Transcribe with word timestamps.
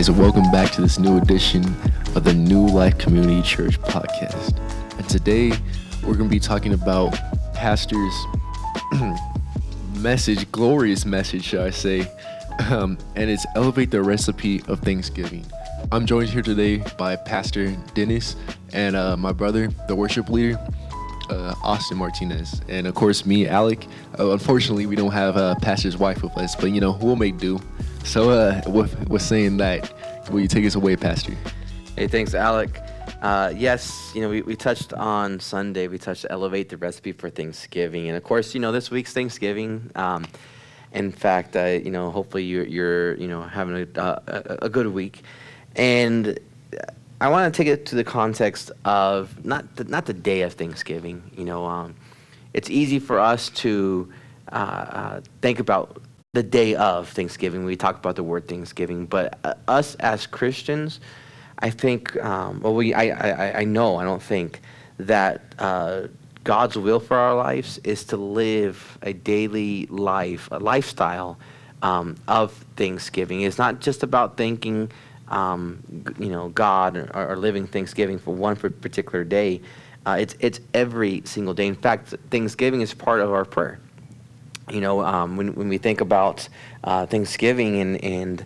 Guys, 0.00 0.10
welcome 0.10 0.50
back 0.50 0.72
to 0.72 0.80
this 0.80 0.98
new 0.98 1.18
edition 1.18 1.62
of 2.16 2.24
the 2.24 2.32
New 2.32 2.66
Life 2.66 2.96
Community 2.96 3.42
Church 3.42 3.78
podcast. 3.82 4.58
And 4.96 5.06
today 5.10 5.50
we're 6.02 6.14
going 6.14 6.20
to 6.20 6.34
be 6.34 6.40
talking 6.40 6.72
about 6.72 7.12
Pastor's 7.52 8.14
message, 9.96 10.50
glorious 10.52 11.04
message, 11.04 11.44
should 11.44 11.60
I 11.60 11.68
say, 11.68 12.10
um, 12.70 12.96
and 13.14 13.28
it's 13.28 13.44
Elevate 13.54 13.90
the 13.90 14.00
Recipe 14.00 14.62
of 14.68 14.80
Thanksgiving. 14.80 15.44
I'm 15.92 16.06
joined 16.06 16.30
here 16.30 16.40
today 16.40 16.78
by 16.96 17.16
Pastor 17.16 17.76
Dennis 17.92 18.36
and 18.72 18.96
uh, 18.96 19.18
my 19.18 19.32
brother, 19.32 19.68
the 19.86 19.94
worship 19.94 20.30
leader, 20.30 20.58
uh, 21.28 21.54
Austin 21.62 21.98
Martinez, 21.98 22.62
and 22.70 22.86
of 22.86 22.94
course 22.94 23.26
me, 23.26 23.46
Alec. 23.46 23.86
Uh, 24.18 24.30
unfortunately, 24.30 24.86
we 24.86 24.96
don't 24.96 25.12
have 25.12 25.36
uh, 25.36 25.56
Pastor's 25.56 25.98
wife 25.98 26.22
with 26.22 26.38
us, 26.38 26.56
but 26.56 26.70
you 26.70 26.80
know 26.80 26.98
we'll 27.02 27.16
make 27.16 27.36
do. 27.36 27.60
So, 28.04 28.30
uh, 28.30 28.62
with, 28.66 29.08
with 29.08 29.22
saying 29.22 29.58
that, 29.58 29.92
will 30.30 30.40
you 30.40 30.48
take 30.48 30.64
us 30.66 30.74
away, 30.74 30.96
Pastor? 30.96 31.34
Hey, 31.96 32.08
thanks, 32.08 32.34
Alec. 32.34 32.80
Uh, 33.22 33.52
yes, 33.54 34.10
you 34.14 34.22
know, 34.22 34.28
we, 34.28 34.42
we 34.42 34.56
touched 34.56 34.92
on 34.94 35.38
Sunday, 35.38 35.88
we 35.88 35.98
touched 35.98 36.24
elevate 36.30 36.70
the 36.70 36.76
recipe 36.76 37.12
for 37.12 37.28
Thanksgiving. 37.28 38.08
And 38.08 38.16
of 38.16 38.24
course, 38.24 38.54
you 38.54 38.60
know, 38.60 38.72
this 38.72 38.90
week's 38.90 39.12
Thanksgiving. 39.12 39.90
Um, 39.94 40.26
in 40.92 41.12
fact, 41.12 41.54
uh, 41.54 41.64
you 41.66 41.90
know, 41.90 42.10
hopefully 42.10 42.44
you're, 42.44 42.64
you're 42.64 43.14
you 43.16 43.28
know, 43.28 43.42
having 43.42 43.88
a, 43.94 44.00
uh, 44.00 44.56
a, 44.62 44.68
good 44.68 44.88
week. 44.88 45.22
And 45.76 46.38
I 47.20 47.28
want 47.28 47.52
to 47.52 47.56
take 47.56 47.70
it 47.70 47.86
to 47.86 47.94
the 47.94 48.04
context 48.04 48.72
of 48.84 49.44
not 49.44 49.76
the, 49.76 49.84
not 49.84 50.06
the 50.06 50.14
day 50.14 50.42
of 50.42 50.54
Thanksgiving. 50.54 51.22
You 51.36 51.44
know, 51.44 51.66
um, 51.66 51.94
it's 52.54 52.70
easy 52.70 52.98
for 52.98 53.20
us 53.20 53.50
to 53.50 54.10
uh, 54.50 54.54
uh, 54.54 55.20
think 55.42 55.60
about 55.60 56.02
the 56.32 56.42
day 56.44 56.76
of 56.76 57.08
Thanksgiving. 57.08 57.64
We 57.64 57.74
talk 57.74 57.96
about 57.96 58.14
the 58.14 58.22
word 58.22 58.46
Thanksgiving, 58.46 59.06
but 59.06 59.36
uh, 59.42 59.54
us 59.66 59.96
as 59.96 60.28
Christians, 60.28 61.00
I 61.58 61.70
think, 61.70 62.16
um, 62.24 62.60
well, 62.60 62.74
we, 62.74 62.94
I, 62.94 63.08
I, 63.08 63.58
I 63.60 63.64
know, 63.64 63.96
I 63.96 64.04
don't 64.04 64.22
think 64.22 64.60
that 64.98 65.42
uh, 65.58 66.06
God's 66.44 66.76
will 66.76 67.00
for 67.00 67.16
our 67.16 67.34
lives 67.34 67.78
is 67.82 68.04
to 68.04 68.16
live 68.16 68.96
a 69.02 69.12
daily 69.12 69.86
life, 69.86 70.48
a 70.52 70.60
lifestyle 70.60 71.36
um, 71.82 72.16
of 72.28 72.52
Thanksgiving. 72.76 73.40
It's 73.40 73.58
not 73.58 73.80
just 73.80 74.04
about 74.04 74.36
thinking, 74.36 74.92
um, 75.26 75.82
you 76.20 76.28
know, 76.28 76.50
God 76.50 76.96
or, 76.96 77.30
or, 77.30 77.36
living 77.36 77.66
Thanksgiving 77.66 78.20
for 78.20 78.34
one 78.34 78.54
particular 78.54 79.24
day. 79.24 79.62
Uh, 80.06 80.16
it's 80.20 80.34
it's 80.40 80.60
every 80.74 81.22
single 81.24 81.54
day. 81.54 81.66
In 81.66 81.74
fact, 81.74 82.14
Thanksgiving 82.30 82.80
is 82.80 82.94
part 82.94 83.20
of 83.20 83.32
our 83.32 83.44
prayer 83.44 83.80
you 84.70 84.80
know, 84.80 85.00
um, 85.00 85.36
when, 85.36 85.54
when 85.54 85.68
we 85.68 85.78
think 85.78 86.00
about 86.00 86.48
uh, 86.84 87.06
Thanksgiving 87.06 87.80
and, 87.80 88.04
and 88.04 88.44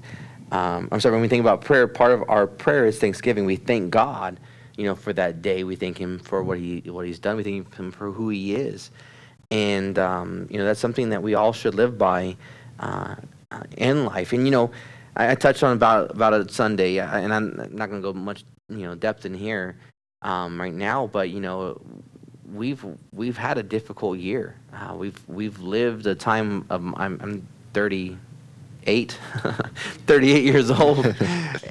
um, 0.52 0.88
I'm 0.92 1.00
sorry, 1.00 1.14
when 1.14 1.22
we 1.22 1.28
think 1.28 1.40
about 1.40 1.62
prayer, 1.62 1.88
part 1.88 2.12
of 2.12 2.28
our 2.28 2.46
prayer 2.46 2.86
is 2.86 2.98
Thanksgiving. 2.98 3.44
We 3.44 3.56
thank 3.56 3.90
God, 3.90 4.38
you 4.76 4.84
know, 4.84 4.94
for 4.94 5.12
that 5.12 5.42
day. 5.42 5.64
We 5.64 5.74
thank 5.74 5.98
Him 5.98 6.18
for 6.18 6.42
what 6.42 6.58
He 6.58 6.82
what 6.86 7.06
He's 7.06 7.18
done. 7.18 7.36
We 7.36 7.42
thank 7.42 7.74
Him 7.74 7.90
for 7.90 8.12
who 8.12 8.28
He 8.28 8.54
is, 8.54 8.90
and 9.50 9.98
um, 9.98 10.46
you 10.50 10.58
know 10.58 10.64
that's 10.64 10.78
something 10.80 11.10
that 11.10 11.22
we 11.22 11.34
all 11.34 11.52
should 11.52 11.74
live 11.74 11.98
by 11.98 12.36
uh, 12.78 13.16
in 13.76 14.04
life. 14.04 14.32
And 14.32 14.44
you 14.44 14.52
know, 14.52 14.70
I, 15.16 15.32
I, 15.32 15.34
touched 15.34 15.62
on 15.62 15.76
about 15.76 16.12
about 16.12 16.34
it 16.34 16.50
Sunday, 16.50 17.00
uh, 17.00 17.18
and 17.18 17.34
I'm 17.34 17.56
not 17.72 17.90
going 17.90 18.00
to 18.00 18.12
go 18.12 18.12
much 18.12 18.44
you 18.68 18.84
know 18.84 18.94
depth 18.94 19.26
in 19.26 19.34
here 19.34 19.76
um, 20.22 20.60
right 20.60 20.74
now, 20.74 21.08
but 21.08 21.30
you 21.30 21.40
know, 21.40 21.80
we've 22.54 22.84
we've 23.12 23.36
had 23.36 23.58
a 23.58 23.62
difficult 23.62 24.18
year. 24.18 24.56
Uh, 24.72 24.94
we've 24.96 25.20
we've 25.28 25.58
lived 25.60 26.06
a 26.06 26.14
time 26.14 26.64
of 26.70 26.82
I'm, 26.96 27.20
I'm 27.20 27.48
38, 27.72 29.12
38 30.06 30.44
years 30.44 30.70
old, 30.80 31.14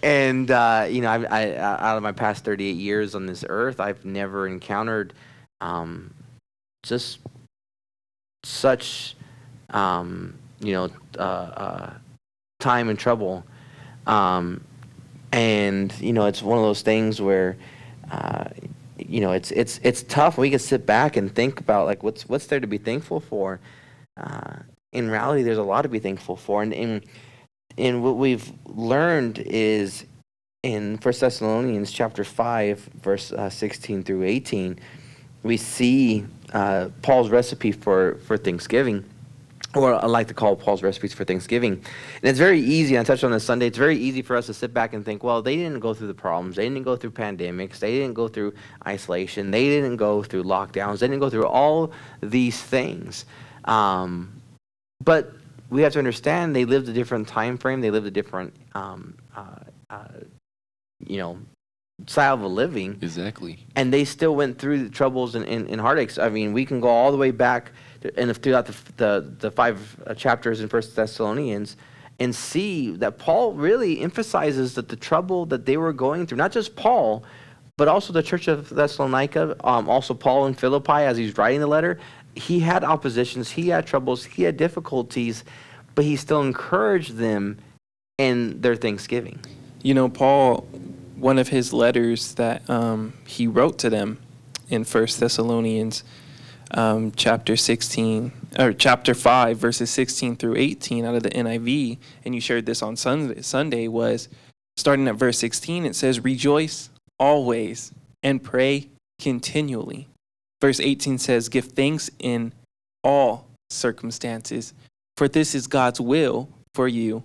and 0.04 0.52
uh, 0.52 0.88
you 0.90 1.02
know 1.02 1.10
I, 1.10 1.24
I, 1.24 1.56
out 1.58 1.98
of 1.98 2.04
my 2.04 2.12
past 2.12 2.44
38 2.44 2.76
years 2.76 3.16
on 3.16 3.26
this 3.26 3.46
earth, 3.48 3.80
I've 3.80 4.04
never 4.06 4.48
encountered 4.48 5.14
um, 5.62 6.14
just 6.84 7.20
such 8.44 9.16
um, 9.70 10.38
you 10.60 10.74
know 10.74 10.90
uh, 11.18 11.22
uh 11.22 11.94
time 12.60 12.90
and 12.90 13.00
trouble, 13.00 13.44
um, 14.06 14.64
and 15.32 15.94
you 16.00 16.14
know 16.14 16.26
it's 16.26 16.42
one 16.42 16.58
of 16.58 16.64
those 16.64 16.82
things 16.82 17.22
where 17.22 17.58
uh, 18.12 18.46
you 19.13 19.22
know, 19.22 19.31
it's 19.31 19.51
it's 19.51 19.79
it's 19.84 20.01
tough. 20.01 20.40
We 20.40 20.50
can 20.50 20.57
sit 20.57 20.88
back 20.88 21.16
and 21.18 21.34
think 21.34 21.59
about 21.59 21.85
like 21.85 22.01
what's 22.01 22.28
what's 22.28 22.47
there 22.47 22.59
to 22.59 22.66
be 22.66 22.79
thankful 22.79 23.19
for. 23.19 23.59
Uh, 24.18 24.56
in 24.91 25.07
reality, 25.07 25.44
there's 25.44 25.59
a 25.59 25.63
lot 25.63 25.84
to 25.84 25.90
be 25.90 26.00
thankful 26.00 26.35
for, 26.35 26.63
and 26.63 26.74
and, 26.74 27.06
and 27.78 28.03
what 28.03 28.18
we've 28.18 28.51
learned 28.66 29.38
is 29.38 30.06
in 30.63 30.97
First 30.97 31.22
Thessalonians 31.22 31.91
chapter 31.91 32.24
five, 32.24 32.79
verse 33.03 33.31
uh, 33.31 33.51
sixteen 33.51 34.03
through 34.03 34.24
eighteen, 34.24 34.79
we 35.44 35.57
see 35.57 36.25
uh, 36.51 36.90
Paul's 37.03 37.30
recipe 37.30 37.72
for 37.72 38.16
for 38.25 38.35
Thanksgiving 38.35 39.06
or 39.76 39.96
I 39.96 40.06
like 40.06 40.28
to 40.28 40.34
call 40.34 40.56
Paul's 40.56 40.84
recipes 40.84 41.14
for 41.14 41.24
Thanksgiving. 41.24 41.74
And 41.74 42.30
it's 42.30 42.40
very 42.40 42.60
easy, 42.60 42.98
I 42.98 43.04
touched 43.04 43.24
on 43.24 43.32
this 43.32 43.44
Sunday, 43.44 43.68
it's 43.68 43.78
very 43.78 43.98
easy 43.98 44.22
for 44.22 44.36
us 44.36 44.46
to 44.48 44.54
sit 44.54 44.74
back 44.74 44.94
and 44.94 45.04
think, 45.04 45.24
well, 45.24 45.42
they 45.42 45.56
didn't 45.56 45.80
go 45.80 45.94
through 45.94 46.08
the 46.08 46.14
problems. 46.14 46.56
They 46.56 46.70
didn't 46.70 46.84
go 46.84 46.96
through 46.96 47.12
pandemics. 47.12 47.80
They 47.80 47.92
didn't 47.92 48.14
go 48.14 48.28
through 48.28 48.54
isolation. 48.86 49.52
They 49.52 49.66
didn't 49.66 49.98
go 49.98 50.24
through 50.24 50.44
lockdowns. 50.44 51.00
They 51.00 51.08
didn't 51.08 51.22
go 51.22 51.30
through 51.30 51.48
all 51.48 51.92
these 52.22 52.62
things. 52.62 53.26
Um, 53.66 54.42
but 55.04 55.34
we 55.70 55.82
have 55.82 55.94
to 55.94 56.00
understand 56.00 56.56
they 56.56 56.66
lived 56.66 56.88
a 56.88 56.94
different 56.94 57.28
time 57.28 57.58
frame. 57.58 57.82
They 57.82 57.92
lived 57.92 58.08
a 58.08 58.12
different, 58.12 58.54
um, 58.76 59.16
uh, 59.36 59.56
uh, 59.90 60.08
you 61.06 61.18
know, 61.18 61.40
style 62.06 62.36
of 62.36 62.52
living. 62.52 63.00
Exactly. 63.02 63.66
And 63.76 63.92
they 63.92 64.06
still 64.06 64.36
went 64.36 64.60
through 64.60 64.84
the 64.84 64.90
troubles 64.90 65.36
and, 65.36 65.46
and, 65.46 65.68
and 65.70 65.82
heartaches. 65.82 66.20
I 66.20 66.30
mean, 66.30 66.54
we 66.54 66.66
can 66.66 66.80
go 66.80 66.90
all 66.90 67.12
the 67.12 67.18
way 67.18 67.32
back– 67.32 67.72
and 68.18 68.36
throughout 68.38 68.66
the, 68.66 68.75
the, 68.97 69.34
the 69.40 69.52
five 69.52 69.97
uh, 70.06 70.14
chapters 70.14 70.62
in 70.62 70.69
First 70.69 70.96
Thessalonians 70.96 71.78
and 72.19 72.36
see 72.36 72.91
that 72.97 73.18
Paul 73.18 73.53
really 73.53 74.02
emphasizes 74.02 74.75
that 74.75 74.90
the 74.90 74.96
trouble 74.96 75.46
that 75.47 75.66
they 75.66 75.78
were 75.78 75.94
going 75.94 76.28
through, 76.28 76.38
not 76.38 76.52
just 76.52 76.75
Paul, 76.75 77.24
but 77.78 77.88
also 77.88 78.13
the 78.13 78.22
church 78.22 78.47
of 78.47 78.69
Thessalonica, 78.69 79.56
um, 79.63 79.90
also 79.90 80.13
Paul 80.13 80.46
in 80.46 80.53
Philippi 80.53 80.92
as 80.92 81.18
he's 81.18 81.38
writing 81.38 81.59
the 81.59 81.68
letter, 81.68 82.00
he 82.36 82.59
had 82.59 82.84
oppositions, 82.84 83.52
he 83.52 83.69
had 83.69 83.86
troubles, 83.86 84.24
he 84.24 84.44
had 84.44 84.58
difficulties, 84.58 85.44
but 85.96 86.06
he 86.06 86.16
still 86.16 86.42
encouraged 86.42 87.16
them 87.16 87.58
in 88.18 88.62
their 88.62 88.75
thanksgiving. 88.75 89.40
You 89.81 89.94
know, 89.94 90.09
Paul, 90.09 90.68
one 91.18 91.40
of 91.40 91.50
his 91.50 91.74
letters 91.74 92.36
that 92.36 92.68
um, 92.69 93.13
he 93.25 93.47
wrote 93.47 93.80
to 93.80 93.90
them 93.90 94.19
in 94.69 94.84
First 94.84 95.19
Thessalonians, 95.19 96.03
um, 96.72 97.12
chapter 97.16 97.56
16 97.56 98.31
or 98.59 98.74
chapter 98.74 99.13
5 99.13 99.57
verses 99.57 99.90
16 99.90 100.35
through 100.35 100.56
18 100.56 101.06
out 101.06 101.16
of 101.16 101.24
the 101.24 101.29
NIV 101.29 101.97
and 102.25 102.35
you 102.35 102.41
shared 102.41 102.66
this 102.66 102.81
on 102.81 102.96
Sunday, 102.96 103.41
Sunday 103.41 103.88
was 103.88 104.29
starting 104.78 105.07
at 105.07 105.16
verse 105.16 105.38
16 105.40 105.85
it 105.85 105.96
says 105.96 106.24
rejoice 106.24 106.90
always 107.19 107.91
and 108.22 108.44
pray 108.44 108.90
continually. 109.19 110.07
Verse 110.62 110.79
18 110.79 111.18
says 111.18 111.50
give 111.50 111.66
thanks 111.66 112.09
in 112.19 112.53
all 113.03 113.47
circumstances 113.69 114.74
for 115.18 115.28
this 115.28 115.53
is 115.53 115.68
God's 115.68 116.01
will 116.01 116.50
for 116.74 116.88
you 116.88 117.24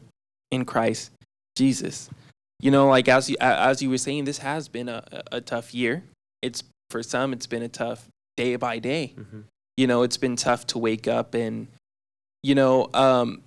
in 0.50 0.64
Christ 0.64 1.10
Jesus. 1.56 2.10
You 2.60 2.70
know 2.70 2.88
like 2.88 3.08
as 3.08 3.30
you 3.30 3.36
as 3.40 3.82
you 3.82 3.90
were 3.90 3.98
saying 3.98 4.24
this 4.24 4.38
has 4.38 4.68
been 4.68 4.88
a, 4.88 5.04
a 5.32 5.40
tough 5.40 5.74
year. 5.74 6.04
It's 6.42 6.62
for 6.90 7.02
some 7.02 7.32
it's 7.32 7.46
been 7.46 7.62
a 7.62 7.68
tough 7.68 8.08
day 8.38 8.54
by 8.54 8.78
day. 8.78 9.14
Mm-hmm. 9.18 9.40
You 9.76 9.86
know, 9.88 10.02
it's 10.02 10.16
been 10.16 10.36
tough 10.36 10.66
to 10.68 10.78
wake 10.78 11.08
up 11.08 11.34
and, 11.34 11.66
you 12.42 12.54
know, 12.54 12.88
um, 12.94 13.42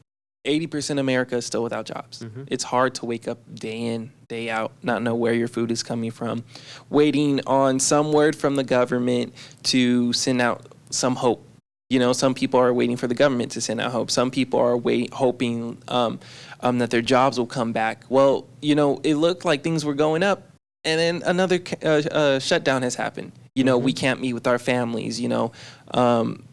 80% 0.46 0.92
of 0.92 0.98
America 1.00 1.38
is 1.38 1.46
still 1.46 1.64
without 1.64 1.86
jobs. 1.86 2.20
Mm-hmm. 2.20 2.44
It's 2.48 2.64
hard 2.64 2.96
to 2.96 3.06
wake 3.06 3.28
up 3.28 3.40
day 3.56 3.80
in, 3.80 4.12
day 4.28 4.50
out, 4.50 4.74
not 4.84 5.02
know 5.02 5.16
where 5.16 5.34
your 5.34 5.48
food 5.48 5.72
is 5.72 5.82
coming 5.82 6.12
from, 6.12 6.44
waiting 6.90 7.40
on 7.48 7.80
some 7.80 8.12
word 8.12 8.36
from 8.36 8.56
the 8.56 8.64
government 8.64 9.34
to 9.64 10.12
send 10.14 10.42
out 10.42 10.66
some 10.90 11.16
hope. 11.16 11.48
You 11.90 12.00
know, 12.00 12.12
some 12.12 12.34
people 12.34 12.60
are 12.60 12.74
waiting 12.74 12.98
for 12.98 13.08
the 13.08 13.16
government 13.16 13.52
to 13.52 13.62
send 13.62 13.80
out 13.80 13.92
hope. 13.92 14.12
Some 14.12 14.32
people 14.32 14.60
are 14.60 14.76
wait, 14.76 15.14
hoping 15.14 15.78
um, 15.88 16.20
um, 16.62 16.80
that 16.80 16.90
their 16.90 17.02
jobs 17.02 17.38
will 17.38 17.48
come 17.48 17.72
back. 17.72 18.04
Well, 18.10 18.46
you 18.62 18.76
know, 18.76 19.00
it 19.04 19.16
looked 19.16 19.46
like 19.46 19.64
things 19.64 19.86
were 19.86 19.94
going 19.94 20.24
up, 20.24 20.51
and 20.84 21.00
then 21.00 21.24
another 21.26 21.60
uh, 21.84 21.88
uh, 21.88 22.40
shutdown 22.40 22.82
has 22.82 22.96
happened. 22.96 23.32
You 23.56 23.64
know, 23.64 23.78
mm-hmm. 23.78 23.86
we 23.86 23.94
can't 23.94 24.22
meet 24.22 24.34
with 24.34 24.48
our 24.48 24.60
families. 24.60 25.20
You 25.20 25.30
know, 25.30 25.52
um, 25.94 26.44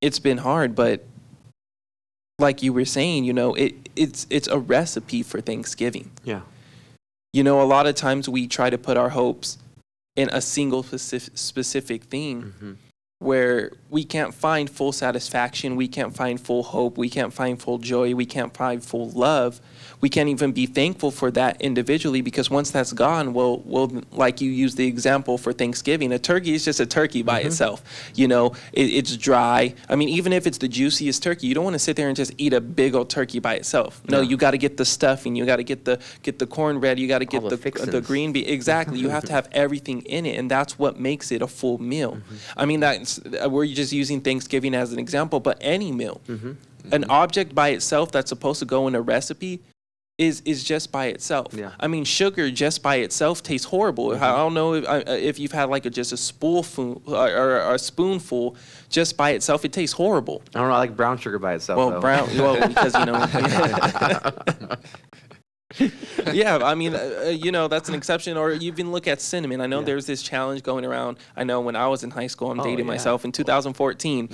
it's 0.00 0.18
been 0.18 0.38
hard, 0.38 0.74
but 0.74 1.04
like 2.38 2.62
you 2.62 2.72
were 2.72 2.84
saying, 2.84 3.24
you 3.24 3.32
know, 3.32 3.54
it 3.54 3.74
it's 3.96 4.26
it's 4.30 4.48
a 4.48 4.58
recipe 4.58 5.22
for 5.22 5.40
Thanksgiving. 5.40 6.10
Yeah. 6.24 6.42
You 7.32 7.44
know, 7.44 7.60
a 7.60 7.64
lot 7.64 7.86
of 7.86 7.94
times 7.94 8.28
we 8.28 8.46
try 8.46 8.70
to 8.70 8.78
put 8.78 8.96
our 8.96 9.10
hopes 9.10 9.58
in 10.16 10.30
a 10.30 10.40
single 10.40 10.82
specific, 10.82 11.36
specific 11.36 12.04
thing, 12.04 12.42
mm-hmm. 12.42 12.72
where 13.18 13.72
we 13.90 14.02
can't 14.02 14.32
find 14.32 14.70
full 14.70 14.92
satisfaction, 14.92 15.76
we 15.76 15.88
can't 15.88 16.16
find 16.16 16.40
full 16.40 16.62
hope, 16.62 16.96
we 16.96 17.10
can't 17.10 17.32
find 17.32 17.60
full 17.60 17.78
joy, 17.78 18.14
we 18.14 18.24
can't 18.24 18.56
find 18.56 18.82
full 18.82 19.10
love 19.10 19.60
we 20.00 20.08
can't 20.08 20.28
even 20.28 20.52
be 20.52 20.66
thankful 20.66 21.10
for 21.10 21.30
that 21.32 21.60
individually 21.60 22.20
because 22.20 22.50
once 22.50 22.70
that's 22.70 22.92
gone, 22.92 23.32
well, 23.34 23.58
well, 23.64 23.90
like 24.12 24.40
you 24.40 24.50
use 24.50 24.74
the 24.74 24.86
example 24.86 25.38
for 25.38 25.52
Thanksgiving, 25.52 26.12
a 26.12 26.18
turkey 26.18 26.54
is 26.54 26.64
just 26.64 26.80
a 26.80 26.86
turkey 26.86 27.22
by 27.22 27.40
mm-hmm. 27.40 27.48
itself. 27.48 27.82
You 28.14 28.28
know, 28.28 28.54
it, 28.72 28.84
it's 28.84 29.16
dry. 29.16 29.74
I 29.88 29.96
mean, 29.96 30.08
even 30.08 30.32
if 30.32 30.46
it's 30.46 30.58
the 30.58 30.68
juiciest 30.68 31.22
turkey, 31.22 31.48
you 31.48 31.54
don't 31.54 31.64
want 31.64 31.74
to 31.74 31.80
sit 31.80 31.96
there 31.96 32.08
and 32.08 32.16
just 32.16 32.32
eat 32.38 32.52
a 32.52 32.60
big 32.60 32.94
old 32.94 33.10
turkey 33.10 33.40
by 33.40 33.54
itself. 33.54 34.00
No, 34.08 34.20
yeah. 34.20 34.28
you 34.28 34.36
got 34.36 34.52
to 34.52 34.58
get 34.58 34.76
the 34.76 34.84
stuffing, 34.84 35.34
you 35.34 35.44
got 35.44 35.56
to 35.56 35.64
get 35.64 35.84
the 35.84 36.00
get 36.22 36.38
the 36.38 36.46
cornbread, 36.46 36.98
you 36.98 37.08
got 37.08 37.18
to 37.18 37.24
get 37.24 37.42
All 37.42 37.50
the 37.50 37.56
the, 37.56 37.86
the 37.86 38.00
green 38.00 38.32
bean. 38.32 38.48
Exactly, 38.48 38.98
you 38.98 39.08
have 39.08 39.24
to 39.24 39.32
have 39.38 39.48
everything 39.52 40.02
in 40.02 40.26
it, 40.26 40.38
and 40.38 40.50
that's 40.50 40.78
what 40.78 40.98
makes 40.98 41.32
it 41.32 41.42
a 41.42 41.48
full 41.48 41.78
meal. 41.78 42.12
Mm-hmm. 42.12 42.36
I 42.56 42.64
mean, 42.66 42.80
that's 42.80 43.20
we're 43.48 43.66
just 43.66 43.92
using 43.92 44.20
Thanksgiving 44.20 44.74
as 44.74 44.92
an 44.92 44.98
example, 44.98 45.40
but 45.40 45.58
any 45.60 45.90
meal. 45.92 46.20
Mm-hmm. 46.28 46.52
An 46.90 47.04
object 47.10 47.54
by 47.54 47.70
itself 47.70 48.12
that's 48.12 48.30
supposed 48.30 48.60
to 48.60 48.64
go 48.64 48.88
in 48.88 48.94
a 48.94 49.00
recipe 49.02 49.60
is 50.18 50.42
is 50.44 50.64
just 50.64 50.90
by 50.90 51.06
itself. 51.06 51.54
Yeah. 51.54 51.70
I 51.78 51.86
mean, 51.86 52.04
sugar 52.04 52.50
just 52.50 52.82
by 52.82 52.96
itself 52.96 53.42
tastes 53.42 53.66
horrible. 53.66 54.08
Mm-hmm. 54.08 54.24
I 54.24 54.36
don't 54.36 54.52
know 54.52 54.74
if, 54.74 54.84
if 55.08 55.38
you've 55.38 55.52
had 55.52 55.70
like 55.70 55.86
a, 55.86 55.90
just 55.90 56.12
a 56.12 56.16
spoonful 56.16 57.02
or, 57.06 57.30
or, 57.30 57.74
a 57.74 57.78
spoonful 57.78 58.56
just 58.88 59.16
by 59.16 59.30
itself. 59.30 59.64
It 59.64 59.72
tastes 59.72 59.94
horrible. 59.94 60.42
I 60.54 60.58
don't 60.58 60.68
know. 60.68 60.74
I 60.74 60.78
like 60.78 60.96
brown 60.96 61.18
sugar 61.18 61.38
by 61.38 61.54
itself. 61.54 61.78
Well, 61.78 61.90
though. 61.92 62.00
brown. 62.00 62.28
well, 62.36 62.68
because 62.68 62.94
you 62.98 63.06
know. 63.06 63.26
yeah, 66.32 66.56
I 66.56 66.74
mean, 66.74 66.94
uh, 66.94 67.24
uh, 67.26 67.28
you 67.28 67.52
know, 67.52 67.68
that's 67.68 67.88
an 67.88 67.94
exception. 67.94 68.36
Or 68.36 68.50
you 68.52 68.66
even 68.68 68.90
look 68.90 69.06
at 69.06 69.20
cinnamon. 69.20 69.60
I 69.60 69.66
know 69.66 69.80
yeah. 69.80 69.86
there's 69.86 70.06
this 70.06 70.22
challenge 70.22 70.64
going 70.64 70.84
around. 70.84 71.18
I 71.36 71.44
know 71.44 71.60
when 71.60 71.76
I 71.76 71.86
was 71.86 72.02
in 72.02 72.10
high 72.10 72.26
school, 72.26 72.50
I'm 72.50 72.58
oh, 72.58 72.64
dating 72.64 72.86
yeah. 72.86 72.92
myself 72.92 73.24
in 73.24 73.30
2014. 73.30 74.30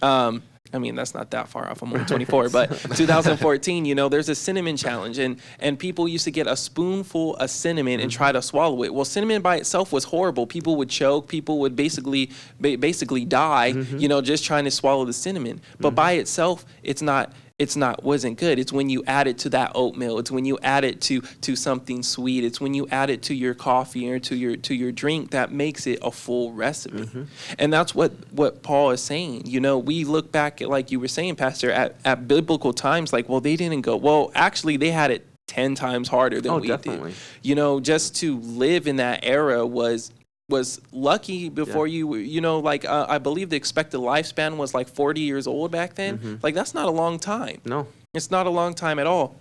Um, 0.00 0.42
I 0.72 0.78
mean, 0.78 0.94
that's 0.94 1.14
not 1.14 1.30
that 1.30 1.48
far 1.48 1.70
off. 1.70 1.82
I'm 1.82 1.92
only 1.92 2.04
24, 2.04 2.50
but 2.50 2.70
2014, 2.94 3.84
you 3.84 3.94
know, 3.94 4.08
there's 4.08 4.28
a 4.28 4.34
cinnamon 4.34 4.76
challenge, 4.76 5.18
and 5.18 5.40
and 5.60 5.78
people 5.78 6.06
used 6.06 6.24
to 6.24 6.30
get 6.30 6.46
a 6.46 6.56
spoonful 6.56 7.36
of 7.36 7.50
cinnamon 7.50 8.00
and 8.00 8.10
try 8.10 8.32
to 8.32 8.42
swallow 8.42 8.82
it. 8.82 8.92
Well, 8.92 9.04
cinnamon 9.04 9.42
by 9.42 9.56
itself 9.56 9.92
was 9.92 10.04
horrible. 10.04 10.46
People 10.46 10.76
would 10.76 10.90
choke. 10.90 11.28
People 11.28 11.58
would 11.60 11.74
basically 11.74 12.30
basically 12.60 13.24
die, 13.24 13.72
mm-hmm. 13.72 13.98
you 13.98 14.08
know, 14.08 14.20
just 14.20 14.44
trying 14.44 14.64
to 14.64 14.70
swallow 14.70 15.04
the 15.04 15.12
cinnamon. 15.12 15.60
But 15.80 15.88
mm-hmm. 15.88 15.96
by 15.96 16.12
itself, 16.12 16.64
it's 16.82 17.02
not 17.02 17.32
it's 17.58 17.74
not 17.74 18.04
wasn't 18.04 18.38
good. 18.38 18.58
It's 18.58 18.72
when 18.72 18.88
you 18.88 19.02
add 19.06 19.26
it 19.26 19.38
to 19.38 19.50
that 19.50 19.72
oatmeal. 19.74 20.18
It's 20.20 20.30
when 20.30 20.44
you 20.44 20.58
add 20.62 20.84
it 20.84 21.00
to 21.02 21.20
to 21.20 21.56
something 21.56 22.04
sweet. 22.04 22.44
It's 22.44 22.60
when 22.60 22.72
you 22.72 22.86
add 22.88 23.10
it 23.10 23.22
to 23.22 23.34
your 23.34 23.54
coffee 23.54 24.10
or 24.10 24.20
to 24.20 24.36
your 24.36 24.56
to 24.56 24.74
your 24.74 24.92
drink 24.92 25.32
that 25.32 25.50
makes 25.50 25.86
it 25.86 25.98
a 26.02 26.12
full 26.12 26.52
recipe. 26.52 26.98
Mm-hmm. 26.98 27.24
And 27.58 27.72
that's 27.72 27.94
what 27.94 28.12
what 28.30 28.62
Paul 28.62 28.90
is 28.90 29.02
saying. 29.02 29.46
You 29.46 29.58
know, 29.58 29.76
we 29.78 30.04
look 30.04 30.30
back 30.30 30.62
at 30.62 30.68
like 30.68 30.92
you 30.92 31.00
were 31.00 31.08
saying, 31.08 31.34
Pastor, 31.34 31.72
at, 31.72 31.96
at 32.04 32.28
biblical 32.28 32.72
times, 32.72 33.12
like, 33.12 33.28
well, 33.28 33.40
they 33.40 33.56
didn't 33.56 33.82
go. 33.82 33.96
Well, 33.96 34.30
actually, 34.36 34.76
they 34.76 34.92
had 34.92 35.10
it 35.10 35.26
10 35.48 35.74
times 35.74 36.08
harder 36.08 36.40
than 36.40 36.52
oh, 36.52 36.58
we 36.58 36.68
definitely. 36.68 37.10
did. 37.10 37.18
You 37.42 37.54
know, 37.56 37.80
just 37.80 38.16
to 38.16 38.38
live 38.38 38.86
in 38.86 38.96
that 38.96 39.20
era 39.24 39.66
was 39.66 40.12
was 40.48 40.80
lucky 40.92 41.48
before 41.48 41.86
yeah. 41.86 41.98
you 41.98 42.14
you 42.16 42.40
know 42.40 42.58
like 42.58 42.84
uh, 42.86 43.06
i 43.08 43.18
believe 43.18 43.50
the 43.50 43.56
expected 43.56 43.98
lifespan 43.98 44.56
was 44.56 44.72
like 44.72 44.88
40 44.88 45.20
years 45.20 45.46
old 45.46 45.70
back 45.70 45.94
then 45.94 46.18
mm-hmm. 46.18 46.34
like 46.42 46.54
that's 46.54 46.74
not 46.74 46.86
a 46.86 46.90
long 46.90 47.18
time 47.18 47.60
no 47.64 47.86
it's 48.14 48.30
not 48.30 48.46
a 48.46 48.50
long 48.50 48.72
time 48.72 48.98
at 48.98 49.06
all 49.06 49.36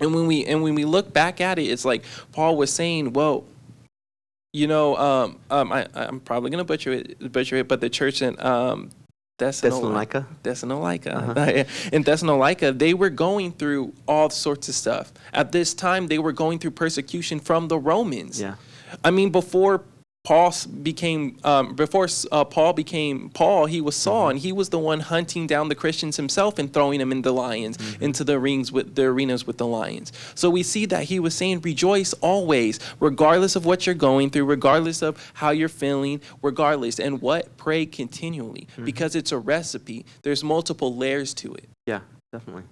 and 0.00 0.14
when 0.14 0.26
we 0.26 0.44
and 0.46 0.62
when 0.62 0.74
we 0.74 0.84
look 0.84 1.12
back 1.12 1.40
at 1.40 1.58
it 1.58 1.64
it's 1.64 1.84
like 1.84 2.04
paul 2.32 2.56
was 2.56 2.72
saying 2.72 3.12
well 3.12 3.44
you 4.54 4.66
know 4.66 4.96
um, 4.96 5.38
um 5.50 5.70
I, 5.72 5.86
i'm 5.94 6.20
probably 6.20 6.50
gonna 6.50 6.64
butcher 6.64 6.92
it 6.92 7.30
butcher 7.30 7.56
it 7.56 7.68
but 7.68 7.82
the 7.82 7.90
church 7.90 8.22
in 8.22 8.40
um 8.40 8.90
Thessalonica. 9.36 10.28
Thessalonica. 10.44 11.16
Uh-huh. 11.16 11.64
In 11.92 12.02
Thessalonica, 12.02 12.70
they 12.70 12.94
were 12.94 13.10
going 13.10 13.50
through 13.50 13.92
all 14.06 14.30
sorts 14.30 14.68
of 14.68 14.76
stuff. 14.76 15.12
At 15.32 15.50
this 15.50 15.74
time, 15.74 16.06
they 16.06 16.20
were 16.20 16.30
going 16.30 16.60
through 16.60 16.70
persecution 16.70 17.40
from 17.40 17.66
the 17.66 17.76
Romans. 17.76 18.40
Yeah. 18.40 18.54
I 19.02 19.10
mean, 19.10 19.30
before 19.30 19.82
Paul 20.24 20.54
became 20.82 21.36
um, 21.44 21.74
before 21.74 22.08
uh, 22.32 22.44
Paul 22.44 22.72
became 22.72 23.28
Paul, 23.28 23.66
he 23.66 23.82
was 23.82 23.94
Saul, 23.94 24.22
mm-hmm. 24.22 24.30
and 24.30 24.38
he 24.38 24.52
was 24.52 24.70
the 24.70 24.78
one 24.78 25.00
hunting 25.00 25.46
down 25.46 25.68
the 25.68 25.74
Christians 25.74 26.16
himself 26.16 26.58
and 26.58 26.72
throwing 26.72 26.98
them 26.98 27.12
in 27.12 27.20
the 27.20 27.30
lions 27.30 27.76
mm-hmm. 27.76 28.02
into 28.02 28.24
the 28.24 28.38
rings 28.38 28.72
with 28.72 28.94
the 28.94 29.02
arenas 29.04 29.46
with 29.46 29.58
the 29.58 29.66
lions. 29.66 30.12
So 30.34 30.48
we 30.48 30.62
see 30.62 30.86
that 30.86 31.04
he 31.04 31.20
was 31.20 31.34
saying, 31.34 31.60
"Rejoice 31.60 32.14
always, 32.14 32.80
regardless 33.00 33.54
of 33.54 33.66
what 33.66 33.84
you're 33.84 33.94
going 33.94 34.30
through, 34.30 34.46
regardless 34.46 35.02
of 35.02 35.32
how 35.34 35.50
you're 35.50 35.68
feeling, 35.68 36.22
regardless." 36.40 36.98
And 36.98 37.20
what 37.20 37.58
pray 37.58 37.84
continually, 37.84 38.66
mm-hmm. 38.72 38.86
because 38.86 39.14
it's 39.14 39.30
a 39.30 39.38
recipe. 39.38 40.06
There's 40.22 40.42
multiple 40.42 40.96
layers 40.96 41.34
to 41.34 41.52
it. 41.52 41.68
Yeah, 41.86 42.00
definitely. 42.32 42.62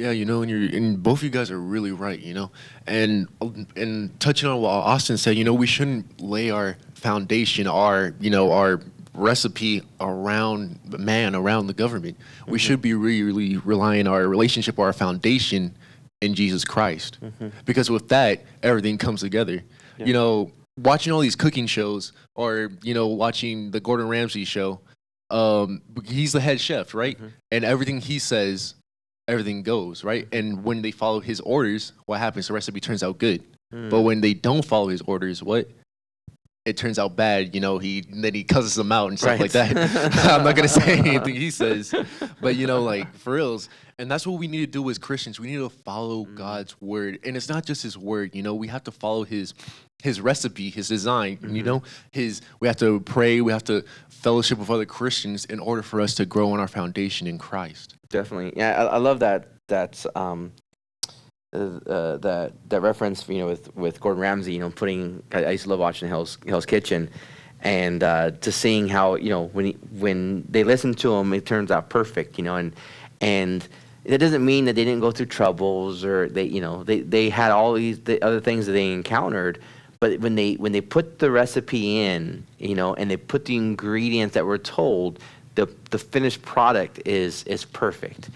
Yeah, 0.00 0.12
you 0.12 0.24
know, 0.24 0.40
and 0.40 0.50
you're 0.50 0.74
and 0.74 1.02
both 1.02 1.18
of 1.18 1.24
you 1.24 1.28
guys 1.28 1.50
are 1.50 1.60
really 1.60 1.92
right, 1.92 2.18
you 2.18 2.32
know, 2.32 2.50
and 2.86 3.28
and 3.76 4.18
touching 4.18 4.48
on 4.48 4.62
what 4.62 4.70
Austin 4.70 5.18
said, 5.18 5.36
you 5.36 5.44
know, 5.44 5.52
we 5.52 5.66
shouldn't 5.66 6.22
lay 6.22 6.48
our 6.48 6.78
foundation, 6.94 7.66
our 7.66 8.14
you 8.18 8.30
know, 8.30 8.50
our 8.50 8.80
recipe 9.12 9.82
around 10.00 10.80
man, 10.98 11.34
around 11.34 11.66
the 11.66 11.74
government. 11.74 12.16
Mm-hmm. 12.18 12.50
We 12.50 12.58
should 12.58 12.80
be 12.80 12.94
really, 12.94 13.22
really 13.22 13.56
relying 13.58 14.06
our 14.06 14.26
relationship, 14.26 14.78
our 14.78 14.94
foundation 14.94 15.74
in 16.22 16.34
Jesus 16.34 16.64
Christ, 16.64 17.18
mm-hmm. 17.20 17.48
because 17.66 17.90
with 17.90 18.08
that, 18.08 18.42
everything 18.62 18.96
comes 18.96 19.20
together. 19.20 19.62
Yeah. 19.98 20.06
You 20.06 20.14
know, 20.14 20.52
watching 20.78 21.12
all 21.12 21.20
these 21.20 21.36
cooking 21.36 21.66
shows, 21.66 22.14
or 22.34 22.70
you 22.82 22.94
know, 22.94 23.08
watching 23.08 23.70
the 23.70 23.80
Gordon 23.80 24.08
Ramsay 24.08 24.46
show. 24.46 24.80
Um, 25.28 25.82
he's 26.06 26.32
the 26.32 26.40
head 26.40 26.58
chef, 26.58 26.92
right? 26.92 27.16
Mm-hmm. 27.16 27.28
And 27.52 27.64
everything 27.64 28.00
he 28.00 28.18
says 28.18 28.74
everything 29.30 29.62
goes 29.62 30.04
right. 30.04 30.26
And 30.32 30.64
when 30.64 30.82
they 30.82 30.90
follow 30.90 31.20
his 31.20 31.40
orders, 31.40 31.92
what 32.06 32.18
happens? 32.18 32.48
The 32.48 32.54
recipe 32.54 32.80
turns 32.80 33.02
out 33.02 33.18
good. 33.18 33.42
Mm. 33.72 33.90
But 33.90 34.02
when 34.02 34.20
they 34.20 34.34
don't 34.34 34.64
follow 34.64 34.88
his 34.88 35.00
orders, 35.02 35.42
what? 35.42 35.68
It 36.66 36.76
turns 36.76 36.98
out 36.98 37.16
bad. 37.16 37.54
You 37.54 37.60
know, 37.60 37.78
he 37.78 38.04
then 38.10 38.34
he 38.34 38.44
cusses 38.44 38.74
them 38.74 38.92
out 38.92 39.08
and 39.08 39.18
stuff 39.18 39.30
right. 39.30 39.40
like 39.40 39.52
that. 39.52 39.76
I'm 40.30 40.44
not 40.44 40.56
gonna 40.56 40.68
say 40.68 40.98
anything 40.98 41.34
he 41.34 41.50
says, 41.50 41.94
but 42.40 42.56
you 42.56 42.66
know, 42.66 42.82
like 42.82 43.14
for 43.14 43.34
reals. 43.34 43.68
And 43.98 44.10
that's 44.10 44.26
what 44.26 44.38
we 44.38 44.48
need 44.48 44.60
to 44.60 44.66
do 44.66 44.88
as 44.88 44.96
Christians. 44.96 45.38
We 45.38 45.48
need 45.48 45.58
to 45.58 45.68
follow 45.68 46.24
mm. 46.24 46.34
God's 46.34 46.80
word, 46.80 47.18
and 47.24 47.36
it's 47.36 47.48
not 47.48 47.66
just 47.66 47.82
His 47.82 47.98
word. 47.98 48.34
You 48.34 48.42
know, 48.42 48.54
we 48.54 48.68
have 48.68 48.84
to 48.84 48.90
follow 48.90 49.24
His 49.24 49.54
His 50.02 50.20
recipe, 50.20 50.70
His 50.70 50.88
design. 50.88 51.36
Mm-hmm. 51.36 51.56
You 51.56 51.62
know, 51.62 51.82
His. 52.10 52.40
We 52.60 52.68
have 52.68 52.78
to 52.78 53.00
pray. 53.00 53.40
We 53.40 53.52
have 53.52 53.64
to 53.64 53.84
fellowship 54.08 54.58
with 54.58 54.70
other 54.70 54.86
Christians 54.86 55.44
in 55.46 55.60
order 55.60 55.82
for 55.82 56.00
us 56.00 56.14
to 56.16 56.26
grow 56.26 56.52
on 56.52 56.60
our 56.60 56.68
foundation 56.68 57.26
in 57.26 57.36
Christ. 57.38 57.96
Definitely, 58.10 58.52
yeah. 58.56 58.82
I, 58.82 58.84
I 58.86 58.96
love 58.98 59.20
that. 59.20 59.48
That's 59.68 60.06
um, 60.14 60.52
uh, 61.54 61.58
uh, 61.58 62.16
that 62.18 62.52
that 62.68 62.80
reference. 62.82 63.28
You 63.28 63.38
know, 63.38 63.46
with 63.46 63.74
with 63.76 64.00
Gordon 64.00 64.20
Ramsay. 64.20 64.52
You 64.52 64.60
know, 64.60 64.70
putting. 64.70 65.22
I, 65.32 65.44
I 65.44 65.50
used 65.50 65.64
to 65.64 65.70
love 65.70 65.78
watching 65.78 66.08
Hell's 66.08 66.36
Hell's 66.46 66.66
Kitchen, 66.66 67.08
and 67.62 68.02
uh, 68.02 68.32
to 68.32 68.52
seeing 68.52 68.88
how 68.88 69.14
you 69.14 69.30
know 69.30 69.44
when 69.46 69.66
he, 69.66 69.72
when 69.92 70.44
they 70.48 70.64
listen 70.64 70.92
to 70.94 71.14
him, 71.14 71.32
it 71.32 71.46
turns 71.46 71.70
out 71.70 71.88
perfect. 71.88 72.36
You 72.36 72.44
know, 72.44 72.56
and 72.56 72.74
and 73.20 73.68
it 74.04 74.18
doesn't 74.18 74.44
mean 74.44 74.64
that 74.64 74.74
they 74.74 74.84
didn't 74.84 75.00
go 75.00 75.10
through 75.10 75.26
troubles 75.26 76.04
or 76.04 76.28
they 76.28 76.44
you 76.44 76.60
know 76.60 76.82
they 76.84 77.00
they 77.00 77.30
had 77.30 77.50
all 77.50 77.74
these 77.74 78.00
the 78.00 78.22
other 78.22 78.40
things 78.40 78.66
that 78.66 78.72
they 78.72 78.92
encountered 78.92 79.60
but 80.00 80.18
when 80.20 80.34
they 80.34 80.54
when 80.54 80.72
they 80.72 80.80
put 80.80 81.18
the 81.18 81.30
recipe 81.30 81.98
in 82.00 82.44
you 82.58 82.74
know 82.74 82.94
and 82.94 83.10
they 83.10 83.16
put 83.16 83.44
the 83.44 83.56
ingredients 83.56 84.34
that 84.34 84.46
were 84.46 84.58
told 84.58 85.18
the 85.60 85.74
the 85.90 85.98
finished 85.98 86.40
product 86.42 87.00
is 87.04 87.42
is 87.44 87.64
perfect. 87.64 88.30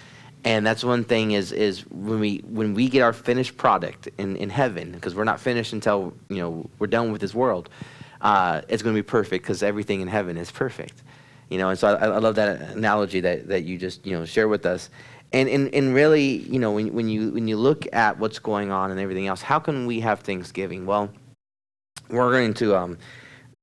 And 0.44 0.66
that's 0.66 0.84
one 0.84 1.04
thing 1.04 1.30
is 1.32 1.52
is 1.52 1.80
when 1.90 2.20
we 2.20 2.38
when 2.46 2.74
we 2.74 2.88
get 2.88 3.00
our 3.00 3.14
finished 3.14 3.56
product 3.56 4.08
in 4.18 4.36
in 4.36 4.50
heaven 4.50 4.92
because 4.92 5.14
we're 5.14 5.24
not 5.24 5.40
finished 5.40 5.72
until 5.72 6.12
you 6.28 6.36
know 6.36 6.68
we're 6.78 6.86
done 6.86 7.12
with 7.12 7.20
this 7.22 7.34
world 7.34 7.70
uh, 8.20 8.60
it's 8.68 8.82
going 8.82 8.94
to 8.94 9.02
be 9.02 9.06
perfect 9.06 9.44
because 9.44 9.62
everything 9.62 10.00
in 10.02 10.08
heaven 10.08 10.36
is 10.36 10.50
perfect. 10.50 11.02
You 11.48 11.58
know 11.58 11.70
and 11.70 11.78
so 11.78 11.88
I, 11.88 12.08
I 12.08 12.18
love 12.18 12.34
that 12.34 12.60
analogy 12.76 13.20
that 13.20 13.48
that 13.48 13.64
you 13.64 13.78
just 13.78 14.04
you 14.04 14.12
know 14.18 14.24
share 14.26 14.48
with 14.48 14.66
us. 14.66 14.90
And, 15.32 15.48
and, 15.48 15.74
and 15.74 15.92
really, 15.92 16.36
you 16.48 16.60
know, 16.60 16.70
when, 16.70 16.94
when, 16.94 17.08
you, 17.08 17.32
when 17.32 17.48
you 17.48 17.56
look 17.56 17.92
at 17.92 18.20
what's 18.20 18.38
going 18.38 18.70
on 18.70 18.92
and 18.92 19.00
everything 19.00 19.26
else, 19.26 19.42
how 19.42 19.58
can 19.58 19.84
we 19.84 19.98
have 19.98 20.20
Thanksgiving? 20.20 20.86
Well, 20.86 21.10
we're 22.08 22.30
going 22.30 22.54
to 22.54 22.76
um, 22.76 22.98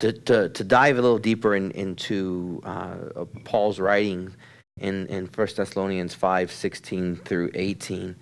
to, 0.01 0.11
to, 0.11 0.49
to 0.49 0.63
dive 0.63 0.97
a 0.97 1.01
little 1.01 1.19
deeper 1.19 1.55
in, 1.55 1.71
into 1.71 2.61
uh, 2.65 3.25
Paul's 3.43 3.79
writing 3.79 4.33
in, 4.79 5.07
in 5.07 5.27
1 5.27 5.47
Thessalonians 5.55 6.13
5 6.13 6.51
16 6.51 7.15
through 7.17 7.51
18. 7.53 8.15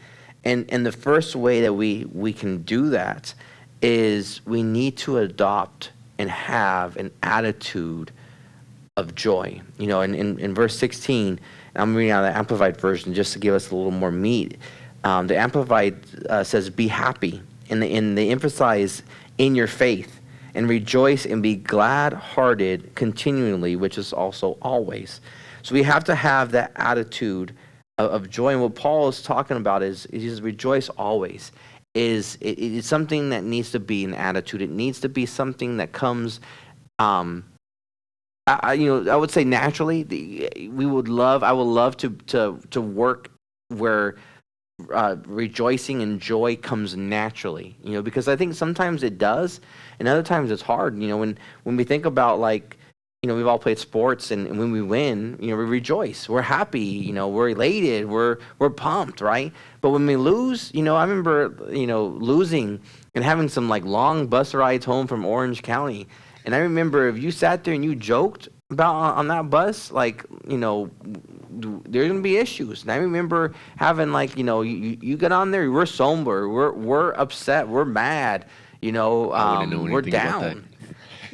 And, 0.43 0.65
and 0.69 0.85
the 0.85 0.91
first 0.91 1.35
way 1.35 1.61
that 1.61 1.73
we, 1.73 2.05
we 2.13 2.31
can 2.31 2.61
do 2.63 2.89
that 2.89 3.33
is 3.81 4.45
we 4.45 4.61
need 4.61 4.97
to 4.97 5.17
adopt 5.17 5.91
and 6.17 6.29
have 6.29 6.97
an 6.97 7.11
attitude 7.23 8.11
of 8.97 9.15
joy. 9.15 9.61
You 9.77 9.87
know, 9.87 10.01
in, 10.01 10.13
in, 10.13 10.37
in 10.39 10.53
verse 10.53 10.77
16, 10.77 11.39
I'm 11.75 11.95
reading 11.95 12.11
out 12.11 12.23
the 12.23 12.37
Amplified 12.37 12.77
version 12.77 13.13
just 13.13 13.33
to 13.33 13.39
give 13.39 13.53
us 13.53 13.71
a 13.71 13.75
little 13.75 13.91
more 13.91 14.11
meat. 14.11 14.57
Um, 15.05 15.27
the 15.27 15.37
Amplified 15.37 15.97
uh, 16.29 16.43
says, 16.43 16.69
Be 16.69 16.87
happy. 16.87 17.41
And, 17.69 17.83
and 17.83 18.17
they 18.17 18.31
emphasize 18.31 19.03
in 19.37 19.55
your 19.55 19.67
faith. 19.67 20.18
And 20.59 20.67
rejoice 20.67 21.25
and 21.25 21.41
be 21.41 21.55
glad 21.55 22.11
hearted 22.11 22.93
continually, 22.93 23.77
which 23.77 23.97
is 23.97 24.11
also 24.11 24.57
always. 24.61 25.21
So 25.61 25.73
we 25.73 25.83
have 25.83 26.03
to 26.03 26.15
have 26.15 26.51
that 26.51 26.73
attitude 26.75 27.55
of, 27.97 28.11
of 28.11 28.29
joy. 28.29 28.51
And 28.51 28.61
what 28.61 28.75
Paul 28.75 29.07
is 29.07 29.21
talking 29.21 29.55
about 29.55 29.83
is, 29.83 30.05
is 30.07 30.41
rejoice 30.41 30.89
always. 30.89 31.53
Is 31.95 32.37
it, 32.41 32.59
it's 32.59 32.87
something 32.87 33.29
that 33.29 33.45
needs 33.45 33.71
to 33.71 33.79
be 33.79 34.03
an 34.03 34.13
attitude. 34.13 34.61
It 34.61 34.69
needs 34.69 34.99
to 34.99 35.07
be 35.07 35.25
something 35.25 35.77
that 35.77 35.93
comes 35.93 36.41
um, 36.99 37.45
I, 38.47 38.73
you 38.73 39.03
know, 39.03 39.11
I 39.11 39.15
would 39.15 39.31
say 39.31 39.43
naturally, 39.43 40.03
the, 40.03 40.49
we 40.73 40.85
would 40.85 41.07
love. 41.07 41.43
I 41.43 41.53
would 41.53 41.63
love 41.63 41.97
to 41.97 42.09
to 42.27 42.59
to 42.71 42.81
work 42.81 43.29
where 43.69 44.15
uh, 44.93 45.17
rejoicing 45.25 46.01
and 46.01 46.19
joy 46.19 46.55
comes 46.55 46.95
naturally. 46.95 47.77
You 47.83 47.93
know, 47.93 48.01
because 48.01 48.27
I 48.27 48.35
think 48.35 48.55
sometimes 48.55 49.03
it 49.03 49.17
does, 49.19 49.61
and 49.99 50.07
other 50.07 50.23
times 50.23 50.51
it's 50.51 50.61
hard. 50.61 51.01
You 51.01 51.09
know, 51.09 51.17
when 51.17 51.37
when 51.63 51.77
we 51.77 51.83
think 51.83 52.05
about 52.05 52.39
like, 52.39 52.77
you 53.21 53.27
know, 53.27 53.35
we've 53.35 53.47
all 53.47 53.59
played 53.59 53.79
sports, 53.79 54.31
and, 54.31 54.47
and 54.47 54.57
when 54.57 54.71
we 54.71 54.81
win, 54.81 55.37
you 55.39 55.51
know, 55.51 55.57
we 55.57 55.65
rejoice. 55.65 56.27
We're 56.29 56.41
happy. 56.41 56.79
You 56.79 57.13
know, 57.13 57.27
we're 57.27 57.49
elated. 57.49 58.09
We're 58.09 58.37
we're 58.59 58.69
pumped, 58.69 59.21
right? 59.21 59.51
But 59.81 59.89
when 59.91 60.05
we 60.05 60.15
lose, 60.15 60.71
you 60.73 60.83
know, 60.83 60.95
I 60.95 61.03
remember, 61.03 61.55
you 61.71 61.87
know, 61.87 62.05
losing 62.07 62.79
and 63.15 63.23
having 63.23 63.49
some 63.49 63.69
like 63.69 63.83
long 63.85 64.27
bus 64.27 64.53
rides 64.53 64.85
home 64.85 65.07
from 65.07 65.25
Orange 65.25 65.61
County 65.61 66.07
and 66.45 66.55
I 66.55 66.59
remember 66.59 67.07
if 67.07 67.19
you 67.19 67.31
sat 67.31 67.63
there 67.63 67.73
and 67.73 67.83
you 67.83 67.95
joked 67.95 68.49
about 68.71 68.95
on, 68.95 69.17
on 69.17 69.27
that 69.27 69.49
bus, 69.51 69.91
like 69.91 70.25
you 70.47 70.57
know, 70.57 70.89
there's 71.51 72.07
gonna 72.07 72.21
be 72.21 72.37
issues. 72.37 72.81
And 72.83 72.91
I 72.91 72.95
remember 72.95 73.53
having 73.75 74.11
like 74.11 74.37
you 74.37 74.43
know, 74.43 74.61
you, 74.61 74.97
you 75.01 75.17
get 75.17 75.31
on 75.31 75.51
there, 75.51 75.71
we're 75.71 75.85
somber, 75.85 76.49
we're 76.49 76.71
we're 76.71 77.11
upset, 77.11 77.67
we're 77.67 77.85
mad, 77.85 78.45
you 78.81 78.91
know, 78.91 79.33
um, 79.33 79.69
know 79.69 79.83
we're 79.83 80.01
down. 80.01 80.65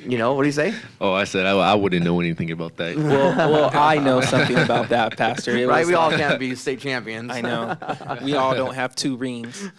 You 0.08 0.20
know 0.20 0.34
what 0.36 0.44
do 0.44 0.48
you 0.48 0.52
say? 0.52 0.76
Oh, 1.02 1.14
I 1.14 1.24
said 1.24 1.48
I, 1.48 1.54
I 1.54 1.74
wouldn't 1.74 2.06
know 2.06 2.20
anything 2.20 2.52
about 2.52 2.78
that. 2.78 2.96
well, 2.96 3.36
well, 3.52 3.72
I 3.74 3.98
know 3.98 4.22
something 4.22 4.58
about 4.58 4.90
that, 4.90 5.18
Pastor. 5.18 5.58
It 5.58 5.68
right, 5.68 5.86
we 5.86 5.96
all 5.96 6.12
can't 6.12 6.40
be 6.40 6.54
state 6.56 6.80
champions. 6.80 7.32
I 7.32 7.42
know. 7.42 7.76
We 8.22 8.36
all 8.36 8.56
don't 8.56 8.76
have 8.76 8.96
two 8.96 9.18
rings. 9.18 9.70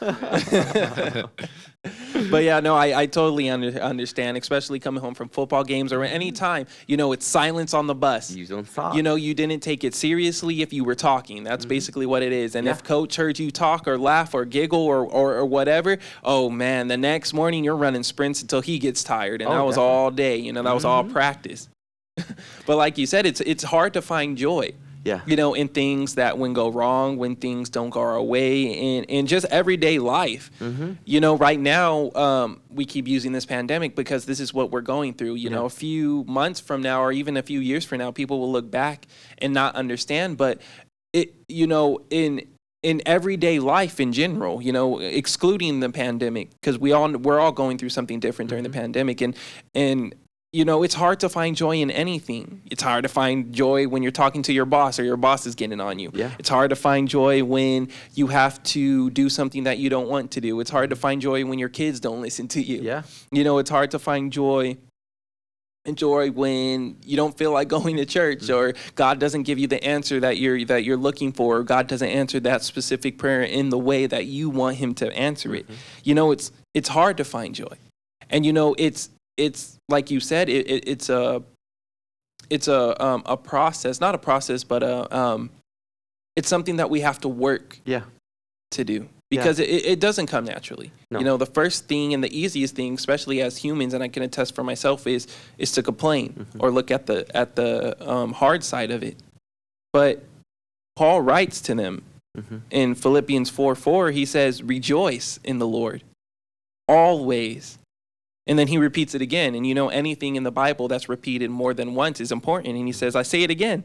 but 2.31 2.45
yeah, 2.45 2.61
no, 2.61 2.75
I, 2.75 3.02
I 3.02 3.07
totally 3.07 3.50
under, 3.50 3.71
understand, 3.81 4.37
especially 4.37 4.78
coming 4.78 5.00
home 5.00 5.14
from 5.14 5.28
football 5.28 5.64
games 5.64 5.93
or 5.93 6.02
any 6.02 6.33
time. 6.33 6.66
You 6.87 6.97
know, 6.97 7.12
it's 7.12 7.26
silence 7.26 7.75
on 7.75 7.87
the 7.87 7.95
bus. 7.95 8.31
You 8.31 8.47
don't 8.47 8.73
talk. 8.73 8.95
You 8.95 9.02
know, 9.02 9.14
you 9.14 9.35
didn't 9.35 9.61
take 9.61 9.85
it 9.85 9.95
seriously 9.95 10.62
if 10.62 10.73
you 10.73 10.85
were 10.85 10.95
talking. 10.95 11.45
That's 11.45 11.64
mm-hmm. 11.64 11.71
basically 11.71 12.07
what 12.07 12.23
it 12.23 12.33
is. 12.33 12.55
And 12.55 12.66
yeah. 12.66 12.73
if 12.73 12.85
coach 12.85 13.16
heard 13.16 13.38
you 13.38 13.50
talk 13.50 13.87
or 13.88 13.99
laugh 13.99 14.35
or 14.35 14.45
giggle 14.45 14.81
or, 14.81 15.07
or, 15.07 15.35
or, 15.35 15.47
whatever, 15.47 15.99
oh 16.25 16.50
man, 16.50 16.88
the 16.88 16.97
next 16.97 17.33
morning 17.33 17.64
you're 17.64 17.76
running 17.76 18.02
sprints 18.02 18.43
until 18.43 18.61
he 18.61 18.78
gets 18.78 19.02
tired. 19.05 19.40
And 19.40 19.50
oh, 19.50 19.55
that 19.55 19.64
was 19.64 19.76
definitely. 19.76 19.97
all 19.97 20.11
day. 20.11 20.37
You 20.37 20.52
know, 20.52 20.62
that 20.62 20.75
was 20.75 20.85
mm-hmm. 20.85 20.93
all 20.93 21.05
practice. 21.05 21.69
but 22.66 22.76
like 22.76 22.99
you 22.99 23.07
said, 23.07 23.26
it's 23.26 23.40
it's 23.43 23.62
hard 23.62 23.93
to 23.95 24.02
find 24.02 24.37
joy. 24.38 24.73
Yeah. 25.07 25.21
You 25.25 25.37
know, 25.37 25.55
in 25.55 25.69
things 25.69 26.17
that 26.17 26.37
when 26.37 26.53
go 26.53 26.69
wrong, 26.69 27.17
when 27.17 27.37
things 27.37 27.71
don't 27.71 27.91
go 27.91 28.01
our 28.01 28.21
way, 28.21 28.65
in 28.65 29.05
in 29.05 29.27
just 29.29 29.47
everyday 29.47 30.01
life. 30.01 30.51
Mm-hmm. 30.61 30.95
You 31.05 31.21
know, 31.21 31.37
right 31.37 31.61
now 31.61 32.11
um, 32.13 32.61
we 32.69 32.85
keep 32.85 33.07
using 33.07 33.31
this 33.31 33.47
pandemic 33.47 33.95
because 33.95 34.25
this 34.25 34.41
is 34.41 34.53
what 34.53 34.73
we're 34.73 34.81
going 34.81 35.15
through. 35.15 35.35
You 35.35 35.49
yeah. 35.49 35.57
know, 35.57 35.65
a 35.65 35.71
few 35.71 36.25
months 36.25 36.59
from 36.59 36.83
now, 36.83 37.03
or 37.03 37.13
even 37.13 37.37
a 37.37 37.43
few 37.43 37.61
years 37.61 37.85
from 37.85 37.99
now, 37.99 38.11
people 38.11 38.41
will 38.41 38.51
look 38.51 38.69
back 38.69 39.07
and 39.39 39.55
not 39.55 39.77
understand. 39.77 40.39
But 40.39 40.61
it, 41.13 41.35
you 41.47 41.69
know, 41.69 42.01
in 42.11 42.43
in 42.83 43.01
everyday 43.07 43.61
life 43.61 44.01
in 44.01 44.13
general, 44.13 44.61
you 44.61 44.73
know, 44.73 44.99
excluding 44.99 45.79
the 45.79 45.91
pandemic, 45.91 46.51
because 46.61 46.81
we 46.81 46.91
all 46.91 47.09
we're 47.13 47.39
all 47.39 47.53
going 47.53 47.79
through 47.79 47.91
something 47.91 48.19
different 48.19 48.49
during 48.49 48.65
mm-hmm. 48.65 48.73
the 48.73 48.79
pandemic, 48.81 49.21
and 49.21 49.37
and 49.73 50.15
you 50.53 50.65
know, 50.65 50.83
it's 50.83 50.95
hard 50.95 51.21
to 51.21 51.29
find 51.29 51.57
joy 51.57 51.76
in 51.76 51.91
anything. 51.91 52.62
It's 52.71 52.83
hard 52.83 53.03
to 53.03 53.09
find 53.09 53.53
joy 53.53 53.88
when 53.88 54.03
you're 54.03 54.12
talking 54.12 54.43
to 54.45 54.53
your 54.53 54.65
boss 54.65 54.99
or 54.99 55.05
your 55.05 55.17
boss 55.17 55.47
is 55.47 55.55
getting 55.55 55.81
on 55.81 55.99
you. 55.99 56.11
Yeah. 56.15 56.31
It's 56.38 56.49
hard 56.49 56.71
to 56.71 56.76
find 56.76 57.09
joy 57.09 57.45
when 57.45 57.88
you 58.15 58.29
have 58.29 58.62
to 58.65 59.11
do 59.11 59.29
something 59.29 59.65
that 59.65 59.79
you 59.79 59.91
don't 59.91 60.09
want 60.09 60.31
to 60.33 60.41
do. 60.41 60.59
It's 60.61 60.71
hard 60.71 60.91
to 60.91 60.97
find 60.97 61.21
joy 61.21 61.45
when 61.45 61.59
your 61.59 61.69
kids 61.69 62.00
don't 62.00 62.23
listen 62.23 62.49
to 62.49 62.62
you. 62.62 62.81
Yeah. 62.81 63.03
You 63.31 63.45
know, 63.45 63.59
it's 63.59 63.71
hard 63.71 63.91
to 63.91 63.99
find 63.99 64.33
joy 64.33 64.79
and 65.85 65.97
joy 65.97 66.31
when 66.31 66.97
you 67.05 67.17
don't 67.17 67.37
feel 67.37 67.53
like 67.53 67.69
going 67.76 67.97
to 67.97 68.07
church 68.07 68.45
mm-hmm. 68.45 68.55
or 68.55 68.73
God 68.95 69.19
doesn't 69.19 69.43
give 69.43 69.59
you 69.59 69.67
the 69.67 69.83
answer 69.85 70.21
that 70.21 70.38
you're 70.38 70.65
that 70.67 70.85
you're 70.85 70.97
looking 70.97 71.33
for 71.33 71.59
or 71.59 71.62
God 71.65 71.87
doesn't 71.87 72.09
answer 72.09 72.41
that 72.41 72.62
specific 72.62 73.19
prayer 73.19 73.43
in 73.43 73.71
the 73.71 73.79
way 73.79 74.07
that 74.07 74.26
you 74.26 74.49
want 74.49 74.76
him 74.76 74.95
to 74.95 75.12
answer 75.17 75.55
it. 75.55 75.65
Mm-hmm. 75.65 75.75
You 76.05 76.15
know, 76.15 76.31
it's 76.31 76.53
it's 76.73 76.88
hard 76.88 77.17
to 77.19 77.25
find 77.25 77.55
joy. 77.55 77.76
And 78.31 78.45
you 78.45 78.53
know, 78.53 78.75
it's 78.79 79.11
it's 79.37 79.78
like 79.88 80.11
you 80.11 80.21
said, 80.21 80.49
it, 80.49 80.69
it, 80.69 80.88
it's 80.88 81.09
a 81.09 81.43
it's 82.50 82.69
a 82.69 83.05
um, 83.05 83.23
a 83.26 83.37
process, 83.37 84.00
not 84.00 84.14
a 84.14 84.19
process, 84.19 84.64
but 84.64 84.83
a 84.83 85.16
um, 85.16 85.50
it's 86.37 86.49
something 86.49 86.76
that 86.76 86.90
we 86.90 87.00
have 87.00 87.21
to 87.21 87.28
work 87.28 87.78
yeah 87.85 88.02
to 88.73 88.85
do 88.85 89.09
because 89.31 89.59
yeah. 89.59 89.66
it, 89.66 89.87
it 89.87 90.00
doesn't 90.00 90.26
come 90.26 90.45
naturally. 90.45 90.93
No. 91.11 91.19
You 91.19 91.25
know, 91.25 91.37
the 91.37 91.47
first 91.47 91.88
thing 91.88 92.14
and 92.14 92.23
the 92.23 92.38
easiest 92.38 92.75
thing, 92.75 92.95
especially 92.95 93.43
as 93.43 93.57
humans, 93.57 93.95
and 93.95 94.02
I 94.02 94.09
can 94.09 94.23
attest 94.23 94.55
for 94.55 94.62
myself, 94.62 95.07
is 95.07 95.26
is 95.59 95.73
to 95.73 95.83
complain 95.83 96.33
mm-hmm. 96.33 96.59
or 96.61 96.71
look 96.71 96.90
at 96.90 97.07
the 97.07 97.26
at 97.37 97.57
the 97.57 97.97
um, 98.09 98.33
hard 98.33 98.62
side 98.62 98.90
of 98.90 99.02
it. 99.02 99.16
But 99.93 100.25
Paul 100.95 101.23
writes 101.23 101.61
to 101.62 101.75
them 101.75 102.02
mm-hmm. 102.37 102.59
in 102.71 102.95
Philippians 102.95 103.50
four 103.50 103.75
four. 103.75 104.11
He 104.11 104.25
says, 104.25 104.62
"Rejoice 104.62 105.40
in 105.45 105.59
the 105.59 105.66
Lord 105.66 106.02
always." 106.88 107.78
And 108.47 108.59
then 108.59 108.69
he 108.69 108.79
repeats 108.79 109.15
it 109.15 109.23
again. 109.23 109.55
And 109.55 109.67
you 109.67 109.75
know, 109.75 109.88
anything 109.88 110.37
in 110.37 110.45
the 110.45 110.53
Bible 110.53 110.88
that's 110.88 111.09
repeated 111.09 111.50
more 111.50 111.75
than 111.75 111.95
once 111.95 112.21
is 112.21 112.31
important. 112.31 112.76
And 112.76 112.87
he 112.87 112.93
says, 112.93 113.17
I 113.17 113.23
say 113.23 113.43
it 113.43 113.50
again 113.50 113.85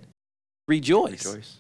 rejoice. 0.68 1.26
Rejoice. 1.26 1.58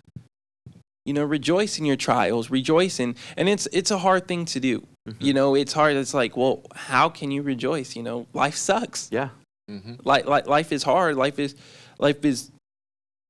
You 1.05 1.13
know, 1.13 1.23
rejoice 1.23 1.79
in 1.79 1.85
your 1.85 1.95
trials, 1.95 2.51
rejoice 2.51 2.99
in, 2.99 3.15
and 3.35 3.49
it's 3.49 3.67
it's 3.71 3.89
a 3.89 3.97
hard 3.97 4.27
thing 4.27 4.45
to 4.45 4.59
do. 4.59 4.85
Mm-hmm. 5.09 5.23
You 5.23 5.33
know, 5.33 5.55
it's 5.55 5.73
hard. 5.73 5.95
It's 5.95 6.13
like, 6.13 6.37
well, 6.37 6.61
how 6.75 7.09
can 7.09 7.31
you 7.31 7.41
rejoice? 7.41 7.95
You 7.95 8.03
know, 8.03 8.27
life 8.33 8.55
sucks. 8.55 9.09
Yeah. 9.11 9.29
Mm-hmm. 9.69 9.95
Like, 10.03 10.25
like 10.27 10.45
life 10.45 10.71
is 10.71 10.83
hard. 10.83 11.15
Life 11.15 11.39
is, 11.39 11.55
life 11.97 12.23
is, 12.23 12.51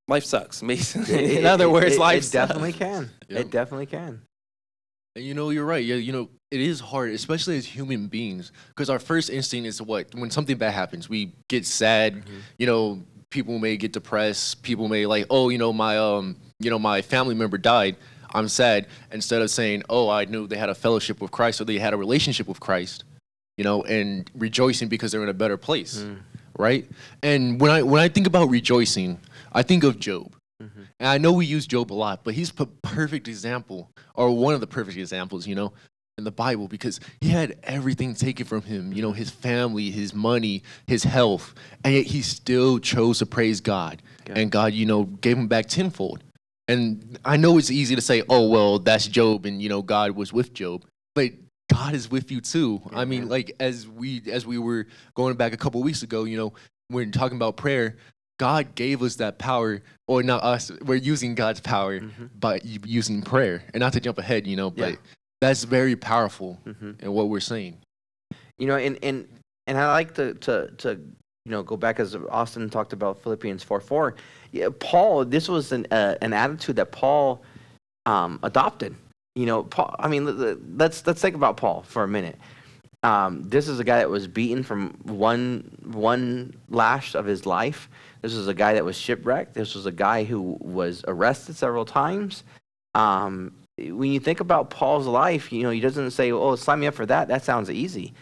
life 0.09 0.25
sucks. 0.25 0.61
Basically, 0.61 1.37
in 1.39 1.45
other 1.45 1.69
words, 1.69 1.95
it, 1.95 1.99
life. 1.99 2.25
It 2.25 2.31
definitely 2.31 2.73
can. 2.73 3.09
Yep. 3.29 3.39
It 3.39 3.51
definitely 3.51 3.85
can. 3.85 4.21
And 5.15 5.25
you 5.25 5.33
know, 5.33 5.49
you're 5.49 5.65
right. 5.65 5.83
Yeah, 5.83 5.95
you 5.95 6.13
know, 6.13 6.29
it 6.51 6.61
is 6.61 6.79
hard, 6.79 7.11
especially 7.11 7.57
as 7.57 7.65
human 7.65 8.07
beings, 8.07 8.51
because 8.69 8.89
our 8.89 8.99
first 8.99 9.29
instinct 9.29 9.67
is 9.67 9.81
what 9.81 10.13
when 10.15 10.31
something 10.31 10.57
bad 10.57 10.73
happens, 10.73 11.09
we 11.09 11.33
get 11.49 11.65
sad. 11.65 12.15
Mm-hmm. 12.15 12.37
You 12.57 12.67
know, 12.67 13.03
people 13.29 13.59
may 13.59 13.77
get 13.77 13.93
depressed. 13.93 14.63
People 14.63 14.87
may 14.87 15.05
like, 15.05 15.25
oh, 15.29 15.49
you 15.49 15.57
know, 15.57 15.73
my 15.73 15.97
um, 15.97 16.37
you 16.59 16.69
know, 16.69 16.79
my 16.79 17.01
family 17.01 17.35
member 17.35 17.57
died. 17.57 17.97
I'm 18.33 18.47
sad. 18.47 18.87
Instead 19.11 19.41
of 19.41 19.49
saying, 19.49 19.83
oh, 19.89 20.09
I 20.09 20.25
knew 20.25 20.47
they 20.47 20.57
had 20.57 20.69
a 20.69 20.75
fellowship 20.75 21.19
with 21.19 21.31
Christ 21.31 21.59
or 21.59 21.65
they 21.65 21.77
had 21.77 21.93
a 21.93 21.97
relationship 21.97 22.47
with 22.47 22.59
Christ, 22.61 23.03
you 23.57 23.63
know, 23.63 23.83
and 23.83 24.29
rejoicing 24.35 24.87
because 24.87 25.11
they're 25.11 25.23
in 25.23 25.29
a 25.29 25.33
better 25.33 25.57
place, 25.57 25.97
mm. 25.97 26.19
right? 26.57 26.89
And 27.23 27.59
when 27.59 27.71
I 27.71 27.81
when 27.83 28.01
I 28.01 28.07
think 28.07 28.27
about 28.27 28.49
rejoicing, 28.49 29.19
I 29.51 29.63
think 29.63 29.83
of 29.83 29.99
Job. 29.99 30.33
Mm-hmm. 30.61 30.81
And 30.99 31.09
I 31.09 31.17
know 31.17 31.33
we 31.33 31.45
use 31.45 31.67
Job 31.67 31.91
a 31.91 31.95
lot, 31.95 32.23
but 32.23 32.33
he's 32.33 32.51
a 32.57 32.65
perfect 32.65 33.27
example, 33.27 33.89
or 34.15 34.31
one 34.31 34.53
of 34.53 34.61
the 34.61 34.67
perfect 34.67 34.97
examples, 34.97 35.47
you 35.47 35.55
know, 35.55 35.73
in 36.17 36.23
the 36.23 36.31
Bible 36.31 36.67
because 36.67 36.99
he 37.21 37.29
had 37.29 37.57
everything 37.63 38.13
taken 38.13 38.45
from 38.45 38.61
him, 38.61 38.93
you 38.93 39.01
know, 39.01 39.11
his 39.11 39.29
family, 39.29 39.89
his 39.89 40.13
money, 40.13 40.63
his 40.87 41.03
health, 41.03 41.55
and 41.83 41.93
yet 41.93 42.05
he 42.05 42.21
still 42.21 42.79
chose 42.79 43.19
to 43.19 43.25
praise 43.25 43.61
God. 43.61 44.01
Okay. 44.21 44.41
And 44.41 44.51
God, 44.51 44.73
you 44.73 44.85
know, 44.85 45.03
gave 45.03 45.37
him 45.37 45.47
back 45.47 45.67
tenfold. 45.67 46.23
And 46.67 47.17
I 47.25 47.37
know 47.37 47.57
it's 47.57 47.71
easy 47.71 47.95
to 47.95 48.01
say, 48.01 48.23
oh, 48.29 48.47
well, 48.47 48.79
that's 48.79 49.07
Job, 49.07 49.45
and, 49.45 49.61
you 49.61 49.67
know, 49.69 49.81
God 49.81 50.11
was 50.11 50.31
with 50.31 50.53
Job. 50.53 50.85
But 51.15 51.31
God 51.71 51.93
is 51.93 52.11
with 52.11 52.31
you 52.31 52.41
too. 52.41 52.81
I 52.93 53.05
mean, 53.05 53.29
like 53.29 53.55
as 53.59 53.87
we 53.87 54.21
as 54.29 54.45
we 54.45 54.57
were 54.57 54.87
going 55.15 55.35
back 55.35 55.53
a 55.53 55.57
couple 55.57 55.81
weeks 55.81 56.03
ago, 56.03 56.25
you 56.25 56.37
know, 56.37 56.53
we're 56.89 57.05
talking 57.05 57.37
about 57.37 57.55
prayer. 57.55 57.95
God 58.39 58.73
gave 58.75 59.03
us 59.03 59.15
that 59.17 59.37
power, 59.37 59.81
or 60.07 60.23
not 60.23 60.43
us. 60.43 60.71
We're 60.83 60.95
using 60.95 61.35
God's 61.35 61.59
power 61.59 61.99
mm-hmm. 61.99 62.25
by 62.39 62.59
using 62.63 63.21
prayer, 63.21 63.63
and 63.73 63.81
not 63.81 63.93
to 63.93 63.99
jump 63.99 64.17
ahead, 64.17 64.47
you 64.47 64.55
know, 64.55 64.71
but 64.71 64.91
yeah. 64.91 64.97
that's 65.41 65.63
very 65.63 65.95
powerful 65.95 66.59
mm-hmm. 66.65 66.93
in 66.99 67.11
what 67.11 67.29
we're 67.29 67.39
saying. 67.39 67.77
You 68.57 68.67
know, 68.67 68.77
and 68.77 68.97
and 69.03 69.27
and 69.67 69.77
I 69.77 69.91
like 69.91 70.15
to 70.15 70.33
to 70.33 70.71
to 70.79 70.89
you 71.45 71.51
know 71.51 71.63
go 71.63 71.77
back 71.77 71.99
as 71.99 72.15
Austin 72.29 72.69
talked 72.69 72.93
about 72.93 73.21
Philippians 73.21 73.63
four 73.63 73.79
four. 73.79 74.15
Yeah, 74.51 74.69
Paul, 74.79 75.25
this 75.25 75.47
was 75.47 75.71
an 75.71 75.85
uh, 75.91 76.15
an 76.21 76.33
attitude 76.33 76.77
that 76.77 76.91
Paul 76.91 77.43
um, 78.05 78.39
adopted. 78.43 78.95
You 79.35 79.45
know, 79.45 79.63
Paul. 79.63 79.95
I 79.99 80.07
mean, 80.07 80.77
let's 80.77 81.05
let's 81.05 81.21
think 81.21 81.35
about 81.35 81.57
Paul 81.57 81.83
for 81.83 82.03
a 82.03 82.07
minute. 82.07 82.37
Um, 83.03 83.43
this 83.43 83.67
is 83.67 83.79
a 83.79 83.83
guy 83.83 83.97
that 83.97 84.09
was 84.09 84.27
beaten 84.27 84.63
from 84.63 84.91
one 85.03 85.71
one 85.83 86.55
lash 86.69 87.15
of 87.15 87.25
his 87.25 87.45
life 87.45 87.89
this 88.21 88.35
was 88.35 88.47
a 88.47 88.53
guy 88.53 88.73
that 88.73 88.85
was 88.85 88.97
shipwrecked. 88.97 89.53
This 89.53 89.75
was 89.75 89.85
a 89.85 89.91
guy 89.91 90.23
who 90.23 90.57
was 90.59 91.03
arrested 91.07 91.55
several 91.55 91.85
times. 91.85 92.43
Um, 92.93 93.53
when 93.77 94.11
you 94.11 94.19
think 94.19 94.39
about 94.39 94.69
Paul's 94.69 95.07
life, 95.07 95.51
you 95.51 95.63
know, 95.63 95.71
he 95.71 95.79
doesn't 95.79 96.11
say, 96.11 96.31
"Oh, 96.31 96.55
sign 96.55 96.79
me 96.79 96.87
up 96.87 96.93
for 96.93 97.05
that." 97.05 97.27
That 97.27 97.43
sounds 97.43 97.69
easy. 97.69 98.13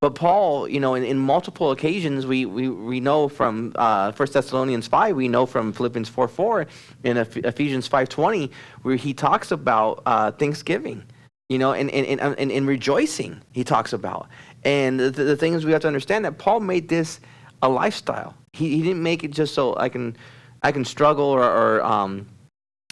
But 0.00 0.14
Paul, 0.14 0.68
you 0.68 0.78
know, 0.78 0.94
in, 0.94 1.02
in 1.02 1.18
multiple 1.18 1.72
occasions, 1.72 2.24
we, 2.24 2.46
we, 2.46 2.68
we 2.68 3.00
know 3.00 3.28
from 3.28 3.72
uh, 3.74 4.12
1 4.12 4.28
Thessalonians 4.32 4.86
5, 4.86 5.16
we 5.16 5.26
know 5.26 5.44
from 5.44 5.72
Philippians 5.72 6.08
4 6.08 6.28
4, 6.28 6.66
in 7.02 7.16
Ephesians 7.16 7.88
5.20, 7.88 8.50
where 8.82 8.94
he 8.94 9.12
talks 9.12 9.50
about 9.50 10.02
uh, 10.06 10.30
Thanksgiving, 10.30 11.02
you 11.48 11.58
know, 11.58 11.72
and, 11.72 11.90
and, 11.90 12.20
and, 12.20 12.52
and, 12.52 12.66
rejoicing, 12.68 13.42
he 13.50 13.64
talks 13.64 13.92
about. 13.92 14.28
And 14.62 15.00
the, 15.00 15.10
the 15.10 15.36
thing 15.36 15.54
is, 15.54 15.64
we 15.64 15.72
have 15.72 15.82
to 15.82 15.88
understand 15.88 16.24
that 16.26 16.38
Paul 16.38 16.60
made 16.60 16.88
this 16.88 17.18
a 17.62 17.68
lifestyle. 17.68 18.34
He, 18.52 18.76
he 18.76 18.82
didn't 18.82 19.02
make 19.02 19.24
it 19.24 19.30
just 19.30 19.54
so 19.54 19.76
I 19.76 19.88
can, 19.88 20.16
I 20.62 20.72
can 20.72 20.84
struggle 20.84 21.26
or, 21.26 21.42
or 21.42 21.84
um, 21.84 22.26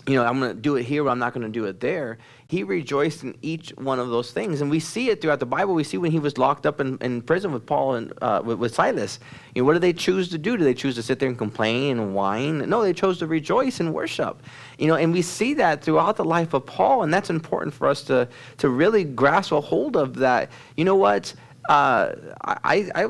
you 0.07 0.15
know, 0.15 0.25
I'm 0.25 0.39
going 0.39 0.55
to 0.55 0.61
do 0.61 0.77
it 0.77 0.85
here, 0.85 1.03
but 1.03 1.11
I'm 1.11 1.19
not 1.19 1.35
going 1.35 1.45
to 1.45 1.53
do 1.53 1.65
it 1.65 1.81
there. 1.81 2.19
He 2.49 2.63
rejoiced 2.63 3.25
in 3.25 3.37
each 3.43 3.71
one 3.71 3.99
of 3.99 4.09
those 4.09 4.31
things. 4.31 4.61
And 4.61 4.71
we 4.71 4.79
see 4.79 5.11
it 5.11 5.21
throughout 5.21 5.41
the 5.41 5.47
Bible. 5.47 5.75
We 5.75 5.83
see 5.83 5.99
when 5.99 6.13
he 6.13 6.21
was 6.21 6.39
locked 6.39 6.65
up 6.65 6.81
in, 6.81 6.97
in 7.01 7.23
prison 7.23 7.51
with 7.51 7.67
Paul 7.67 7.95
and 7.97 8.13
uh, 8.23 8.41
with, 8.45 8.59
with, 8.59 8.75
Silas. 8.75 9.19
You 9.55 9.63
know, 9.63 9.67
what 9.67 9.73
did 9.73 9.83
they 9.83 9.93
choose 9.93 10.29
to 10.29 10.39
do? 10.39 10.57
Do 10.57 10.63
they 10.63 10.75
choose 10.75 10.95
to 10.95 11.03
sit 11.03 11.19
there 11.19 11.29
and 11.29 11.37
complain 11.37 11.99
and 11.99 12.15
whine? 12.15 12.59
No, 12.69 12.83
they 12.83 12.93
chose 12.93 13.19
to 13.19 13.27
rejoice 13.27 13.81
and 13.81 13.93
worship. 13.93 14.43
You 14.79 14.87
know, 14.87 14.95
and 14.95 15.13
we 15.13 15.23
see 15.23 15.55
that 15.55 15.83
throughout 15.83 16.17
the 16.17 16.25
life 16.25 16.55
of 16.55 16.65
Paul. 16.67 17.03
And 17.03 17.13
that's 17.13 17.31
important 17.31 17.75
for 17.75 17.89
us 17.89 18.03
to, 18.05 18.29
to 18.59 18.69
really 18.69 19.03
grasp 19.03 19.51
a 19.51 19.61
hold 19.61 19.97
of 19.97 20.15
that. 20.17 20.53
You 20.77 20.85
know 20.85 20.97
what? 20.97 21.35
Uh, 21.69 22.13
I, 22.45 22.89
I, 22.95 23.09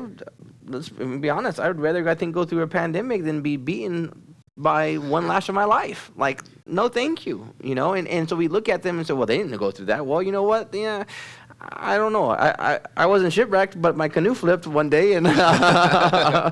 let's 0.67 0.89
be 0.89 1.29
honest, 1.29 1.59
I 1.59 1.67
would 1.67 1.79
rather, 1.79 2.07
I 2.07 2.15
think, 2.15 2.33
go 2.33 2.45
through 2.45 2.61
a 2.61 2.67
pandemic 2.67 3.23
than 3.23 3.41
be 3.41 3.57
beaten 3.57 4.35
by 4.57 4.95
one 4.95 5.27
lash 5.27 5.49
of 5.49 5.55
my 5.55 5.65
life. 5.65 6.11
Like, 6.15 6.41
no, 6.65 6.89
thank 6.89 7.25
you. 7.25 7.53
You 7.61 7.75
know, 7.75 7.93
and, 7.93 8.07
and 8.07 8.27
so 8.27 8.35
we 8.35 8.47
look 8.47 8.67
at 8.69 8.81
them 8.83 8.97
and 8.97 9.05
say, 9.07 9.13
well, 9.13 9.25
they 9.25 9.37
didn't 9.37 9.55
go 9.57 9.71
through 9.71 9.85
that. 9.87 10.05
Well, 10.05 10.21
you 10.21 10.31
know 10.31 10.43
what? 10.43 10.73
Yeah, 10.73 11.03
I 11.59 11.97
don't 11.97 12.13
know. 12.13 12.29
I, 12.31 12.73
I, 12.73 12.79
I 12.95 13.05
wasn't 13.07 13.33
shipwrecked, 13.33 13.81
but 13.81 13.97
my 13.97 14.07
canoe 14.07 14.35
flipped 14.35 14.67
one 14.67 14.89
day, 14.89 15.13
and 15.13 15.27
I 15.31 16.51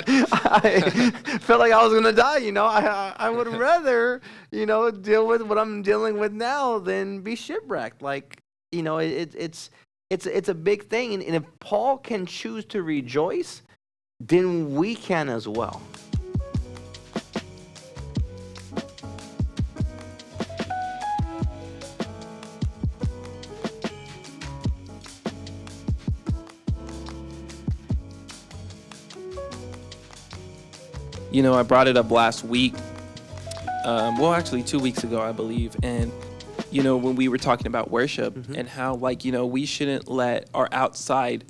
felt 1.41 1.59
like 1.59 1.71
I 1.71 1.83
was 1.83 1.93
gonna 1.93 2.11
die. 2.11 2.37
You 2.37 2.51
know, 2.51 2.65
I 2.65 3.13
I 3.15 3.29
would 3.29 3.47
rather 3.47 4.21
you 4.51 4.65
know 4.65 4.89
deal 4.89 5.27
with 5.27 5.43
what 5.43 5.59
I'm 5.59 5.83
dealing 5.83 6.17
with 6.17 6.31
now 6.31 6.79
than 6.79 7.21
be 7.21 7.35
shipwrecked. 7.35 8.01
Like, 8.01 8.41
you 8.71 8.81
know, 8.81 8.97
it, 8.97 9.35
it's 9.37 9.69
it's 10.09 10.25
it's 10.25 10.49
a 10.49 10.55
big 10.55 10.87
thing, 10.87 11.13
and, 11.13 11.21
and 11.21 11.35
if 11.35 11.43
Paul 11.59 11.97
can 11.99 12.25
choose 12.25 12.65
to 12.65 12.81
rejoice, 12.81 13.61
then 14.19 14.75
we 14.75 14.95
can 14.95 15.29
as 15.29 15.47
well. 15.47 15.81
you 31.35 31.43
know, 31.43 31.53
I 31.53 31.63
brought 31.63 31.89
it 31.89 31.97
up 31.97 32.11
last 32.11 32.45
week. 32.45 32.73
Um, 33.83 34.17
well, 34.17 34.33
actually, 34.33 34.63
two 34.63 34.79
weeks 34.79 35.03
ago, 35.03 35.21
I 35.21 35.33
believe. 35.33 35.75
And, 35.83 36.09
you 36.71 36.81
know, 36.81 36.95
when 36.95 37.17
we 37.17 37.27
were 37.27 37.37
talking 37.37 37.67
about 37.67 37.91
worship 37.91 38.35
mm-hmm. 38.35 38.55
and 38.55 38.69
how, 38.69 38.95
like, 38.95 39.25
you 39.25 39.33
know, 39.33 39.45
we 39.45 39.65
shouldn't 39.65 40.07
let 40.07 40.49
our 40.53 40.69
outside, 40.71 41.43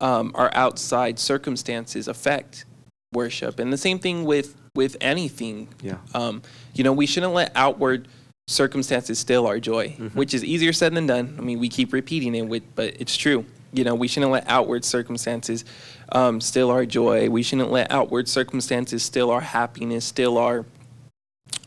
um, 0.00 0.32
our 0.34 0.50
outside 0.54 1.18
circumstances 1.18 2.08
affect 2.08 2.64
worship. 3.12 3.58
And 3.58 3.72
the 3.72 3.78
same 3.78 3.98
thing 3.98 4.24
with 4.24 4.56
with 4.74 4.96
anything. 5.00 5.68
Yeah. 5.82 5.98
Um, 6.14 6.42
you 6.74 6.82
know, 6.82 6.92
we 6.92 7.06
shouldn't 7.06 7.32
let 7.32 7.52
outward 7.54 8.08
circumstances 8.48 9.18
steal 9.18 9.46
our 9.46 9.60
joy, 9.60 9.90
mm-hmm. 9.90 10.18
which 10.18 10.34
is 10.34 10.44
easier 10.44 10.72
said 10.72 10.94
than 10.94 11.06
done. 11.06 11.36
I 11.38 11.42
mean, 11.42 11.60
we 11.60 11.68
keep 11.68 11.92
repeating 11.92 12.34
it, 12.34 12.74
but 12.74 12.94
it's 13.00 13.16
true. 13.16 13.44
You 13.72 13.84
know, 13.84 13.94
we 13.94 14.08
shouldn't 14.08 14.32
let 14.32 14.44
outward 14.48 14.84
circumstances 14.84 15.64
um, 16.12 16.40
still 16.40 16.70
our 16.70 16.84
joy. 16.86 17.28
We 17.30 17.42
shouldn't 17.42 17.70
let 17.70 17.90
outward 17.90 18.28
circumstances 18.28 19.02
steal 19.02 19.30
our 19.30 19.40
happiness, 19.40 20.04
steal 20.04 20.38
our 20.38 20.64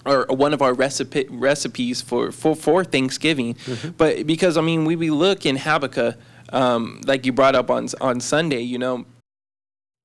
or 0.06 0.26
one 0.30 0.54
of 0.54 0.62
our 0.62 0.74
recipe, 0.74 1.28
recipes 1.30 2.02
for, 2.02 2.32
for, 2.32 2.56
for 2.56 2.86
Thanksgiving. 2.86 3.56
Mm-hmm. 3.56 3.90
But 3.98 4.26
because, 4.26 4.58
I 4.58 4.62
mean, 4.62 4.86
we, 4.86 4.96
we 4.96 5.10
look 5.10 5.46
in 5.46 5.58
Habakkuk, 5.58 6.16
um, 6.50 7.02
like 7.06 7.26
you 7.26 7.34
brought 7.34 7.56
up 7.56 7.70
on, 7.70 7.88
on 8.02 8.20
Sunday, 8.20 8.62
you 8.62 8.78
know, 8.78 9.06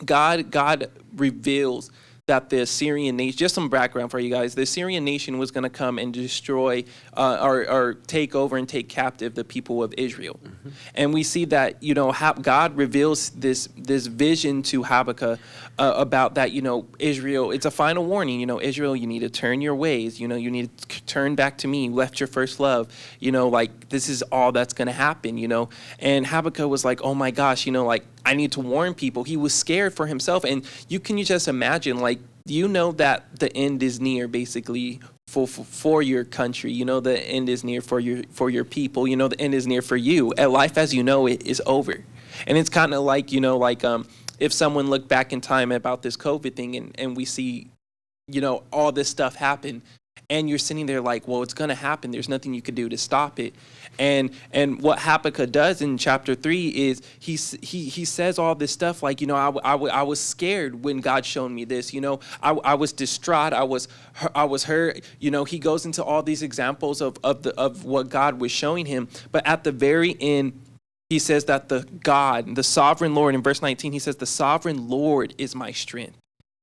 God, 0.04 0.50
God 0.50 0.90
reveals 1.14 1.90
that 2.26 2.50
the 2.50 2.60
Assyrian 2.60 3.16
nation, 3.16 3.36
just 3.36 3.54
some 3.54 3.68
background 3.68 4.10
for 4.10 4.20
you 4.20 4.30
guys, 4.30 4.54
the 4.54 4.62
Assyrian 4.62 5.04
nation 5.04 5.38
was 5.38 5.50
going 5.50 5.64
to 5.64 5.70
come 5.70 5.98
and 5.98 6.14
destroy 6.14 6.84
uh, 7.16 7.38
or, 7.42 7.68
or, 7.68 7.94
take 7.94 8.36
over 8.36 8.56
and 8.56 8.68
take 8.68 8.88
captive 8.88 9.34
the 9.34 9.42
people 9.42 9.82
of 9.82 9.92
Israel. 9.98 10.38
Mm-hmm. 10.42 10.68
And 10.94 11.12
we 11.12 11.24
see 11.24 11.44
that, 11.46 11.82
you 11.82 11.94
know, 11.94 12.14
God 12.40 12.76
reveals 12.76 13.30
this, 13.30 13.68
this 13.76 14.06
vision 14.06 14.62
to 14.64 14.84
Habakkuk 14.84 15.40
uh, 15.78 15.94
about 15.96 16.34
that, 16.34 16.52
you 16.52 16.62
know, 16.62 16.86
Israel, 16.98 17.50
it's 17.50 17.64
a 17.64 17.70
final 17.70 18.04
warning, 18.04 18.40
you 18.40 18.46
know, 18.46 18.60
Israel, 18.60 18.94
you 18.94 19.06
need 19.06 19.20
to 19.20 19.30
turn 19.30 19.60
your 19.60 19.74
ways, 19.74 20.20
you 20.20 20.28
know, 20.28 20.36
you 20.36 20.50
need 20.50 20.76
to 20.78 21.02
turn 21.04 21.34
back 21.34 21.58
to 21.58 21.68
me, 21.68 21.86
you 21.86 21.92
left 21.92 22.20
your 22.20 22.26
first 22.26 22.60
love, 22.60 22.88
you 23.20 23.32
know, 23.32 23.48
like 23.48 23.88
this 23.88 24.08
is 24.08 24.22
all 24.30 24.52
that's 24.52 24.74
going 24.74 24.86
to 24.86 24.92
happen, 24.92 25.38
you 25.38 25.48
know. 25.48 25.70
And 25.98 26.26
Habakkuk 26.26 26.68
was 26.68 26.84
like, 26.84 27.00
oh 27.02 27.14
my 27.14 27.30
gosh, 27.30 27.66
you 27.66 27.72
know, 27.72 27.84
like 27.84 28.04
I 28.24 28.34
need 28.34 28.52
to 28.52 28.60
warn 28.60 28.94
people. 28.94 29.24
He 29.24 29.36
was 29.36 29.54
scared 29.54 29.94
for 29.94 30.06
himself. 30.06 30.44
And 30.44 30.66
you 30.88 31.00
can 31.00 31.18
you 31.18 31.24
just 31.24 31.48
imagine, 31.48 31.98
like, 31.98 32.20
you 32.44 32.68
know 32.68 32.92
that 32.92 33.38
the 33.38 33.54
end 33.56 33.82
is 33.82 34.00
near 34.00 34.26
basically 34.26 35.00
for, 35.28 35.46
for, 35.46 35.64
for 35.64 36.02
your 36.02 36.24
country. 36.24 36.72
You 36.72 36.84
know 36.84 37.00
the 37.00 37.20
end 37.20 37.48
is 37.48 37.64
near 37.64 37.80
for 37.80 38.00
your 38.00 38.24
for 38.30 38.50
your 38.50 38.64
people. 38.64 39.06
You 39.06 39.16
know 39.16 39.28
the 39.28 39.40
end 39.40 39.54
is 39.54 39.66
near 39.66 39.82
for 39.82 39.96
you. 39.96 40.32
And 40.36 40.52
life 40.52 40.76
as 40.76 40.92
you 40.92 41.02
know 41.02 41.26
it 41.26 41.46
is 41.46 41.62
over. 41.66 42.04
And 42.46 42.58
it's 42.58 42.70
kind 42.70 42.94
of 42.94 43.02
like, 43.02 43.30
you 43.30 43.40
know, 43.40 43.56
like 43.56 43.84
um 43.84 44.06
if 44.38 44.52
someone 44.52 44.88
looked 44.90 45.08
back 45.08 45.32
in 45.32 45.40
time 45.40 45.72
about 45.72 46.02
this 46.02 46.16
COVID 46.16 46.54
thing 46.54 46.76
and, 46.76 46.94
and 46.98 47.16
we 47.16 47.24
see, 47.24 47.68
you 48.28 48.40
know, 48.40 48.62
all 48.72 48.92
this 48.92 49.08
stuff 49.08 49.34
happen 49.36 49.82
and 50.32 50.48
you're 50.48 50.58
sitting 50.58 50.86
there 50.86 51.02
like, 51.02 51.28
well, 51.28 51.42
it's 51.42 51.52
going 51.52 51.68
to 51.68 51.74
happen. 51.74 52.10
There's 52.10 52.28
nothing 52.28 52.54
you 52.54 52.62
could 52.62 52.74
do 52.74 52.88
to 52.88 52.96
stop 52.96 53.38
it. 53.38 53.54
And 53.98 54.30
and 54.52 54.80
what 54.80 55.00
Habakkuk 55.00 55.52
does 55.52 55.82
in 55.82 55.98
chapter 55.98 56.34
three 56.34 56.68
is 56.68 57.02
he 57.18 57.36
he 57.60 57.90
he 57.90 58.06
says 58.06 58.38
all 58.38 58.54
this 58.54 58.72
stuff 58.72 59.02
like, 59.02 59.20
you 59.20 59.26
know, 59.26 59.36
I, 59.36 59.50
I, 59.62 59.74
I 59.74 60.02
was 60.02 60.18
scared 60.18 60.82
when 60.82 61.00
God 61.00 61.26
showed 61.26 61.50
me 61.50 61.64
this. 61.64 61.92
You 61.92 62.00
know, 62.00 62.20
I, 62.42 62.52
I 62.52 62.74
was 62.74 62.94
distraught. 62.94 63.52
I 63.52 63.64
was 63.64 63.88
I 64.34 64.44
was 64.44 64.64
hurt. 64.64 65.02
You 65.20 65.30
know, 65.30 65.44
he 65.44 65.58
goes 65.58 65.84
into 65.84 66.02
all 66.02 66.22
these 66.22 66.42
examples 66.42 67.02
of 67.02 67.18
of 67.22 67.42
the 67.42 67.54
of 67.60 67.84
what 67.84 68.08
God 68.08 68.40
was 68.40 68.50
showing 68.50 68.86
him. 68.86 69.08
But 69.30 69.46
at 69.46 69.64
the 69.64 69.72
very 69.72 70.16
end, 70.18 70.61
he 71.12 71.18
says 71.18 71.44
that 71.44 71.68
the 71.68 71.86
God, 72.02 72.56
the 72.56 72.62
sovereign 72.62 73.14
Lord, 73.14 73.34
in 73.34 73.42
verse 73.42 73.60
19, 73.60 73.92
he 73.92 73.98
says, 73.98 74.16
The 74.16 74.26
sovereign 74.26 74.88
Lord 74.88 75.34
is 75.36 75.54
my 75.54 75.70
strength. 75.70 76.16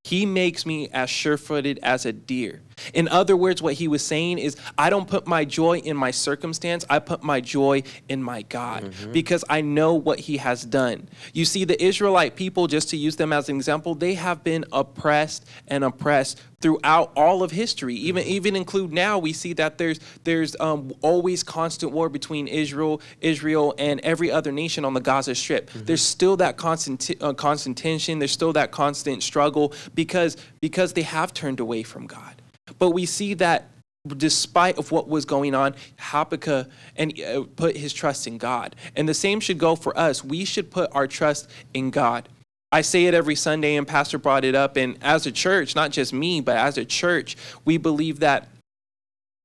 He 0.04 0.26
makes 0.26 0.66
me 0.66 0.90
as 0.90 1.10
sure 1.10 1.38
footed 1.38 1.80
as 1.84 2.04
a 2.04 2.12
deer. 2.12 2.62
In 2.94 3.08
other 3.08 3.36
words, 3.36 3.62
what 3.62 3.76
he 3.76 3.88
was 3.88 4.06
saying 4.06 4.40
is, 4.40 4.56
I 4.78 4.90
don't 4.90 5.08
put 5.08 5.28
my 5.28 5.46
joy 5.46 5.80
in 5.80 5.98
my 5.98 6.12
circumstance, 6.12 6.86
I 6.90 7.00
put 7.00 7.24
my 7.24 7.42
joy 7.42 7.84
in 8.08 8.24
my 8.24 8.44
God 8.44 8.84
mm-hmm. 8.84 9.12
because 9.12 9.44
I 9.50 9.62
know 9.62 9.94
what 9.94 10.20
he 10.20 10.38
has 10.38 10.64
done. 10.64 11.10
You 11.34 11.46
see, 11.46 11.66
the 11.66 11.82
Israelite 11.84 12.36
people, 12.36 12.68
just 12.68 12.90
to 12.90 12.98
use 12.98 13.16
them 13.16 13.34
as 13.34 13.50
an 13.50 13.56
example, 13.56 13.96
they 13.96 14.14
have 14.16 14.44
been 14.44 14.66
oppressed 14.72 15.46
and 15.68 15.84
oppressed 15.84 16.42
throughout 16.62 17.12
all 17.16 17.44
of 17.44 17.52
history. 17.52 17.96
Even 17.96 18.24
even 18.26 18.56
include 18.56 18.92
now, 18.92 19.18
we 19.18 19.34
see 19.34 19.54
that 19.54 19.78
there's 19.78 20.00
there's 20.24 20.56
um, 20.60 20.94
always 21.02 21.44
constant 21.44 21.92
war 21.92 22.10
between 22.10 22.48
Israel, 22.48 23.02
Israel, 23.22 23.74
and 23.78 24.00
every 24.02 24.32
other 24.32 24.52
nation 24.52 24.86
on 24.86 24.94
the 24.94 25.00
Gaza 25.00 25.36
Strip. 25.36 25.70
Mm-hmm. 25.70 25.86
There's 25.86 26.02
still 26.02 26.38
that 26.38 26.58
constant 26.58 27.10
uh, 27.22 27.34
constant 27.34 27.78
tension. 27.78 28.20
There's 28.20 28.32
still 28.32 28.54
that 28.54 28.72
constant 28.72 29.24
struggle 29.24 29.74
because 29.96 30.38
because 30.62 30.94
they 30.94 31.04
have 31.04 31.34
turned 31.34 31.60
away 31.60 31.84
from 31.84 32.08
God. 32.08 32.39
But 32.78 32.92
we 32.92 33.06
see 33.06 33.34
that 33.36 33.70
despite 34.08 34.78
of 34.78 34.92
what 34.92 35.08
was 35.08 35.26
going 35.26 35.54
on, 35.54 35.76
Habakkuk 36.00 36.68
and 36.96 37.20
uh, 37.20 37.44
put 37.56 37.76
his 37.76 37.94
trust 37.94 38.28
in 38.28 38.38
God. 38.38 38.76
And 38.96 39.08
the 39.08 39.14
same 39.14 39.40
should 39.40 39.58
go 39.58 39.76
for 39.76 39.98
us. 39.98 40.24
We 40.24 40.46
should 40.46 40.72
put 40.72 40.90
our 40.94 41.08
trust 41.08 41.50
in 41.74 41.90
God. 41.90 42.30
I 42.72 42.82
say 42.82 43.06
it 43.06 43.14
every 43.14 43.36
Sunday, 43.36 43.76
and 43.76 43.88
Pastor 43.88 44.20
brought 44.20 44.46
it 44.46 44.56
up. 44.56 44.78
And 44.78 44.98
as 45.02 45.26
a 45.26 45.32
church, 45.32 45.76
not 45.76 45.92
just 45.92 46.14
me, 46.14 46.40
but 46.40 46.56
as 46.56 46.78
a 46.78 46.86
church, 46.86 47.36
we 47.66 47.78
believe 47.78 48.20
that 48.20 48.48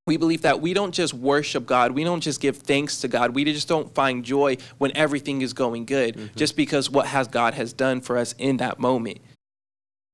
we 0.06 0.18
believe 0.18 0.42
that 0.42 0.60
we 0.60 0.74
don't 0.74 0.92
just 0.92 1.14
worship 1.14 1.64
God, 1.64 1.92
we 1.92 2.04
don't 2.04 2.20
just 2.20 2.38
give 2.38 2.58
thanks 2.58 3.00
to 3.00 3.08
God, 3.08 3.34
we 3.34 3.42
just 3.44 3.68
don't 3.68 3.92
find 3.94 4.22
joy 4.22 4.58
when 4.76 4.94
everything 4.94 5.40
is 5.40 5.54
going 5.54 5.86
good, 5.86 6.14
mm-hmm. 6.14 6.36
just 6.36 6.56
because 6.56 6.90
what 6.90 7.06
has 7.06 7.26
God 7.26 7.54
has 7.54 7.72
done 7.72 8.02
for 8.02 8.18
us 8.18 8.34
in 8.38 8.58
that 8.58 8.78
moment. 8.78 9.18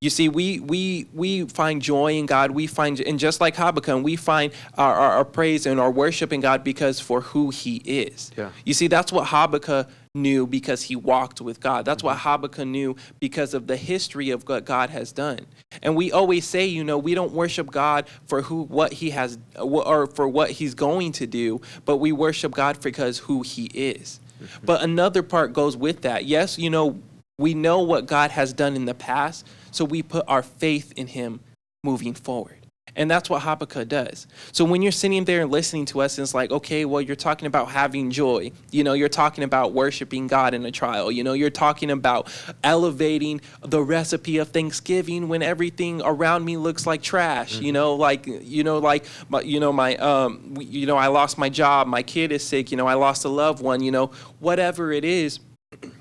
You 0.01 0.09
see, 0.09 0.31
we 0.31 0.61
we 0.61 1.07
we 1.13 1.45
find 1.45 1.83
joy 1.83 2.15
in 2.15 2.25
God. 2.25 2.53
We 2.53 2.67
find, 2.67 2.99
and 3.01 3.19
just 3.19 3.39
like 3.39 3.55
Habakkuk, 3.55 4.03
we 4.03 4.17
find 4.17 4.51
our, 4.79 4.95
our, 4.95 5.13
our, 5.19 5.25
praise 5.27 5.67
and 5.67 5.79
our 5.79 5.91
worship 5.91 6.33
in 6.33 6.41
God 6.41 6.65
because 6.65 7.01
for 7.01 7.21
who 7.21 7.51
He 7.51 7.77
is. 7.85 8.31
Yeah. 8.35 8.51
You 8.65 8.73
see, 8.73 8.87
that's 8.87 9.13
what 9.13 9.27
Habakkuk 9.27 9.91
knew 10.15 10.47
because 10.47 10.83
he 10.83 10.97
walked 10.97 11.43
with 11.43 11.61
God. 11.61 11.85
That's 11.85 12.03
what 12.03 12.17
mm-hmm. 12.17 12.29
Habakkuk 12.31 12.67
knew 12.67 12.97
because 13.21 13.53
of 13.53 13.67
the 13.67 13.77
history 13.77 14.31
of 14.31 14.49
what 14.49 14.65
God 14.65 14.89
has 14.89 15.13
done. 15.13 15.41
And 15.83 15.95
we 15.95 16.11
always 16.11 16.47
say, 16.47 16.65
you 16.65 16.83
know, 16.83 16.97
we 16.97 17.15
don't 17.15 17.33
worship 17.33 17.71
God 17.71 18.07
for 18.27 18.41
who 18.41 18.63
what 18.63 18.95
He 18.95 19.11
has 19.11 19.39
or 19.57 20.07
for 20.07 20.27
what 20.27 20.51
He's 20.51 20.75
going 20.75 21.13
to 21.13 21.27
do, 21.27 21.61
but 21.85 21.99
we 21.99 22.11
worship 22.11 22.53
God 22.53 22.81
because 22.81 23.19
who 23.19 23.43
He 23.43 23.67
is. 23.67 24.19
Mm-hmm. 24.43 24.65
But 24.65 24.83
another 24.83 25.23
part 25.23 25.53
goes 25.53 25.77
with 25.77 26.01
that. 26.01 26.25
Yes, 26.25 26.59
you 26.59 26.71
know, 26.71 26.99
We 27.41 27.55
know 27.55 27.81
what 27.81 28.05
God 28.05 28.31
has 28.33 28.53
done 28.53 28.77
in 28.77 28.85
the 28.85 28.93
past, 28.93 29.47
so 29.71 29.87
we 29.87 30.03
put 30.03 30.27
our 30.29 30.43
faith 30.43 30.93
in 30.95 31.07
Him 31.07 31.41
moving 31.83 32.13
forward. 32.13 32.57
And 32.97 33.11
that's 33.11 33.31
what 33.31 33.41
Habakkuk 33.41 33.89
does. 33.89 34.27
So 34.53 34.63
when 34.65 34.83
you're 34.83 34.93
sitting 34.93 35.25
there 35.25 35.41
and 35.41 35.51
listening 35.51 35.87
to 35.87 36.03
us, 36.03 36.19
and 36.19 36.25
it's 36.25 36.35
like, 36.35 36.51
okay, 36.51 36.85
well, 36.85 37.01
you're 37.01 37.17
talking 37.17 37.47
about 37.47 37.71
having 37.71 38.11
joy. 38.11 38.51
You 38.73 38.85
know, 38.85 38.93
you're 38.93 39.09
talking 39.09 39.43
about 39.43 39.73
worshiping 39.73 40.27
God 40.27 40.53
in 40.53 40.67
a 40.67 40.71
trial. 40.71 41.11
You 41.11 41.25
know, 41.25 41.33
you're 41.33 41.49
talking 41.49 41.91
about 41.91 42.29
elevating 42.63 43.41
the 43.63 43.81
recipe 43.81 44.37
of 44.37 44.49
Thanksgiving 44.49 45.29
when 45.29 45.41
everything 45.41 46.03
around 46.05 46.45
me 46.45 46.59
looks 46.59 46.87
like 46.87 47.01
trash. 47.01 47.55
Mm-hmm. 47.55 47.65
You 47.65 47.73
know, 47.73 47.95
like 47.95 48.27
you 48.27 48.65
know, 48.65 48.79
like 48.79 49.07
my, 49.31 49.41
you 49.41 49.61
know, 49.61 49.73
my 49.73 49.97
um, 49.97 50.57
you 50.59 50.85
know, 50.85 50.97
I 50.97 51.07
lost 51.07 51.39
my 51.39 51.49
job. 51.49 51.87
My 51.87 52.03
kid 52.03 52.33
is 52.33 52.45
sick. 52.45 52.71
You 52.71 52.77
know, 52.77 52.87
I 52.87 52.95
lost 52.95 53.25
a 53.25 53.31
loved 53.31 53.63
one. 53.63 53.83
You 53.83 53.93
know, 53.93 54.11
whatever 54.41 54.93
it 54.93 55.07
is, 55.07 55.41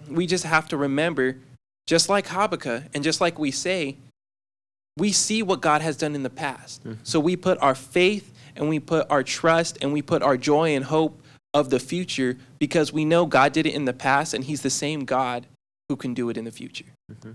we 0.09 0.25
just 0.27 0.43
have 0.43 0.67
to 0.69 0.77
remember, 0.77 1.37
just 1.87 2.09
like 2.09 2.27
Habakkuk, 2.27 2.83
and 2.93 3.03
just 3.03 3.21
like 3.21 3.37
we 3.39 3.51
say 3.51 3.97
we 4.97 5.11
see 5.11 5.41
what 5.41 5.61
God 5.61 5.81
has 5.81 5.95
done 5.95 6.13
in 6.13 6.23
the 6.23 6.29
past. 6.29 6.83
Mm-hmm. 6.83 6.99
So 7.03 7.19
we 7.19 7.35
put 7.35 7.57
our 7.61 7.73
faith 7.73 8.33
and 8.55 8.67
we 8.67 8.79
put 8.79 9.09
our 9.09 9.23
trust 9.23 9.77
and 9.81 9.93
we 9.93 10.01
put 10.01 10.21
our 10.21 10.37
joy 10.37 10.75
and 10.75 10.83
hope 10.83 11.21
of 11.53 11.69
the 11.69 11.79
future 11.79 12.37
because 12.59 12.91
we 12.93 13.05
know 13.05 13.25
God 13.25 13.53
did 13.53 13.65
it 13.65 13.73
in 13.73 13.85
the 13.85 13.93
past 13.93 14.33
and 14.33 14.43
He's 14.43 14.61
the 14.61 14.69
same 14.69 15.05
God 15.05 15.47
who 15.87 15.95
can 15.95 16.13
do 16.13 16.29
it 16.29 16.37
in 16.37 16.45
the 16.45 16.51
future. 16.51 16.85
Mm-hmm. 17.11 17.31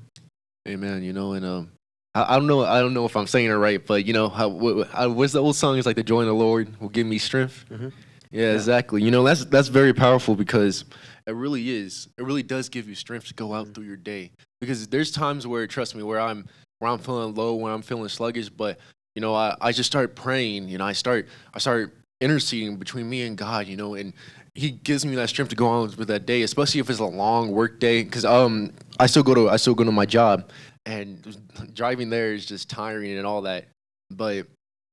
Amen. 0.69 1.03
You 1.03 1.13
know, 1.13 1.33
and 1.33 1.45
um, 1.45 1.73
I, 2.15 2.35
I, 2.35 2.39
don't 2.39 2.47
know, 2.47 2.65
I 2.65 2.81
don't 2.81 2.95
know 2.95 3.07
if 3.07 3.17
I'm 3.17 3.27
saying 3.27 3.51
it 3.51 3.55
right, 3.55 3.85
but 3.85 4.05
you 4.05 4.13
know, 4.13 4.29
how 4.29 4.49
what, 4.49 5.11
what's 5.11 5.33
the 5.33 5.43
old 5.43 5.57
song? 5.57 5.79
Is 5.79 5.87
like 5.87 5.97
the 5.97 6.05
joy 6.05 6.21
in 6.21 6.27
the 6.27 6.35
Lord 6.35 6.81
will 6.81 6.91
give 6.91 7.07
me 7.07 7.19
strength. 7.19 7.65
Mm-hmm. 7.71 7.89
Yeah, 8.31 8.47
yeah, 8.47 8.53
exactly. 8.53 9.03
You 9.03 9.11
know, 9.11 9.23
that's 9.25 9.45
that's 9.47 9.69
very 9.69 9.93
powerful 9.93 10.35
because 10.35 10.85
it 11.27 11.35
really 11.35 11.71
is. 11.71 12.09
It 12.19 12.25
really 12.25 12.43
does 12.43 12.69
give 12.69 12.89
you 12.89 12.95
strength 12.95 13.29
to 13.29 13.35
go 13.35 13.55
out 13.55 13.65
mm-hmm. 13.65 13.75
through 13.75 13.85
your 13.85 13.97
day. 13.97 14.31
Because 14.61 14.89
there's 14.89 15.11
times 15.11 15.47
where, 15.47 15.67
trust 15.67 15.95
me, 15.95 16.03
where 16.03 16.21
I'm 16.21 16.47
where 16.79 16.91
I'm 16.91 16.99
feeling 16.99 17.35
low, 17.35 17.55
where 17.55 17.73
I'm 17.73 17.83
feeling 17.83 18.09
sluggish. 18.09 18.49
But 18.49 18.79
you 19.15 19.23
know, 19.23 19.35
I, 19.35 19.57
I 19.61 19.73
just 19.73 19.91
start 19.91 20.15
praying. 20.15 20.69
You 20.69 20.79
know, 20.79 20.85
I 20.85 20.93
start 20.93 21.29
I 21.55 21.59
start 21.59 21.95
interceding 22.21 22.77
between 22.77 23.09
me 23.09 23.23
and 23.23 23.37
God. 23.37 23.67
You 23.67 23.77
know, 23.77 23.95
and 23.95 24.13
He 24.55 24.71
gives 24.71 25.07
me 25.07 25.15
that 25.17 25.29
strength 25.29 25.51
to 25.51 25.57
go 25.57 25.67
on 25.67 25.95
with 25.97 26.09
that 26.09 26.27
day, 26.27 26.43
especially 26.43 26.81
if 26.81 26.91
it's 26.91 27.01
a 27.01 27.05
long 27.05 27.53
work 27.53 27.81
day. 27.81 28.03
Because 28.03 28.25
um, 28.25 28.73
I 28.99 29.07
still 29.07 29.23
go 29.23 29.35
to 29.35 29.49
I 29.49 29.57
still 29.57 29.75
go 29.75 29.85
to 29.85 29.93
my 29.93 30.07
job, 30.07 30.51
and 30.85 31.37
driving 31.75 32.11
there 32.11 32.35
is 32.35 32.45
just 32.45 32.69
tiring 32.69 33.17
and 33.17 33.27
all 33.27 33.43
that. 33.43 33.67
But 34.11 34.47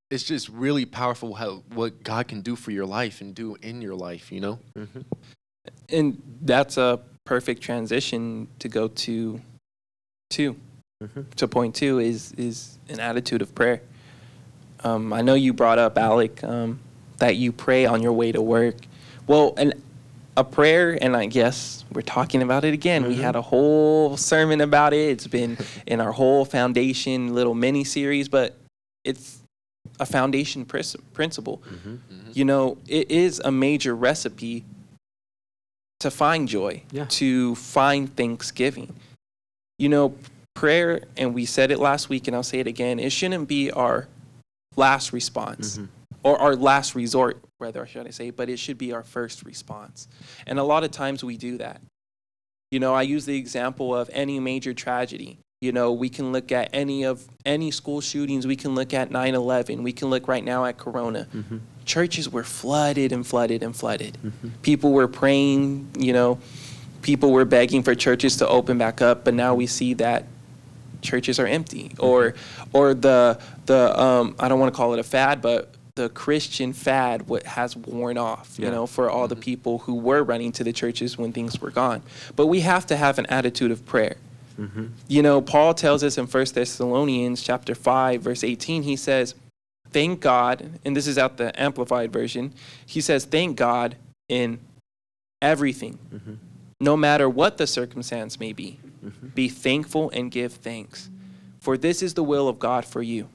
it's 0.10 0.24
just 0.24 0.50
really 0.50 0.86
powerful 0.86 1.34
how 1.34 1.64
what 1.74 2.04
God 2.04 2.28
can 2.28 2.42
do 2.42 2.56
for 2.56 2.72
your 2.72 2.86
life 2.86 3.22
and 3.22 3.36
do 3.36 3.56
in 3.62 3.82
your 3.82 3.96
life. 3.96 4.32
You 4.32 4.40
know. 4.40 4.60
Mm-hmm. 4.78 5.02
And 5.92 6.22
that's 6.42 6.78
a 6.78 7.00
perfect 7.26 7.62
transition 7.62 8.48
to 8.60 8.68
go 8.68 8.88
to 8.88 9.42
two 10.30 10.56
mm-hmm. 11.04 11.22
to 11.36 11.48
point 11.48 11.76
two 11.76 12.00
is 12.00 12.32
is 12.34 12.78
an 12.90 13.00
attitude 13.00 13.42
of 13.42 13.54
prayer. 13.54 13.82
Um, 14.84 15.14
I 15.14 15.22
know 15.22 15.36
you 15.36 15.54
brought 15.54 15.78
up 15.78 15.98
Alec 15.98 16.44
um, 16.44 16.80
that 17.18 17.36
you 17.36 17.52
pray 17.52 17.86
on 17.86 18.02
your 18.02 18.14
way 18.14 18.32
to 18.32 18.42
work. 18.42 18.76
Well, 19.28 19.54
and 19.58 19.74
a 20.38 20.44
prayer, 20.44 20.98
and 21.02 21.16
I 21.16 21.26
guess 21.26 21.84
we're 21.92 22.02
talking 22.02 22.42
about 22.42 22.64
it 22.64 22.74
again. 22.74 23.04
Mm-hmm. 23.04 23.12
We 23.12 23.18
had 23.18 23.36
a 23.36 23.42
whole 23.42 24.18
sermon 24.18 24.62
about 24.62 24.94
it. 24.94 25.10
It's 25.10 25.28
been 25.28 25.58
in 25.86 26.00
our 26.00 26.12
whole 26.12 26.46
foundation 26.46 27.34
little 27.36 27.54
mini 27.54 27.84
series, 27.84 28.30
but 28.30 28.56
it's 29.04 29.40
a 30.00 30.06
foundation 30.06 30.66
principle. 30.66 31.62
Mm-hmm. 31.68 31.90
Mm-hmm. 31.90 32.32
You 32.34 32.46
know, 32.46 32.78
it 32.88 33.12
is 33.12 33.40
a 33.44 33.52
major 33.52 33.96
recipe 33.96 34.64
to 36.02 36.12
find 36.12 36.48
joy, 36.48 36.84
yeah. 36.92 37.06
to 37.06 37.56
find 37.56 38.16
thanksgiving. 38.16 38.94
You 39.80 39.90
know, 39.90 40.16
prayer, 40.54 41.02
and 41.18 41.34
we 41.34 41.46
said 41.46 41.72
it 41.72 41.80
last 41.80 42.10
week, 42.10 42.28
and 42.28 42.36
I'll 42.36 42.44
say 42.44 42.60
it 42.60 42.68
again, 42.68 43.00
it 43.00 43.12
shouldn't 43.12 43.48
be 43.48 43.72
our 43.72 44.08
last 44.76 45.14
response 45.14 45.78
mm-hmm. 45.78 45.86
or 46.24 46.38
our 46.40 46.56
last 46.56 46.96
resort, 46.96 47.38
rather, 47.60 47.86
should 47.86 48.08
I 48.08 48.12
say, 48.12 48.30
but 48.30 48.50
it 48.50 48.58
should 48.58 48.78
be 48.78 48.94
our 48.94 49.04
first 49.04 49.44
response. 49.44 50.08
And 50.46 50.60
a 50.60 50.64
lot 50.64 50.84
of 50.84 50.92
times 50.92 51.24
we 51.24 51.38
do 51.38 51.58
that. 51.58 51.82
You 52.72 52.80
know, 52.80 52.94
I 52.94 53.02
use 53.02 53.26
the 53.26 53.38
example 53.38 53.96
of 53.96 54.10
any 54.14 54.40
major 54.40 54.74
tragedy. 54.74 55.38
You 55.62 55.72
know, 55.72 55.92
we 55.92 56.10
can 56.10 56.32
look 56.32 56.52
at 56.52 56.72
any 56.74 57.04
of 57.04 57.24
any 57.46 57.70
school 57.70 58.02
shootings. 58.02 58.48
We 58.48 58.56
can 58.56 58.74
look 58.74 58.96
at 58.96 59.12
9/11. 59.12 59.84
We 59.84 59.94
can 59.94 60.10
look 60.10 60.28
right 60.28 60.44
now 60.44 60.66
at 60.66 60.80
Corona. 60.80 61.28
Mm-hmm. 61.32 61.58
Churches 61.86 62.28
were 62.28 62.44
flooded 62.44 63.12
and 63.12 63.26
flooded 63.28 63.62
and 63.62 63.76
flooded. 63.76 64.18
Mm-hmm. 64.26 64.48
People 64.64 64.92
were 64.92 65.08
praying. 65.08 65.92
You 66.00 66.14
know, 66.14 66.40
people 67.04 67.32
were 67.32 67.46
begging 67.46 67.84
for 67.84 67.94
churches 67.94 68.38
to 68.38 68.48
open 68.48 68.80
back 68.80 69.04
up. 69.04 69.24
But 69.24 69.36
now 69.36 69.54
we 69.54 69.68
see 69.68 69.94
that 69.96 70.26
churches 71.04 71.40
are 71.40 71.46
empty, 71.46 71.92
or 72.00 72.34
or 72.74 72.96
the 72.96 73.40
the 73.68 74.02
um, 74.02 74.36
I 74.40 74.48
don't 74.48 74.60
want 74.60 74.74
to 74.74 74.76
call 74.76 74.94
it 74.94 75.00
a 75.00 75.04
fad, 75.04 75.44
but 75.44 75.76
the 75.94 76.10
Christian 76.10 76.74
fad 76.74 77.28
what 77.28 77.44
has 77.44 77.78
worn 77.78 78.18
off, 78.18 78.56
you 78.58 78.72
know, 78.72 78.88
for 78.88 79.12
all 79.12 79.26
mm-hmm. 79.26 79.36
the 79.36 79.36
people 79.36 79.78
who 79.78 79.94
were 79.94 80.24
running 80.24 80.52
to 80.54 80.64
the 80.64 80.74
churches 80.74 81.20
when 81.20 81.32
things 81.32 81.62
were 81.62 81.70
gone. 81.70 82.02
But 82.36 82.48
we 82.48 82.62
have 82.62 82.88
to 82.88 82.98
have 82.98 83.20
an 83.20 83.28
attitude 83.28 83.70
of 83.70 83.86
prayer. 83.86 84.16
Mm-hmm. 84.60 84.88
You 85.08 85.22
know, 85.22 85.42
Paul 85.42 85.74
tells 85.74 86.04
us 86.04 86.18
in 86.18 86.28
1 86.28 86.46
Thessalonians 86.54 87.42
chapter 87.42 87.76
5 87.76 88.22
verse 88.22 88.44
18 88.44 88.84
he 88.84 88.96
says, 88.96 89.36
"Thank 89.92 90.20
God," 90.20 90.80
and 90.86 90.96
this 90.96 91.08
is 91.08 91.18
out 91.18 91.38
the 91.38 91.60
amplified 91.62 92.12
version. 92.12 92.54
He 92.86 93.02
says, 93.02 93.26
"Thank 93.26 93.58
God 93.58 93.96
in 94.30 94.60
everything." 95.42 96.00
Mm-hmm. 96.14 96.34
No 96.80 96.98
matter 96.98 97.30
what 97.30 97.58
the 97.58 97.68
circumstance 97.68 98.40
may 98.40 98.54
be. 98.54 98.80
Mm-hmm. 99.06 99.28
Be 99.30 99.50
thankful 99.50 100.10
and 100.12 100.32
give 100.32 100.54
thanks. 100.54 101.10
For 101.60 101.78
this 101.78 102.02
is 102.02 102.14
the 102.14 102.24
will 102.24 102.48
of 102.48 102.60
God 102.60 102.86
for 102.86 103.02
you, 103.02 103.30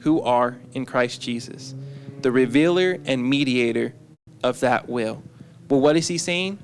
who 0.00 0.20
are 0.20 0.58
in 0.72 0.84
Christ 0.84 1.20
Jesus, 1.20 1.74
the 2.22 2.32
revealer 2.32 2.98
and 3.04 3.28
mediator 3.28 3.94
of 4.42 4.60
that 4.60 4.88
will. 4.88 5.22
Well, 5.68 5.80
what 5.80 5.96
is 5.96 6.08
he 6.08 6.18
saying? 6.18 6.58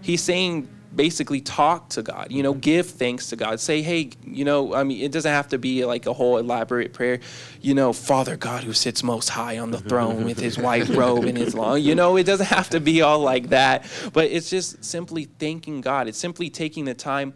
He's 0.00 0.22
saying 0.22 0.68
basically 0.94 1.40
talk 1.40 1.90
to 1.90 2.02
God, 2.02 2.28
you 2.30 2.42
know, 2.42 2.52
mm-hmm. 2.52 2.60
give 2.60 2.88
thanks 2.88 3.28
to 3.30 3.36
God. 3.36 3.60
Say, 3.60 3.82
hey, 3.82 4.10
you 4.24 4.44
know, 4.44 4.74
I 4.74 4.84
mean, 4.84 5.02
it 5.02 5.12
doesn't 5.12 5.30
have 5.30 5.48
to 5.48 5.58
be 5.58 5.84
like 5.84 6.06
a 6.06 6.12
whole 6.12 6.38
elaborate 6.38 6.92
prayer, 6.92 7.20
you 7.60 7.74
know, 7.74 7.92
Father 7.92 8.36
God 8.36 8.64
who 8.64 8.72
sits 8.72 9.02
most 9.02 9.28
high 9.28 9.58
on 9.58 9.70
the 9.70 9.78
mm-hmm. 9.78 9.88
throne 9.88 10.24
with 10.24 10.38
his 10.38 10.58
white 10.58 10.88
robe 10.88 11.24
and 11.24 11.36
his 11.36 11.54
long, 11.54 11.80
you 11.80 11.94
know, 11.94 12.16
it 12.16 12.24
doesn't 12.24 12.46
have 12.46 12.70
to 12.70 12.80
be 12.80 13.02
all 13.02 13.20
like 13.20 13.50
that, 13.50 13.86
but 14.12 14.30
it's 14.30 14.50
just 14.50 14.84
simply 14.84 15.24
thanking 15.24 15.80
God. 15.80 16.08
It's 16.08 16.18
simply 16.18 16.50
taking 16.50 16.84
the 16.84 16.94
time 16.94 17.34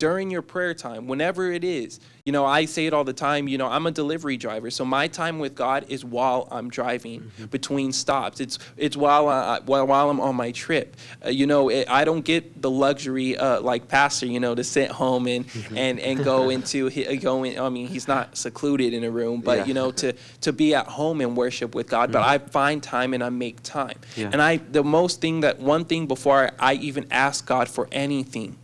during 0.00 0.30
your 0.30 0.42
prayer 0.42 0.74
time, 0.74 1.06
whenever 1.06 1.52
it 1.52 1.62
is. 1.62 2.00
You 2.24 2.32
know, 2.32 2.44
I 2.44 2.64
say 2.64 2.86
it 2.86 2.92
all 2.92 3.04
the 3.04 3.12
time, 3.12 3.48
you 3.48 3.58
know, 3.58 3.66
I'm 3.66 3.86
a 3.86 3.90
delivery 3.90 4.36
driver, 4.36 4.70
so 4.70 4.84
my 4.84 5.08
time 5.08 5.38
with 5.38 5.54
God 5.54 5.86
is 5.88 6.04
while 6.04 6.48
I'm 6.50 6.70
driving 6.70 7.20
mm-hmm. 7.20 7.44
between 7.46 7.92
stops. 7.92 8.40
It's 8.40 8.58
it's 8.76 8.96
while 8.96 9.28
I, 9.28 9.60
while, 9.60 9.86
while 9.86 10.10
I'm 10.10 10.20
on 10.20 10.36
my 10.36 10.52
trip. 10.52 10.96
Uh, 11.24 11.28
you 11.28 11.46
know, 11.46 11.68
it, 11.68 11.88
I 11.88 12.04
don't 12.04 12.24
get 12.24 12.60
the 12.60 12.70
luxury 12.70 13.36
uh, 13.36 13.60
like 13.60 13.88
pastor, 13.88 14.26
you 14.26 14.40
know, 14.40 14.54
to 14.54 14.64
sit 14.64 14.90
home 14.90 15.26
and 15.26 15.46
mm-hmm. 15.46 15.76
and 15.76 16.00
and 16.00 16.24
go 16.24 16.48
into 16.54 16.88
uh, 16.88 17.14
go 17.16 17.44
in, 17.44 17.58
I 17.58 17.68
mean, 17.68 17.86
he's 17.86 18.08
not 18.08 18.36
secluded 18.36 18.94
in 18.94 19.04
a 19.04 19.10
room, 19.10 19.40
but 19.40 19.58
yeah. 19.58 19.64
you 19.66 19.74
know, 19.74 19.90
to 19.92 20.14
to 20.42 20.52
be 20.52 20.74
at 20.74 20.86
home 20.86 21.20
and 21.20 21.36
worship 21.36 21.74
with 21.74 21.88
God, 21.88 22.10
mm-hmm. 22.10 22.12
but 22.12 22.22
I 22.22 22.38
find 22.38 22.82
time 22.82 23.12
and 23.12 23.22
I 23.22 23.28
make 23.28 23.62
time. 23.62 23.98
Yeah. 24.16 24.30
And 24.32 24.40
I 24.40 24.58
the 24.58 24.84
most 24.84 25.20
thing 25.20 25.40
that 25.40 25.58
one 25.58 25.84
thing 25.84 26.06
before 26.06 26.52
I 26.58 26.74
even 26.74 27.06
ask 27.10 27.46
God 27.46 27.68
for 27.68 27.88
anything 27.92 28.56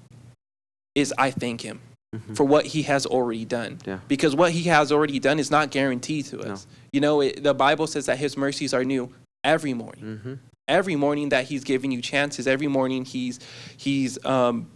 is 0.97 1.15
I 1.17 1.31
thank 1.31 1.61
him 1.61 1.79
mm-hmm. 2.13 2.35
for 2.35 2.43
what 2.43 2.67
he 2.67 2.83
has 2.83 3.07
already 3.07 3.45
done. 3.45 3.79
Yeah. 3.87 4.01
Because 4.09 4.35
what 4.35 4.51
he 4.51 4.65
has 4.65 4.91
already 4.91 5.21
done 5.21 5.39
is 5.39 5.51
not 5.53 5.71
guaranteed 5.71 6.25
to 6.27 6.41
us. 6.41 6.67
No. 6.67 6.73
You 6.93 7.01
know, 7.01 7.21
it, 7.21 7.45
the 7.45 7.55
Bible 7.55 7.87
says 7.87 8.07
that 8.07 8.19
his 8.19 8.37
mercies 8.37 8.75
are 8.75 8.83
new 8.83 9.13
every 9.45 9.75
morning. 9.75 10.05
Mm-hmm. 10.05 10.35
Every 10.67 10.97
morning 10.97 11.29
that 11.29 11.45
he's 11.45 11.63
giving 11.63 11.93
you 11.93 12.03
chances, 12.03 12.49
every 12.49 12.67
morning 12.67 13.05
he's 13.05 13.39
he's 13.77 14.19
um, 14.25 14.67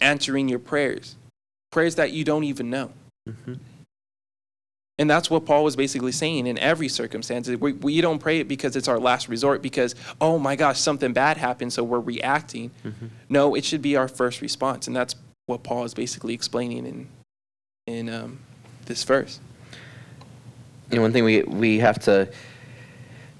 answering 0.00 0.48
your 0.48 0.60
prayers, 0.60 1.16
prayers 1.72 1.96
that 1.96 2.12
you 2.12 2.22
don't 2.22 2.44
even 2.44 2.70
know. 2.70 2.92
Mm-hmm. 3.28 3.54
And 4.98 5.10
that's 5.10 5.30
what 5.30 5.46
Paul 5.46 5.64
was 5.64 5.74
basically 5.74 6.12
saying 6.12 6.46
in 6.46 6.58
every 6.58 6.86
circumstance. 6.88 7.48
We, 7.48 7.72
we 7.72 8.00
don't 8.00 8.20
pray 8.20 8.38
it 8.38 8.46
because 8.46 8.76
it's 8.76 8.86
our 8.86 9.00
last 9.00 9.28
resort, 9.28 9.62
because, 9.62 9.96
oh 10.20 10.38
my 10.38 10.54
gosh, 10.54 10.78
something 10.78 11.12
bad 11.12 11.38
happened, 11.38 11.72
so 11.72 11.82
we're 11.82 11.98
reacting. 11.98 12.70
Mm-hmm. 12.84 13.06
No, 13.28 13.56
it 13.56 13.64
should 13.64 13.82
be 13.82 13.96
our 13.96 14.06
first 14.06 14.42
response. 14.42 14.86
And 14.86 14.94
that's 14.94 15.16
what 15.46 15.62
Paul 15.62 15.84
is 15.84 15.94
basically 15.94 16.34
explaining 16.34 16.86
in 16.86 17.08
in 17.86 18.08
um, 18.08 18.38
this 18.86 19.02
verse. 19.04 19.40
You 20.90 20.96
know, 20.96 21.02
one 21.02 21.12
thing 21.12 21.24
we 21.24 21.42
we 21.42 21.78
have 21.78 21.98
to 22.00 22.30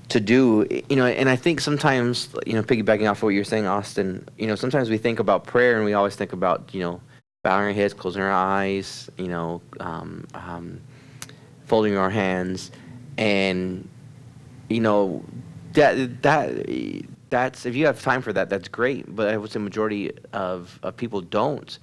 to 0.09 0.21
do, 0.21 0.67
you 0.91 0.97
know, 0.97 1.07
and 1.07 1.29
I 1.29 1.37
think 1.37 1.61
sometimes, 1.61 2.29
you 2.47 2.53
know, 2.53 2.63
piggybacking 2.63 3.11
off 3.11 3.19
of 3.19 3.23
what 3.23 3.31
you're 3.31 3.45
saying, 3.45 3.67
Austin, 3.67 4.29
you 4.37 4.47
know, 4.47 4.57
sometimes 4.57 4.91
we 4.91 4.99
think 4.99 5.21
about 5.21 5.45
prayer 5.45 5.77
and 5.77 5.87
we 5.87 5.95
always 5.95 6.17
think 6.17 6.35
about, 6.35 6.75
you 6.75 6.81
know, 6.81 7.01
bowing 7.43 7.69
our 7.69 7.73
heads, 7.73 7.95
closing 7.95 8.21
our 8.21 8.31
eyes, 8.31 9.11
you 9.17 9.29
know, 9.29 9.63
um, 9.81 10.27
um, 10.35 10.81
folding 11.67 11.97
our 11.97 12.11
hands, 12.11 12.71
and 13.17 13.89
you 14.69 14.81
know, 14.81 15.25
that 15.73 16.23
that 16.23 16.67
that's 17.31 17.65
if 17.65 17.75
you 17.75 17.87
have 17.87 18.01
time 18.03 18.23
for 18.23 18.33
that, 18.33 18.51
that's 18.51 18.69
great. 18.69 19.15
But 19.15 19.29
I 19.29 19.37
would 19.37 19.51
say 19.51 19.59
majority 19.59 20.13
of, 20.33 20.79
of 20.83 20.97
people 20.97 21.21
don't. 21.21 21.79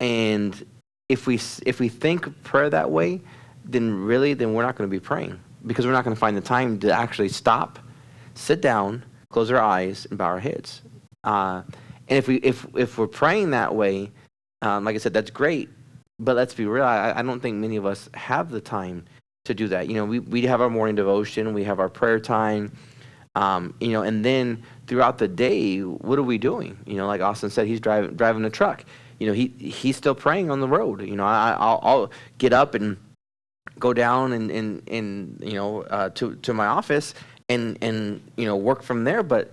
And 0.00 0.66
if 1.08 1.26
we 1.26 1.40
if 1.66 1.78
we 1.78 1.88
think 1.88 2.42
prayer 2.42 2.70
that 2.70 2.90
way, 2.90 3.20
then 3.64 3.94
really 4.02 4.34
then 4.34 4.54
we're 4.54 4.62
not 4.62 4.76
going 4.76 4.88
to 4.88 4.90
be 4.90 5.00
praying 5.00 5.38
because 5.66 5.86
we're 5.86 5.92
not 5.92 6.04
going 6.04 6.16
to 6.16 6.20
find 6.20 6.36
the 6.36 6.40
time 6.40 6.78
to 6.80 6.90
actually 6.92 7.28
stop, 7.28 7.78
sit 8.34 8.60
down, 8.60 9.04
close 9.30 9.50
our 9.50 9.60
eyes, 9.60 10.06
and 10.06 10.18
bow 10.18 10.26
our 10.26 10.40
heads. 10.40 10.82
Uh, 11.22 11.62
and 12.08 12.18
if 12.18 12.28
we 12.28 12.36
if 12.36 12.66
if 12.74 12.98
we're 12.98 13.06
praying 13.06 13.50
that 13.50 13.74
way, 13.74 14.10
um, 14.62 14.84
like 14.84 14.94
I 14.94 14.98
said, 14.98 15.12
that's 15.12 15.30
great. 15.30 15.68
But 16.18 16.36
let's 16.36 16.52
be 16.52 16.66
real. 16.66 16.84
I, 16.84 17.14
I 17.16 17.22
don't 17.22 17.40
think 17.40 17.56
many 17.56 17.76
of 17.76 17.86
us 17.86 18.10
have 18.12 18.50
the 18.50 18.60
time 18.60 19.04
to 19.46 19.54
do 19.54 19.68
that. 19.68 19.88
You 19.88 19.94
know, 19.94 20.04
we, 20.04 20.18
we 20.18 20.42
have 20.42 20.60
our 20.60 20.68
morning 20.68 20.94
devotion, 20.94 21.54
we 21.54 21.64
have 21.64 21.80
our 21.80 21.88
prayer 21.88 22.20
time, 22.20 22.72
um, 23.34 23.74
you 23.80 23.92
know, 23.92 24.02
and 24.02 24.24
then 24.24 24.62
throughout 24.86 25.18
the 25.18 25.28
day, 25.28 25.80
what 25.80 26.18
are 26.18 26.22
we 26.22 26.36
doing? 26.36 26.78
You 26.86 26.96
know, 26.96 27.06
like 27.06 27.20
Austin 27.20 27.48
said, 27.48 27.66
he's 27.66 27.80
driving 27.80 28.14
driving 28.16 28.44
a 28.44 28.50
truck. 28.50 28.84
You 29.20 29.28
know, 29.28 29.32
he 29.32 29.48
he's 29.58 29.96
still 29.96 30.14
praying 30.14 30.50
on 30.50 30.60
the 30.60 30.66
road. 30.66 31.02
You 31.02 31.14
know, 31.14 31.24
I, 31.24 31.56
I'll, 31.58 31.80
I'll 31.82 32.10
get 32.38 32.52
up 32.52 32.74
and 32.74 32.96
go 33.78 33.92
down 33.92 34.32
and, 34.32 34.50
and, 34.50 34.82
and 34.88 35.40
you 35.40 35.54
know 35.54 35.82
uh, 35.82 36.08
to 36.10 36.34
to 36.36 36.52
my 36.52 36.66
office 36.66 37.14
and 37.48 37.78
and 37.82 38.20
you 38.36 38.46
know 38.46 38.56
work 38.56 38.82
from 38.82 39.04
there. 39.04 39.22
But 39.22 39.52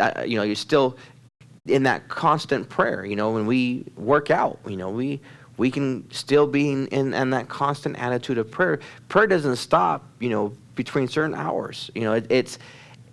uh, 0.00 0.24
you 0.26 0.36
know, 0.36 0.42
you're 0.42 0.56
still 0.56 0.98
in 1.66 1.84
that 1.84 2.08
constant 2.08 2.68
prayer. 2.68 3.06
You 3.06 3.16
know, 3.16 3.30
when 3.30 3.46
we 3.46 3.84
work 3.96 4.30
out, 4.30 4.58
you 4.66 4.76
know, 4.76 4.90
we 4.90 5.20
we 5.56 5.70
can 5.70 6.10
still 6.10 6.48
be 6.48 6.70
in, 6.70 6.88
in, 6.88 7.14
in 7.14 7.30
that 7.30 7.48
constant 7.48 7.96
attitude 7.98 8.38
of 8.38 8.50
prayer. 8.50 8.80
Prayer 9.08 9.28
doesn't 9.28 9.56
stop, 9.56 10.04
you 10.18 10.28
know, 10.28 10.52
between 10.74 11.06
certain 11.06 11.34
hours. 11.34 11.90
You 11.94 12.02
know, 12.02 12.14
it, 12.14 12.26
it's 12.28 12.58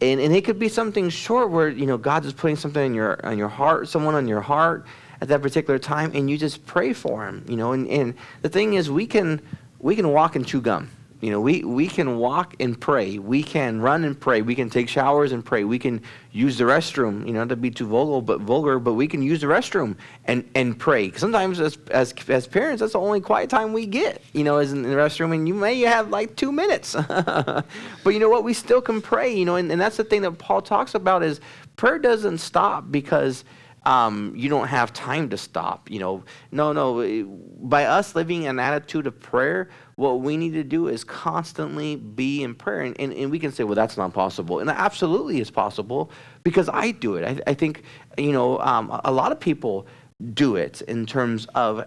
and, 0.01 0.19
and 0.19 0.35
it 0.35 0.43
could 0.43 0.57
be 0.57 0.67
something 0.67 1.09
short 1.09 1.51
where 1.51 1.69
you 1.69 1.85
know 1.85 1.97
God 1.97 2.25
is 2.25 2.33
putting 2.33 2.55
something 2.55 2.83
in 2.83 2.93
your 2.95 3.23
on 3.25 3.37
your 3.37 3.49
heart, 3.49 3.87
someone 3.87 4.15
on 4.15 4.27
your 4.27 4.41
heart 4.41 4.85
at 5.21 5.27
that 5.27 5.41
particular 5.41 5.79
time, 5.79 6.12
and 6.13 6.29
you 6.29 6.38
just 6.38 6.65
pray 6.65 6.93
for 6.93 7.27
him. 7.27 7.45
You 7.47 7.55
know, 7.55 7.71
and, 7.71 7.88
and 7.88 8.15
the 8.41 8.49
thing 8.49 8.73
is, 8.73 8.89
we 8.89 9.05
can 9.07 9.41
we 9.79 9.95
can 9.95 10.10
walk 10.10 10.36
and 10.36 10.45
chew 10.45 10.62
gum. 10.62 10.89
You 11.21 11.29
know, 11.29 11.39
we, 11.39 11.63
we 11.63 11.86
can 11.86 12.17
walk 12.17 12.55
and 12.60 12.79
pray. 12.79 13.19
We 13.19 13.43
can 13.43 13.79
run 13.79 14.05
and 14.05 14.19
pray. 14.19 14.41
We 14.41 14.55
can 14.55 14.71
take 14.71 14.89
showers 14.89 15.31
and 15.31 15.45
pray. 15.45 15.63
We 15.63 15.77
can 15.77 16.01
use 16.31 16.57
the 16.57 16.63
restroom, 16.63 17.27
you 17.27 17.34
know, 17.34 17.41
not 17.41 17.49
to 17.49 17.55
be 17.55 17.69
too 17.69 17.86
vulgar, 17.86 18.25
but 18.25 18.41
vulgar, 18.41 18.79
but 18.79 18.93
we 18.93 19.07
can 19.07 19.21
use 19.21 19.41
the 19.41 19.45
restroom 19.45 19.97
and, 20.25 20.49
and 20.55 20.79
pray. 20.79 21.12
Sometimes 21.12 21.60
as, 21.60 21.77
as, 21.91 22.15
as 22.27 22.47
parents, 22.47 22.79
that's 22.79 22.93
the 22.93 22.99
only 22.99 23.21
quiet 23.21 23.51
time 23.51 23.71
we 23.71 23.86
get, 23.86 24.19
you 24.34 24.43
know, 24.43 24.57
is 24.57 24.73
in 24.73 24.81
the 24.81 24.89
restroom, 24.89 25.31
and 25.36 25.47
you 25.47 25.53
may 25.53 25.79
have 25.81 26.10
like 26.10 26.36
two 26.36 26.51
minutes. 26.51 26.95
but 27.07 27.65
you 28.07 28.19
know 28.19 28.29
what? 28.29 28.43
We 28.43 28.55
still 28.55 28.81
can 28.81 28.99
pray, 28.99 29.31
you 29.31 29.45
know, 29.45 29.57
and, 29.57 29.71
and 29.71 29.79
that's 29.79 29.97
the 29.97 30.03
thing 30.03 30.23
that 30.23 30.39
Paul 30.39 30.63
talks 30.63 30.95
about 30.95 31.21
is 31.21 31.39
prayer 31.75 31.99
doesn't 31.99 32.39
stop 32.39 32.89
because– 32.89 33.43
um, 33.84 34.34
you 34.36 34.48
don't 34.50 34.67
have 34.67 34.94
time 34.94 35.30
to 35.30 35.38
stop. 35.38 35.89
You 35.89 36.00
know, 36.00 36.24
no, 36.52 36.72
no. 36.72 37.26
By 37.62 37.86
us 37.86 38.15
living 38.15 38.46
an 38.46 38.60
attitude 38.60 39.08
of 39.08 39.20
prayer, 39.20 39.70
what 39.96 40.22
we 40.22 40.38
need 40.38 40.54
to 40.54 40.63
do 40.63 40.88
is 40.88 41.04
constantly 41.04 41.96
be 41.96 42.44
in 42.44 42.54
prayer. 42.56 42.82
And, 42.82 43.00
and, 43.00 43.13
and 43.13 43.32
we 43.32 43.39
can 43.39 43.52
say, 43.52 43.63
well, 43.63 43.76
that's 43.76 43.98
not 43.98 44.13
possible. 44.13 44.60
And 44.60 44.70
absolutely 44.70 45.41
is 45.41 45.50
possible 45.50 46.12
because 46.44 46.70
I 46.70 46.91
do 46.91 47.15
it. 47.15 47.26
I, 47.26 47.52
I 47.52 47.54
think, 47.54 47.84
you 48.17 48.32
know, 48.32 48.60
um, 48.60 49.00
a 49.04 49.12
lot 49.12 49.32
of 49.32 49.39
people 49.39 49.88
do 50.34 50.56
it 50.56 50.82
in 50.84 51.06
terms 51.06 51.48
of 51.56 51.86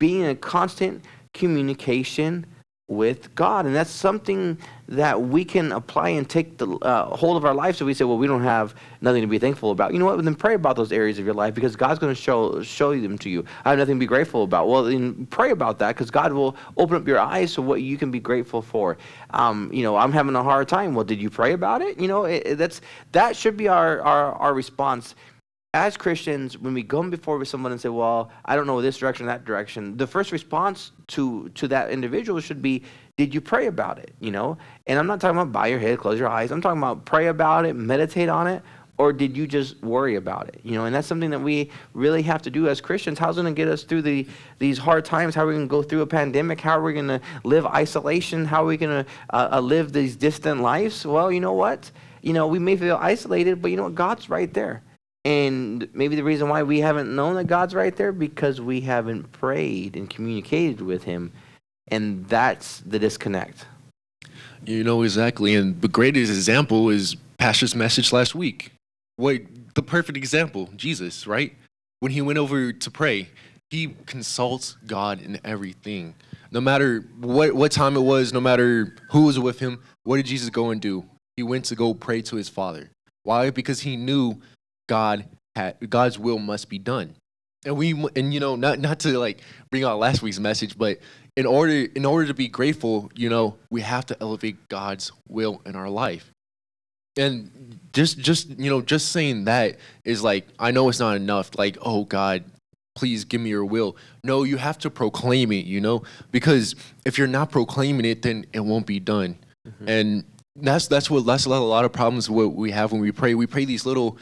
being 0.00 0.22
in 0.22 0.36
constant 0.38 1.04
communication 1.32 2.46
with 2.88 3.34
God. 3.34 3.66
And 3.66 3.74
that's 3.74 3.90
something 3.90 4.58
that 4.96 5.22
we 5.22 5.44
can 5.44 5.72
apply 5.72 6.10
and 6.10 6.28
take 6.28 6.58
the 6.58 6.68
uh, 6.68 7.14
hold 7.16 7.36
of 7.36 7.44
our 7.44 7.54
life. 7.54 7.76
So 7.76 7.84
we 7.84 7.94
say, 7.94 8.04
well, 8.04 8.18
we 8.18 8.26
don't 8.26 8.42
have 8.42 8.74
nothing 9.00 9.22
to 9.22 9.26
be 9.26 9.38
thankful 9.38 9.70
about. 9.70 9.92
You 9.92 9.98
know 9.98 10.06
what? 10.06 10.22
Then 10.24 10.34
pray 10.34 10.54
about 10.54 10.76
those 10.76 10.92
areas 10.92 11.18
of 11.18 11.24
your 11.24 11.34
life 11.34 11.54
because 11.54 11.76
God's 11.76 11.98
going 11.98 12.14
to 12.14 12.20
show 12.20 12.62
show 12.62 12.98
them 12.98 13.18
to 13.18 13.30
you. 13.30 13.44
I 13.64 13.70
have 13.70 13.78
nothing 13.78 13.96
to 13.96 14.00
be 14.00 14.06
grateful 14.06 14.42
about. 14.42 14.68
Well, 14.68 14.84
then 14.84 15.26
pray 15.26 15.50
about 15.50 15.78
that 15.80 15.88
because 15.94 16.10
God 16.10 16.32
will 16.32 16.56
open 16.76 16.96
up 16.96 17.06
your 17.06 17.18
eyes 17.18 17.54
to 17.54 17.62
what 17.62 17.82
you 17.82 17.96
can 17.96 18.10
be 18.10 18.20
grateful 18.20 18.62
for. 18.62 18.96
Um, 19.30 19.70
you 19.72 19.82
know, 19.82 19.96
I'm 19.96 20.12
having 20.12 20.34
a 20.34 20.42
hard 20.42 20.68
time. 20.68 20.94
Well, 20.94 21.04
did 21.04 21.20
you 21.20 21.30
pray 21.30 21.52
about 21.52 21.82
it? 21.82 22.00
You 22.00 22.08
know, 22.08 22.24
it, 22.24 22.56
that's 22.56 22.80
that 23.12 23.36
should 23.36 23.56
be 23.56 23.68
our, 23.68 24.00
our, 24.02 24.32
our 24.32 24.54
response 24.54 25.14
as 25.74 25.96
Christians, 25.96 26.56
when 26.56 26.72
we 26.72 26.84
go 26.84 27.02
before 27.02 27.44
someone 27.44 27.72
and 27.72 27.80
say, 27.80 27.88
"Well, 27.88 28.30
I 28.44 28.54
don't 28.54 28.68
know 28.68 28.80
this 28.80 28.96
direction, 28.96 29.26
that 29.26 29.44
direction," 29.44 29.96
the 29.96 30.06
first 30.06 30.30
response 30.30 30.92
to 31.08 31.48
to 31.56 31.66
that 31.68 31.90
individual 31.90 32.40
should 32.40 32.62
be, 32.62 32.84
"Did 33.16 33.34
you 33.34 33.40
pray 33.40 33.66
about 33.66 33.98
it?" 33.98 34.14
You 34.20 34.30
know, 34.30 34.58
and 34.86 34.98
I'm 34.98 35.06
not 35.06 35.20
talking 35.20 35.38
about 35.38 35.52
bow 35.52 35.64
your 35.64 35.78
head, 35.78 35.98
close 35.98 36.18
your 36.18 36.28
eyes. 36.28 36.50
I'm 36.50 36.60
talking 36.60 36.78
about 36.78 37.04
pray 37.04 37.28
about 37.28 37.66
it, 37.66 37.74
meditate 37.74 38.28
on 38.28 38.46
it, 38.46 38.62
or 38.96 39.12
did 39.12 39.36
you 39.36 39.46
just 39.46 39.82
worry 39.82 40.14
about 40.14 40.48
it? 40.48 40.60
You 40.62 40.72
know, 40.72 40.84
and 40.84 40.94
that's 40.94 41.06
something 41.06 41.30
that 41.30 41.40
we 41.40 41.70
really 41.94 42.22
have 42.22 42.42
to 42.42 42.50
do 42.50 42.68
as 42.68 42.80
Christians. 42.80 43.18
How's 43.18 43.38
it 43.38 43.42
going 43.42 43.54
to 43.54 43.56
get 43.56 43.68
us 43.68 43.82
through 43.82 44.02
the 44.02 44.26
these 44.58 44.78
hard 44.78 45.04
times? 45.04 45.34
How 45.34 45.44
are 45.44 45.48
we 45.48 45.54
going 45.54 45.66
to 45.66 45.70
go 45.70 45.82
through 45.82 46.02
a 46.02 46.06
pandemic? 46.06 46.60
How 46.60 46.78
are 46.78 46.82
we 46.82 46.92
going 46.92 47.08
to 47.08 47.20
live 47.42 47.66
isolation? 47.66 48.44
How 48.44 48.62
are 48.62 48.66
we 48.66 48.76
going 48.76 49.04
to 49.04 49.10
uh, 49.30 49.48
uh, 49.52 49.60
live 49.60 49.92
these 49.92 50.16
distant 50.16 50.60
lives? 50.60 51.04
Well, 51.04 51.32
you 51.32 51.40
know 51.40 51.52
what? 51.52 51.90
You 52.22 52.32
know, 52.32 52.46
we 52.46 52.58
may 52.58 52.76
feel 52.76 52.98
isolated, 53.00 53.60
but 53.60 53.70
you 53.70 53.76
know 53.76 53.84
what? 53.84 53.94
God's 53.94 54.30
right 54.30 54.52
there. 54.54 54.82
And 55.24 55.88
maybe 55.94 56.16
the 56.16 56.24
reason 56.24 56.48
why 56.48 56.62
we 56.62 56.80
haven't 56.80 57.14
known 57.14 57.34
that 57.36 57.46
God's 57.46 57.74
right 57.74 57.96
there 57.96 58.12
because 58.12 58.60
we 58.60 58.82
haven't 58.82 59.32
prayed 59.32 59.96
and 59.96 60.08
communicated 60.08 60.82
with 60.82 61.02
Him, 61.04 61.32
and 61.88 62.26
that's 62.28 62.80
the 62.80 62.98
disconnect. 62.98 63.66
You 64.64 64.84
know 64.84 65.02
exactly, 65.02 65.54
and 65.54 65.80
the 65.80 65.88
greatest 65.88 66.32
example 66.32 66.88
is 66.88 67.16
Pastor's 67.38 67.74
message 67.74 68.12
last 68.12 68.34
week. 68.34 68.72
What 69.16 69.42
the 69.74 69.82
perfect 69.82 70.16
example, 70.16 70.70
Jesus, 70.76 71.26
right? 71.26 71.54
When 72.00 72.12
he 72.12 72.20
went 72.20 72.38
over 72.38 72.72
to 72.72 72.90
pray, 72.90 73.28
he 73.70 73.94
consults 74.06 74.76
God 74.86 75.20
in 75.20 75.38
everything. 75.44 76.14
No 76.50 76.60
matter 76.60 77.04
what 77.20 77.54
what 77.54 77.72
time 77.72 77.96
it 77.96 78.00
was, 78.00 78.32
no 78.32 78.40
matter 78.40 78.96
who 79.10 79.24
was 79.24 79.38
with 79.38 79.58
him, 79.58 79.82
what 80.04 80.16
did 80.16 80.26
Jesus 80.26 80.50
go 80.50 80.70
and 80.70 80.80
do? 80.80 81.04
He 81.36 81.42
went 81.42 81.64
to 81.66 81.74
go 81.74 81.94
pray 81.94 82.22
to 82.22 82.36
his 82.36 82.48
Father. 82.48 82.90
Why? 83.24 83.50
Because 83.50 83.80
he 83.80 83.96
knew 83.96 84.40
God 84.88 85.26
had 85.56 85.76
God's 85.90 86.18
will 86.18 86.38
must 86.38 86.68
be 86.68 86.78
done. 86.78 87.14
And 87.64 87.76
we 87.76 87.92
and 88.16 88.34
you 88.34 88.40
know 88.40 88.56
not 88.56 88.78
not 88.78 89.00
to 89.00 89.18
like 89.18 89.40
bring 89.70 89.84
out 89.84 89.98
last 89.98 90.22
week's 90.22 90.38
message, 90.38 90.76
but 90.76 90.98
in 91.36 91.46
order 91.46 91.86
in 91.94 92.04
order 92.04 92.26
to 92.26 92.34
be 92.34 92.48
grateful, 92.48 93.10
you 93.14 93.28
know, 93.28 93.56
we 93.70 93.80
have 93.80 94.06
to 94.06 94.16
elevate 94.20 94.68
God's 94.68 95.12
will 95.28 95.60
in 95.66 95.76
our 95.76 95.88
life. 95.88 96.30
And 97.16 97.78
just 97.92 98.18
just 98.18 98.50
you 98.50 98.70
know 98.70 98.80
just 98.80 99.12
saying 99.12 99.44
that 99.44 99.76
is 100.04 100.22
like 100.22 100.46
I 100.58 100.70
know 100.70 100.88
it's 100.88 101.00
not 101.00 101.16
enough 101.16 101.50
like 101.56 101.78
oh 101.80 102.04
God 102.04 102.44
please 102.94 103.24
give 103.24 103.40
me 103.40 103.50
your 103.50 103.64
will. 103.64 103.96
No, 104.22 104.44
you 104.44 104.56
have 104.56 104.78
to 104.78 104.90
proclaim 104.90 105.50
it, 105.50 105.64
you 105.64 105.80
know, 105.80 106.04
because 106.30 106.76
if 107.04 107.18
you're 107.18 107.26
not 107.26 107.50
proclaiming 107.50 108.04
it 108.04 108.22
then 108.22 108.46
it 108.52 108.60
won't 108.60 108.86
be 108.86 109.00
done. 109.00 109.36
Mm-hmm. 109.66 109.88
And 109.88 110.24
that's 110.56 110.86
that's 110.86 111.10
what 111.10 111.26
that's 111.26 111.46
a 111.46 111.50
lot, 111.50 111.60
a 111.60 111.64
lot 111.64 111.84
of 111.84 111.92
problems 111.92 112.30
what 112.30 112.54
we 112.54 112.70
have 112.70 112.92
when 112.92 113.00
we 113.00 113.12
pray. 113.12 113.34
We 113.34 113.46
pray 113.46 113.64
these 113.64 113.86
little 113.86 114.18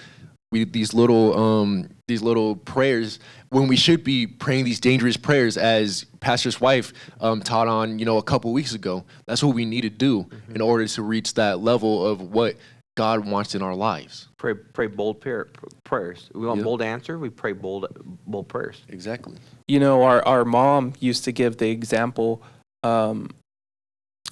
we 0.53 0.65
these 0.65 0.95
little 0.95 1.37
um, 1.37 1.89
these 2.07 2.23
little 2.23 2.55
prayers 2.55 3.19
when 3.49 3.67
we 3.67 3.77
should 3.77 4.05
be 4.05 4.27
praying 4.27 4.65
these 4.65 4.79
dangerous 4.79 5.17
prayers 5.17 5.57
as 5.57 6.05
pastor's 6.21 6.61
wife 6.61 6.93
um, 7.21 7.41
taught 7.41 7.67
on 7.67 7.99
you 7.99 8.05
know 8.05 8.19
a 8.19 8.23
couple 8.23 8.53
weeks 8.53 8.75
ago. 8.75 9.05
That's 9.27 9.43
what 9.43 9.55
we 9.55 9.65
need 9.65 9.81
to 9.81 9.91
do 9.91 10.25
mm-hmm. 10.25 10.55
in 10.55 10.61
order 10.61 10.87
to 10.87 11.03
reach 11.03 11.35
that 11.35 11.59
level 11.59 12.07
of 12.07 12.21
what 12.21 12.57
god 12.97 13.27
wants 13.27 13.55
in 13.55 13.63
our 13.63 13.75
lives. 13.75 14.29
Pray 14.37 14.55
pray 14.55 14.87
bold 14.87 15.21
prayer, 15.21 15.49
prayers. 15.83 16.31
We 16.35 16.47
want 16.47 16.59
yep. 16.59 16.65
bold 16.65 16.83
answer 16.83 17.19
we 17.19 17.31
pray 17.31 17.53
bold 17.53 17.87
bold 18.27 18.49
prayers. 18.49 18.83
Exactly. 18.89 19.37
You 19.67 19.81
know 19.81 20.03
our, 20.03 20.25
our 20.27 20.45
mom 20.45 20.93
used 21.01 21.25
to 21.25 21.33
give 21.33 21.57
the 21.57 21.71
example 21.71 22.43
um, 22.83 23.31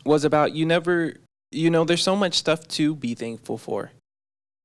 was 0.04 0.24
about 0.24 0.54
you 0.54 0.66
never 0.66 1.14
you 1.50 1.70
know 1.70 1.84
there's 1.84 2.02
so 2.02 2.14
much 2.14 2.34
stuff 2.34 2.68
to 2.68 2.94
be 2.94 3.14
thankful 3.14 3.58
for 3.58 3.90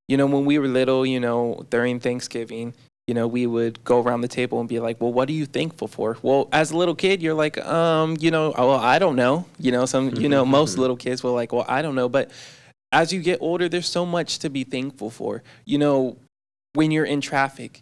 you 0.07 0.17
know, 0.17 0.25
when 0.27 0.45
we 0.45 0.59
were 0.59 0.67
little, 0.67 1.05
you 1.05 1.19
know, 1.19 1.65
during 1.69 1.99
Thanksgiving, 1.99 2.73
you 3.07 3.13
know, 3.13 3.27
we 3.27 3.45
would 3.45 3.83
go 3.83 4.01
around 4.01 4.21
the 4.21 4.27
table 4.27 4.59
and 4.59 4.67
be 4.67 4.79
like, 4.79 4.99
"Well, 4.99 5.13
what 5.13 5.29
are 5.29 5.33
you 5.33 5.45
thankful 5.45 5.87
for?" 5.87 6.17
Well, 6.21 6.47
as 6.51 6.71
a 6.71 6.77
little 6.77 6.95
kid, 6.95 7.21
you're 7.21 7.35
like, 7.35 7.57
um, 7.65 8.17
you 8.19 8.31
know, 8.31 8.53
oh, 8.57 8.69
well, 8.69 8.79
I 8.79 8.97
don't 8.99 9.15
know. 9.15 9.45
You 9.59 9.71
know, 9.71 9.85
some, 9.85 10.15
you 10.15 10.29
know, 10.29 10.45
most 10.45 10.77
little 10.83 10.95
kids 10.95 11.23
were 11.23 11.31
like, 11.31 11.53
"Well, 11.53 11.65
I 11.67 11.81
don't 11.81 11.95
know." 11.95 12.09
But 12.09 12.31
as 12.91 13.13
you 13.13 13.21
get 13.21 13.39
older, 13.41 13.69
there's 13.69 13.87
so 13.87 14.05
much 14.05 14.39
to 14.39 14.49
be 14.49 14.63
thankful 14.63 15.09
for. 15.09 15.43
You 15.65 15.77
know, 15.77 16.17
when 16.73 16.91
you're 16.91 17.05
in 17.05 17.21
traffic, 17.21 17.81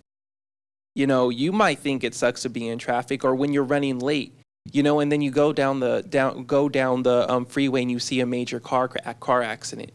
you 0.96 1.08
know, 1.08 1.30
you 1.30 1.52
might 1.52 1.80
think 1.80 2.04
it 2.04 2.16
sucks 2.16 2.42
to 2.42 2.50
be 2.50 2.68
in 2.68 2.78
traffic, 2.78 3.24
or 3.24 3.34
when 3.34 3.54
you're 3.54 3.64
running 3.64 4.00
late, 4.00 4.34
you 4.72 4.84
know, 4.84 5.00
and 5.00 5.10
then 5.12 5.22
you 5.22 5.32
go 5.32 5.54
down 5.54 5.80
the 5.80 6.04
down 6.04 6.44
go 6.44 6.68
down 6.68 7.04
the 7.04 7.32
um, 7.32 7.46
freeway 7.46 7.82
and 7.82 7.92
you 7.92 8.00
see 8.00 8.20
a 8.20 8.26
major 8.26 8.60
car 8.60 8.90
car 8.90 9.42
accident 9.42 9.92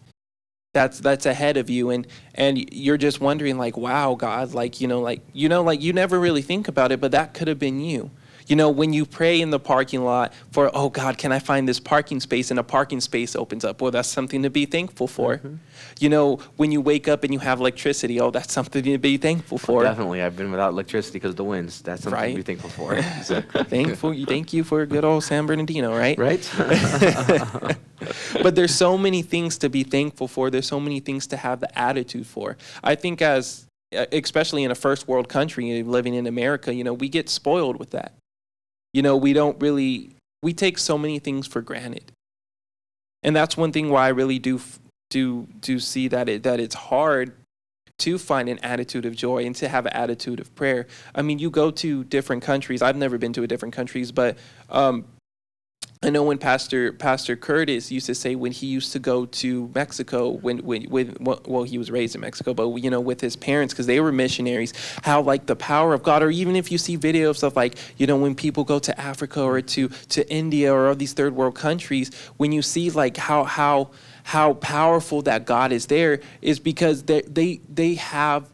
that's 0.79 1.01
that's 1.01 1.27
ahead 1.27 1.57
of 1.57 1.69
you 1.69 1.91
and 1.91 2.07
and 2.37 2.73
you're 2.73 2.97
just 2.97 3.21
wondering 3.21 3.59
like 3.59 3.77
wow 3.77 4.15
god 4.15 4.55
like 4.55 4.81
you 4.81 4.87
know 4.87 5.01
like 5.01 5.21
you 5.33 5.49
know 5.49 5.61
like 5.61 5.83
you 5.83 5.93
never 5.93 6.21
really 6.21 6.41
think 6.41 6.69
about 6.69 6.93
it 6.93 7.01
but 7.01 7.11
that 7.11 7.35
could 7.35 7.49
have 7.49 7.59
been 7.59 7.81
you 7.81 8.13
You 8.49 8.57
know, 8.57 8.71
when 8.71 8.93
you 8.93 9.05
pray 9.05 9.41
in 9.41 9.51
the 9.51 9.61
parking 9.61 10.05
lot 10.05 10.33
for, 10.51 10.71
oh 10.75 10.89
God, 10.89 11.19
can 11.19 11.33
I 11.33 11.39
find 11.39 11.69
this 11.69 11.79
parking 11.79 12.19
space? 12.19 12.51
And 12.51 12.59
a 12.59 12.63
parking 12.63 13.01
space 13.01 13.37
opens 13.37 13.65
up. 13.65 13.81
Well, 13.81 13.91
that's 13.91 14.09
something 14.09 14.43
to 14.43 14.51
be 14.51 14.65
thankful 14.65 15.07
for. 15.07 15.37
Mm-hmm. 15.37 15.55
You 16.01 16.09
know, 16.09 16.37
when 16.57 16.73
you 16.73 16.81
wake 16.81 17.09
up 17.09 17.25
and 17.25 17.33
you 17.33 17.39
have 17.41 17.61
electricity, 17.61 18.21
oh, 18.21 18.31
that's 18.31 18.53
something 18.53 18.83
to 18.83 18.99
be 18.99 19.19
thankful 19.19 19.59
for. 19.59 19.83
Definitely. 19.83 20.23
I've 20.23 20.37
been 20.37 20.51
without 20.51 20.71
electricity 20.71 21.19
because 21.19 21.31
of 21.31 21.37
the 21.37 21.45
winds. 21.45 21.83
That's 21.83 22.03
something 22.03 22.21
right? 22.21 22.31
to 22.31 22.37
be 22.37 22.43
thankful 22.43 22.71
for. 22.71 22.95
exactly. 23.19 23.65
thankful. 23.65 24.15
Thank 24.25 24.53
you 24.53 24.65
for 24.65 24.85
good 24.87 25.05
old 25.05 25.25
San 25.25 25.47
Bernardino, 25.47 25.97
right? 25.97 26.19
Right. 26.19 26.51
but 28.43 28.55
there's 28.55 28.75
so 28.75 28.97
many 28.97 29.23
things 29.23 29.59
to 29.59 29.69
be 29.69 29.83
thankful 29.83 30.27
for. 30.27 30.51
There's 30.51 30.67
so 30.67 30.81
many 30.81 31.01
things 31.01 31.27
to 31.29 31.37
have 31.37 31.61
the 31.61 31.79
attitude 31.79 32.27
for. 32.27 32.57
I 32.83 32.95
think 32.95 33.21
as 33.21 33.67
especially 33.93 34.65
in 34.65 34.71
a 34.71 34.75
first 34.75 35.09
world 35.09 35.29
country 35.29 35.83
living 35.83 36.15
in 36.15 36.27
America, 36.27 36.75
you 36.75 36.85
know, 36.85 36.93
we 36.93 37.09
get 37.09 37.29
spoiled 37.29 37.79
with 37.79 37.91
that. 37.91 38.13
You 38.93 39.03
know, 39.03 39.17
we 39.17 39.33
don't 39.33 39.61
really 39.61 40.17
we 40.43 40.53
take 40.53 40.79
so 40.79 40.97
many 40.97 41.19
things 41.19 41.47
for 41.47 41.61
granted. 41.61 42.13
And 43.23 43.35
that's 43.35 43.57
one 43.57 43.73
thing 43.73 43.91
why 43.91 44.07
I 44.07 44.09
really 44.09 44.39
do 44.39 44.61
do 45.11 45.49
do 45.61 45.81
see 45.81 46.09
that 46.09 46.29
it 46.29 46.43
that 46.45 46.61
it's 46.61 46.75
hard 46.75 47.33
to 47.99 48.17
find 48.19 48.49
an 48.49 48.59
attitude 48.61 49.05
of 49.05 49.17
joy 49.17 49.45
and 49.45 49.57
to 49.57 49.69
have 49.69 49.87
an 49.87 49.93
attitude 49.93 50.39
of 50.39 50.55
prayer. 50.55 50.87
I 51.15 51.23
mean, 51.23 51.41
you 51.41 51.51
go 51.51 51.71
to 51.73 52.05
different 52.05 52.45
countries. 52.45 52.81
I've 52.81 52.97
never 52.97 53.19
been 53.19 53.33
to 53.33 53.43
a 53.43 53.47
different 53.47 53.75
countries, 53.75 54.13
but 54.13 54.39
um, 54.71 55.05
I 56.01 56.11
know 56.11 56.23
when 56.23 56.39
Pastor 56.39 56.93
Pastor 56.93 57.35
Curtis 57.35 57.91
used 57.91 58.07
to 58.07 58.15
say 58.15 58.37
when 58.37 58.53
he 58.53 58.69
used 58.69 58.93
to 58.93 59.01
go 59.01 59.27
to 59.27 59.71
Mexico 59.75 60.31
when 60.31 60.59
when, 60.59 60.85
when 60.85 61.17
well 61.45 61.65
he 61.65 61.77
was 61.77 61.91
raised 61.91 62.15
in 62.15 62.21
Mexico 62.21 62.55
but 62.55 62.69
you 62.77 62.89
know 62.89 63.01
with 63.01 63.21
his 63.21 63.35
parents 63.35 63.75
because 63.75 63.87
they 63.87 63.99
were 63.99 64.13
missionaries 64.13 64.73
how 65.03 65.21
like 65.21 65.47
the 65.47 65.57
power 65.57 65.95
of 65.95 66.05
God 66.05 66.23
or 66.23 66.31
even 66.31 66.55
if 66.55 66.71
you 66.71 66.79
see 66.79 66.97
videos 66.97 67.43
of 67.43 67.57
like 67.57 67.77
you 67.97 68.07
know 68.07 68.17
when 68.17 68.37
people 68.37 68.63
go 68.63 68.79
to 68.79 69.01
Africa 69.01 69.43
or 69.43 69.61
to 69.61 69.89
to 69.89 70.31
India 70.33 70.73
or 70.73 70.95
these 70.95 71.15
third 71.15 71.35
world 71.35 71.57
countries 71.57 72.15
when 72.37 72.53
you 72.53 72.63
see 72.63 72.91
like 72.91 73.17
how 73.17 73.43
how 73.43 73.91
how 74.23 74.55
powerful 74.55 75.23
that 75.23 75.47
God 75.47 75.73
is 75.73 75.87
there 75.87 76.21
is 76.43 76.61
because 76.61 77.03
they 77.05 77.23
they 77.23 77.61
they 77.69 77.95
have 77.95 78.49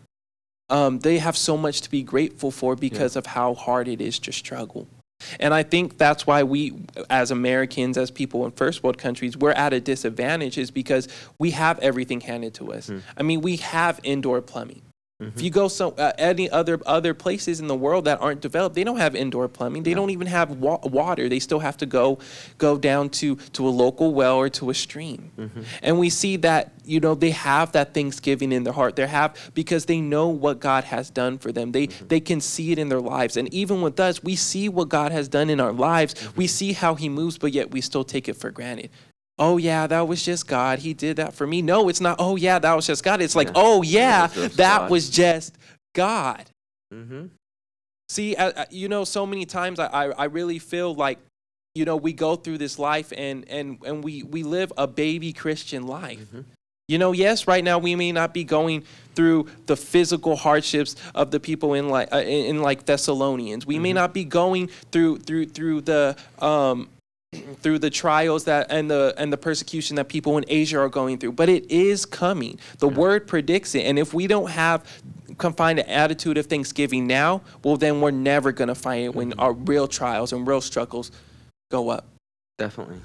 um, 0.70 0.98
they 1.00 1.18
have 1.18 1.37
so 1.37 1.59
much 1.59 1.83
to 1.83 1.90
be 1.90 2.02
grateful 2.02 2.50
for 2.50 2.74
because 2.74 3.16
yeah. 3.16 3.18
of 3.18 3.26
how 3.26 3.54
hard 3.54 3.87
it 3.87 4.00
is 4.00 4.18
to 4.20 4.33
struggle. 4.33 4.88
And 5.40 5.52
I 5.54 5.62
think 5.62 5.98
that's 5.98 6.26
why 6.26 6.42
we, 6.42 6.72
as 7.10 7.30
Americans, 7.30 7.98
as 7.98 8.10
people 8.10 8.44
in 8.44 8.52
first 8.52 8.82
world 8.82 8.98
countries, 8.98 9.37
we're 9.37 9.52
at 9.52 9.72
a 9.72 9.80
disadvantage 9.80 10.58
is 10.58 10.70
because 10.70 11.08
we 11.38 11.50
have 11.52 11.78
everything 11.80 12.20
handed 12.20 12.54
to 12.54 12.72
us. 12.72 12.90
Mm. 12.90 13.02
I 13.16 13.22
mean, 13.22 13.40
we 13.40 13.56
have 13.56 14.00
indoor 14.02 14.40
plumbing. 14.42 14.82
Mm-hmm. 15.24 15.38
If 15.38 15.44
you 15.44 15.50
go 15.50 15.68
so 15.68 15.90
uh, 15.92 16.12
any 16.18 16.50
other 16.50 16.80
other 16.87 17.14
places 17.14 17.60
in 17.60 17.66
the 17.66 17.74
world 17.74 18.04
that 18.04 18.20
aren't 18.20 18.40
developed, 18.40 18.74
they 18.74 18.84
don't 18.84 18.98
have 18.98 19.14
indoor 19.14 19.48
plumbing. 19.48 19.82
They 19.82 19.90
yeah. 19.90 19.96
don't 19.96 20.10
even 20.10 20.26
have 20.26 20.50
wa- 20.50 20.80
water. 20.82 21.28
They 21.28 21.38
still 21.38 21.60
have 21.60 21.76
to 21.78 21.87
go 21.87 22.18
go 22.58 22.76
down 22.78 23.10
to 23.10 23.37
to 23.37 23.66
a 23.66 23.70
local 23.70 24.14
well 24.14 24.37
or 24.37 24.48
to 24.50 24.70
a 24.70 24.74
stream. 24.74 25.32
Mm-hmm. 25.38 25.62
And 25.82 25.98
we 25.98 26.10
see 26.10 26.37
that 26.38 26.72
you 26.84 27.00
know 27.00 27.14
they 27.14 27.30
have 27.30 27.72
that 27.72 27.94
Thanksgiving 27.94 28.52
in 28.52 28.64
their 28.64 28.72
heart. 28.72 28.96
They 28.96 29.06
have 29.06 29.50
because 29.54 29.87
they 29.87 30.00
know 30.00 30.28
what 30.28 30.60
God 30.60 30.84
has 30.84 31.10
done 31.10 31.38
for 31.38 31.52
them. 31.52 31.72
They 31.72 31.87
mm-hmm. 31.87 32.06
they 32.08 32.20
can 32.20 32.40
see 32.40 32.72
it 32.72 32.78
in 32.78 32.88
their 32.88 33.00
lives. 33.00 33.37
And 33.37 33.52
even 33.52 33.82
with 33.82 33.98
us, 34.00 34.22
we 34.22 34.37
see 34.37 34.68
what 34.68 34.88
God 34.88 35.12
has 35.12 35.28
done 35.28 35.50
in 35.50 35.60
our 35.60 35.72
lives. 35.72 36.14
Mm-hmm. 36.14 36.37
We 36.37 36.46
see 36.46 36.72
how 36.72 36.94
He 36.94 37.08
moves, 37.08 37.38
but 37.38 37.52
yet 37.52 37.70
we 37.70 37.80
still 37.80 38.04
take 38.04 38.28
it 38.28 38.34
for 38.34 38.50
granted 38.50 38.90
oh 39.38 39.56
yeah 39.56 39.86
that 39.86 40.06
was 40.06 40.22
just 40.22 40.46
god 40.46 40.78
he 40.78 40.94
did 40.94 41.16
that 41.16 41.34
for 41.34 41.46
me 41.46 41.60
no 41.60 41.88
it's 41.88 42.00
not 42.00 42.16
oh 42.18 42.36
yeah 42.36 42.58
that 42.58 42.74
was 42.74 42.86
just 42.86 43.02
god 43.02 43.20
it's 43.20 43.34
like 43.34 43.48
yeah. 43.48 43.52
oh 43.56 43.82
yeah 43.82 44.26
that 44.28 44.78
god. 44.78 44.90
was 44.90 45.10
just 45.10 45.56
god 45.94 46.44
mm-hmm. 46.92 47.26
see 48.08 48.36
uh, 48.36 48.64
you 48.70 48.88
know 48.88 49.04
so 49.04 49.26
many 49.26 49.44
times 49.44 49.78
I, 49.78 49.86
I, 49.86 50.04
I 50.10 50.24
really 50.24 50.58
feel 50.58 50.94
like 50.94 51.18
you 51.74 51.84
know 51.84 51.96
we 51.96 52.12
go 52.12 52.36
through 52.36 52.58
this 52.58 52.78
life 52.78 53.12
and 53.16 53.48
and 53.48 53.78
and 53.84 54.04
we 54.04 54.22
we 54.22 54.42
live 54.42 54.72
a 54.76 54.86
baby 54.86 55.32
christian 55.32 55.86
life 55.86 56.20
mm-hmm. 56.20 56.42
You 56.86 56.98
know, 56.98 57.12
yes, 57.12 57.48
right 57.48 57.64
now 57.64 57.78
we 57.78 57.94
may 57.94 58.12
not 58.12 58.34
be 58.34 58.44
going 58.44 58.84
through 59.14 59.48
the 59.64 59.74
physical 59.74 60.36
hardships 60.36 60.96
of 61.14 61.30
the 61.30 61.40
people 61.40 61.72
in 61.72 61.88
like 61.88 62.12
uh, 62.12 62.18
in, 62.18 62.56
in, 62.56 62.62
like 62.62 62.84
Thessalonians. 62.84 63.64
We 63.64 63.76
mm-hmm. 63.76 63.82
may 63.82 63.92
not 63.94 64.12
be 64.12 64.24
going 64.24 64.68
through 64.92 65.20
through 65.20 65.46
through 65.46 65.80
the 65.80 66.14
um, 66.40 66.90
through 67.60 67.78
the 67.78 67.90
trials 67.90 68.44
that 68.44 68.66
and 68.70 68.90
the 68.90 69.14
and 69.16 69.32
the 69.32 69.36
persecution 69.36 69.96
that 69.96 70.08
people 70.08 70.38
in 70.38 70.44
Asia 70.48 70.78
are 70.78 70.88
going 70.88 71.18
through. 71.18 71.32
But 71.32 71.48
it 71.48 71.70
is 71.70 72.06
coming. 72.06 72.58
The 72.78 72.88
yeah. 72.88 72.96
word 72.96 73.26
predicts 73.26 73.74
it. 73.74 73.82
And 73.82 73.98
if 73.98 74.14
we 74.14 74.26
don't 74.26 74.50
have 74.50 74.84
can 75.38 75.52
find 75.52 75.78
an 75.78 75.86
attitude 75.86 76.38
of 76.38 76.46
thanksgiving 76.46 77.06
now, 77.06 77.42
well 77.62 77.76
then 77.76 78.00
we're 78.00 78.10
never 78.10 78.52
gonna 78.52 78.74
find 78.74 79.04
it 79.04 79.14
when 79.14 79.30
mm-hmm. 79.30 79.40
our 79.40 79.52
real 79.52 79.88
trials 79.88 80.32
and 80.32 80.46
real 80.46 80.60
struggles 80.60 81.10
go 81.70 81.88
up. 81.88 82.06
Definitely. 82.58 83.00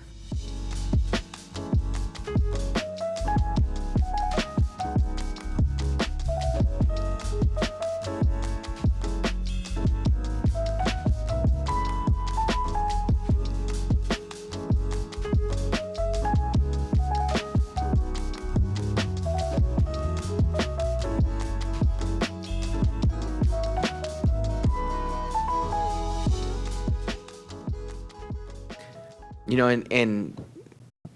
Know, 29.60 29.68
and 29.68 29.92
and 29.92 30.46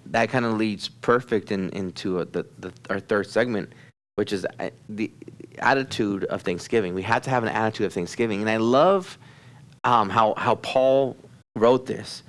that 0.08 0.30
kind 0.30 0.46
of 0.46 0.54
leads 0.54 0.88
perfect 0.88 1.52
in, 1.52 1.70
into 1.70 2.20
a, 2.20 2.26
the, 2.26 2.46
the 2.60 2.72
our 2.90 3.00
third 3.00 3.28
segment, 3.28 3.74
which 4.16 4.32
is 4.32 4.46
uh, 4.60 4.70
the 4.90 5.12
attitude 5.60 6.24
of 6.26 6.44
Thanksgiving. 6.44 6.94
We 6.94 7.02
have 7.02 7.24
to 7.24 7.30
have 7.30 7.44
an 7.44 7.50
attitude 7.50 7.88
of 7.88 7.94
Thanksgiving, 7.94 8.42
and 8.42 8.50
I 8.50 8.58
love 8.58 9.18
um, 9.84 10.10
how 10.10 10.36
how 10.38 10.56
Paul 10.56 11.18
wrote 11.56 11.86
this, 11.86 12.24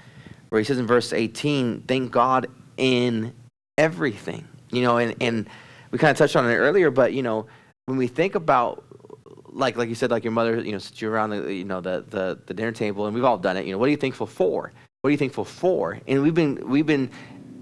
where 0.48 0.60
he 0.60 0.64
says 0.64 0.78
in 0.78 0.86
verse 0.86 1.12
18, 1.12 1.82
"Thank 1.86 2.10
God 2.10 2.46
in 2.76 3.32
everything." 3.76 4.48
You 4.70 4.82
know, 4.82 4.96
and 4.98 5.14
and 5.20 5.48
we 5.90 5.98
kind 5.98 6.10
of 6.10 6.16
touched 6.16 6.36
on 6.36 6.48
it 6.50 6.56
earlier, 6.56 6.90
but 6.90 7.12
you 7.12 7.22
know, 7.22 7.46
when 7.86 7.98
we 7.98 8.06
think 8.06 8.34
about 8.34 8.84
like 9.54 9.76
like 9.76 9.88
you 9.88 9.94
said, 9.94 10.10
like 10.10 10.24
your 10.24 10.32
mother, 10.32 10.60
you 10.60 10.72
know, 10.72 10.78
sits 10.78 11.00
you 11.00 11.10
around 11.10 11.30
the 11.30 11.52
you 11.52 11.64
know 11.64 11.80
the, 11.80 12.04
the 12.08 12.38
the 12.46 12.54
dinner 12.54 12.72
table, 12.72 13.06
and 13.06 13.14
we've 13.14 13.24
all 13.24 13.38
done 13.38 13.56
it. 13.56 13.66
You 13.66 13.72
know, 13.72 13.78
what 13.78 13.88
are 13.88 13.90
you 13.90 13.96
thankful 13.96 14.26
for? 14.26 14.72
What 15.04 15.08
are 15.08 15.12
you 15.12 15.18
thankful 15.18 15.44
for? 15.44 15.98
And 16.08 16.22
we've 16.22 16.32
been 16.32 16.66
we've 16.66 16.86
been 16.86 17.10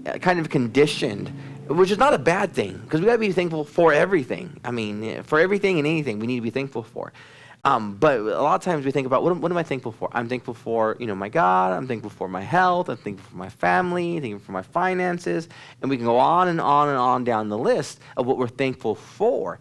uh, 0.05 0.13
kind 0.19 0.39
of 0.39 0.49
conditioned, 0.49 1.27
which 1.67 1.91
is 1.91 1.97
not 1.97 2.13
a 2.13 2.17
bad 2.17 2.53
thing 2.53 2.77
because 2.77 3.01
we 3.01 3.05
got 3.05 3.11
to 3.11 3.17
be 3.17 3.33
thankful 3.33 3.65
for 3.65 3.91
everything. 3.91 4.61
I 4.63 4.71
mean, 4.71 5.23
for 5.23 5.41
everything 5.41 5.77
and 5.77 5.85
anything 5.85 6.19
we 6.19 6.27
need 6.27 6.37
to 6.37 6.41
be 6.41 6.51
thankful 6.51 6.83
for. 6.83 7.11
Um, 7.65 7.97
but 7.97 8.17
a 8.17 8.41
lot 8.41 8.55
of 8.55 8.61
times 8.61 8.85
we 8.85 8.91
think 8.91 9.07
about 9.07 9.23
what, 9.23 9.35
what 9.35 9.51
am 9.51 9.57
I 9.57 9.63
thankful 9.63 9.91
for? 9.91 10.07
I'm 10.13 10.29
thankful 10.29 10.53
for 10.53 10.95
you 11.01 11.05
know 11.05 11.15
my 11.15 11.27
God. 11.27 11.73
I'm 11.73 11.85
thankful 11.85 12.11
for 12.11 12.29
my 12.29 12.39
health. 12.39 12.87
I'm 12.87 12.95
thankful 12.95 13.29
for 13.29 13.35
my 13.35 13.49
family. 13.49 14.15
I'm 14.15 14.21
thankful 14.21 14.45
for 14.45 14.53
my 14.53 14.61
finances, 14.61 15.49
and 15.81 15.89
we 15.89 15.97
can 15.97 16.05
go 16.05 16.15
on 16.15 16.47
and 16.47 16.61
on 16.61 16.87
and 16.87 16.97
on 16.97 17.25
down 17.25 17.49
the 17.49 17.57
list 17.57 17.99
of 18.15 18.25
what 18.25 18.37
we're 18.37 18.47
thankful 18.47 18.95
for. 18.95 19.59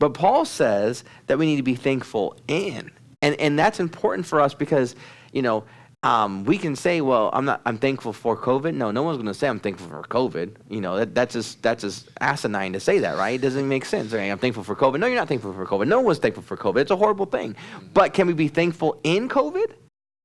But 0.00 0.14
Paul 0.14 0.44
says 0.44 1.04
that 1.28 1.38
we 1.38 1.46
need 1.46 1.58
to 1.58 1.62
be 1.62 1.76
thankful 1.76 2.34
in, 2.48 2.90
and 3.22 3.36
and 3.36 3.56
that's 3.56 3.78
important 3.78 4.26
for 4.26 4.40
us 4.40 4.52
because 4.52 4.96
you 5.32 5.42
know 5.42 5.62
um, 6.02 6.44
we 6.44 6.56
can 6.56 6.76
say, 6.76 7.02
well, 7.02 7.28
I'm 7.32 7.44
not, 7.44 7.60
I'm 7.66 7.76
thankful 7.76 8.14
for 8.14 8.34
COVID. 8.36 8.74
No, 8.74 8.90
no 8.90 9.02
one's 9.02 9.18
going 9.18 9.26
to 9.26 9.34
say 9.34 9.48
I'm 9.48 9.60
thankful 9.60 9.86
for 9.88 10.02
COVID. 10.02 10.56
You 10.70 10.80
know, 10.80 10.96
that, 10.96 11.14
that's 11.14 11.34
just, 11.34 11.62
that's 11.62 11.82
just 11.82 12.08
asinine 12.20 12.72
to 12.72 12.80
say 12.80 13.00
that, 13.00 13.18
right? 13.18 13.34
It 13.34 13.42
doesn't 13.42 13.68
make 13.68 13.84
sense. 13.84 14.12
Right? 14.12 14.30
I'm 14.30 14.38
thankful 14.38 14.64
for 14.64 14.74
COVID. 14.74 14.98
No, 14.98 15.06
you're 15.06 15.16
not 15.16 15.28
thankful 15.28 15.52
for 15.52 15.66
COVID. 15.66 15.88
No 15.88 16.00
one's 16.00 16.18
thankful 16.18 16.42
for 16.42 16.56
COVID. 16.56 16.80
It's 16.80 16.90
a 16.90 16.96
horrible 16.96 17.26
thing. 17.26 17.54
But 17.92 18.14
can 18.14 18.26
we 18.26 18.32
be 18.32 18.48
thankful 18.48 18.98
in 19.04 19.28
COVID? 19.28 19.74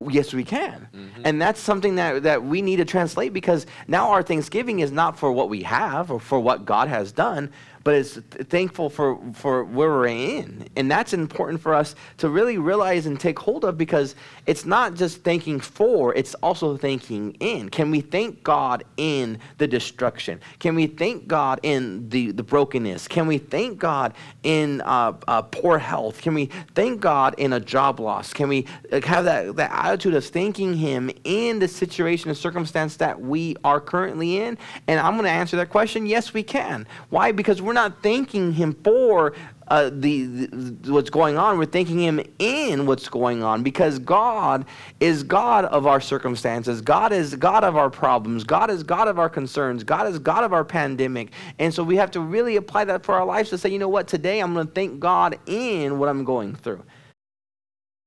Yes, 0.08 0.34
we 0.34 0.44
can. 0.44 0.88
Mm-hmm. 0.94 1.22
And 1.26 1.42
that's 1.42 1.60
something 1.60 1.96
that, 1.96 2.24
that 2.24 2.44
we 2.44 2.62
need 2.62 2.78
to 2.78 2.86
translate 2.86 3.34
because 3.34 3.66
now 3.88 4.12
our 4.12 4.24
Thanksgiving 4.24 4.80
is 4.80 4.92
not 4.92 5.18
for 5.18 5.32
what 5.32 5.50
we 5.50 5.64
have 5.64 6.12
or 6.12 6.20
for 6.20 6.40
what 6.40 6.66
God 6.66 6.88
has 6.88 7.12
done, 7.12 7.52
but 7.86 7.94
it's 7.94 8.16
thankful 8.50 8.90
for, 8.90 9.22
for 9.34 9.64
where 9.64 9.90
we're 9.90 10.08
in. 10.08 10.68
And 10.76 10.90
that's 10.90 11.14
important 11.14 11.62
for 11.62 11.76
us 11.76 11.94
to 12.18 12.30
really 12.30 12.58
realize 12.58 13.06
and 13.06 13.20
take 13.20 13.38
hold 13.38 13.64
of 13.64 13.78
because 13.78 14.16
it's 14.48 14.66
not 14.66 14.96
just 14.96 15.24
thanking 15.24 15.60
for, 15.60 16.12
it's 16.16 16.34
also 16.36 16.78
thanking 16.78 17.38
in. 17.40 17.70
Can 17.70 17.92
we 17.92 18.02
thank 18.02 18.44
God 18.44 18.84
in 18.98 19.38
the 19.60 19.68
destruction? 19.68 20.42
Can 20.58 20.74
we 20.74 20.88
thank 20.88 21.28
God 21.28 21.60
in 21.62 22.10
the, 22.10 22.32
the 22.32 22.42
brokenness? 22.42 23.08
Can 23.08 23.28
we 23.28 23.38
thank 23.38 23.78
God 23.78 24.16
in 24.42 24.82
uh, 24.82 25.14
uh, 25.28 25.44
poor 25.44 25.78
health? 25.78 26.24
Can 26.24 26.34
we 26.34 26.48
thank 26.74 27.02
God 27.02 27.36
in 27.38 27.54
a 27.54 27.60
job 27.60 28.00
loss? 28.00 28.34
Can 28.34 28.50
we 28.50 28.66
have 29.04 29.26
that, 29.26 29.56
that 29.58 29.72
attitude 29.72 30.16
of 30.16 30.26
thanking 30.26 30.74
Him 30.74 31.12
in 31.24 31.60
the 31.60 31.68
situation 31.68 32.30
and 32.30 32.38
circumstance 32.38 32.98
that 32.98 33.22
we 33.22 33.56
are 33.64 33.80
currently 33.80 34.38
in? 34.38 34.58
And 34.88 35.00
I'm 35.00 35.14
going 35.14 35.26
to 35.26 35.30
answer 35.30 35.56
that 35.58 35.70
question 35.70 36.08
yes, 36.08 36.34
we 36.34 36.42
can. 36.42 36.88
Why? 37.12 37.32
Because 37.32 37.62
we're 37.62 37.75
not 37.76 38.02
thanking 38.02 38.54
Him 38.54 38.74
for 38.84 39.34
uh, 39.68 39.90
the, 39.94 40.26
the 40.48 40.92
what's 40.92 41.10
going 41.12 41.38
on. 41.38 41.60
We're 41.60 41.66
thanking 41.66 42.00
Him 42.00 42.20
in 42.40 42.88
what's 42.88 43.08
going 43.08 43.44
on 43.44 43.62
because 43.62 44.00
God 44.00 44.66
is 45.00 45.22
God 45.24 45.66
of 45.66 45.86
our 45.86 46.02
circumstances. 46.02 46.82
God 46.82 47.12
is 47.12 47.36
God 47.36 47.64
of 47.64 47.76
our 47.76 47.90
problems. 47.92 48.44
God 48.44 48.72
is 48.72 48.82
God 48.82 49.08
of 49.08 49.20
our 49.20 49.30
concerns. 49.30 49.84
God 49.84 50.08
is 50.08 50.18
God 50.18 50.44
of 50.44 50.54
our 50.54 50.66
pandemic. 50.66 51.32
And 51.60 51.74
so 51.74 51.84
we 51.84 51.96
have 51.98 52.12
to 52.12 52.20
really 52.20 52.56
apply 52.56 52.86
that 52.86 53.04
for 53.04 53.16
our 53.16 53.26
lives 53.26 53.52
to 53.52 53.58
say, 53.58 53.70
you 53.70 53.80
know 53.80 53.90
what, 53.90 54.08
today 54.08 54.40
I'm 54.40 54.54
going 54.54 54.68
to 54.68 54.74
thank 54.74 55.00
God 55.00 55.38
in 55.46 56.00
what 56.00 56.10
I'm 56.10 56.24
going 56.24 56.56
through. 56.56 56.84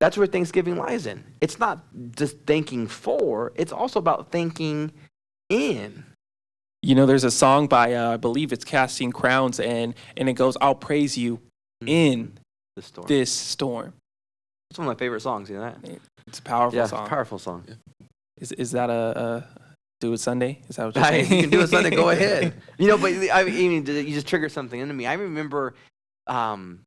That's 0.01 0.17
where 0.17 0.29
Thanksgiving 0.29 0.77
lies 0.77 1.07
in. 1.07 1.25
It's 1.41 1.59
not 1.59 1.85
just 2.13 2.37
thanking 2.47 2.87
for, 2.87 3.53
it's 3.57 3.73
also 3.73 3.99
about 3.99 4.31
thanking 4.31 4.93
in. 5.49 6.05
You 6.83 6.95
know, 6.95 7.07
there's 7.07 7.25
a 7.25 7.31
song 7.31 7.67
by 7.67 7.95
uh, 7.95 8.13
I 8.13 8.17
believe 8.17 8.53
it's 8.53 8.65
Casting 8.65 9.11
Crowns, 9.11 9.59
and 9.59 9.95
and 10.17 10.29
it 10.29 10.35
goes, 10.35 10.57
"I'll 10.61 10.75
praise 10.75 11.19
you 11.19 11.41
in 11.85 12.39
the 12.77 12.83
storm. 12.83 13.07
this 13.09 13.33
storm." 13.33 13.93
It's 14.71 14.79
one 14.79 14.87
of 14.87 14.95
my 14.95 14.99
favorite 14.99 15.21
songs. 15.21 15.51
You 15.51 15.57
know 15.57 15.63
that? 15.63 16.01
It's 16.27 16.39
a 16.39 16.43
powerful 16.43 16.77
yeah, 16.79 16.87
song. 16.87 17.09
powerful 17.09 17.39
song. 17.39 17.65
Is 18.41 18.53
is 18.53 18.71
that 18.73 18.91
a, 18.91 18.93
a 19.53 19.69
do 20.01 20.13
it 20.13 20.19
Sunday? 20.19 20.61
Is 20.69 20.77
that 20.77 20.87
what 20.87 20.95
you're 20.95 21.05
Hey, 21.05 21.25
saying? 21.25 21.35
you 21.35 21.41
can 21.43 21.51
do 21.51 21.61
it 21.63 21.69
Sunday. 21.69 21.91
Go 21.91 22.11
ahead. 22.11 22.55
You 22.79 22.87
know, 22.87 22.97
but 22.97 23.13
I 23.33 23.43
mean, 23.43 23.85
you 23.85 24.15
just 24.15 24.29
triggered 24.29 24.53
something 24.53 24.79
into 24.79 24.95
me. 24.95 25.05
I 25.05 25.15
remember 25.15 25.75
um, 26.29 26.83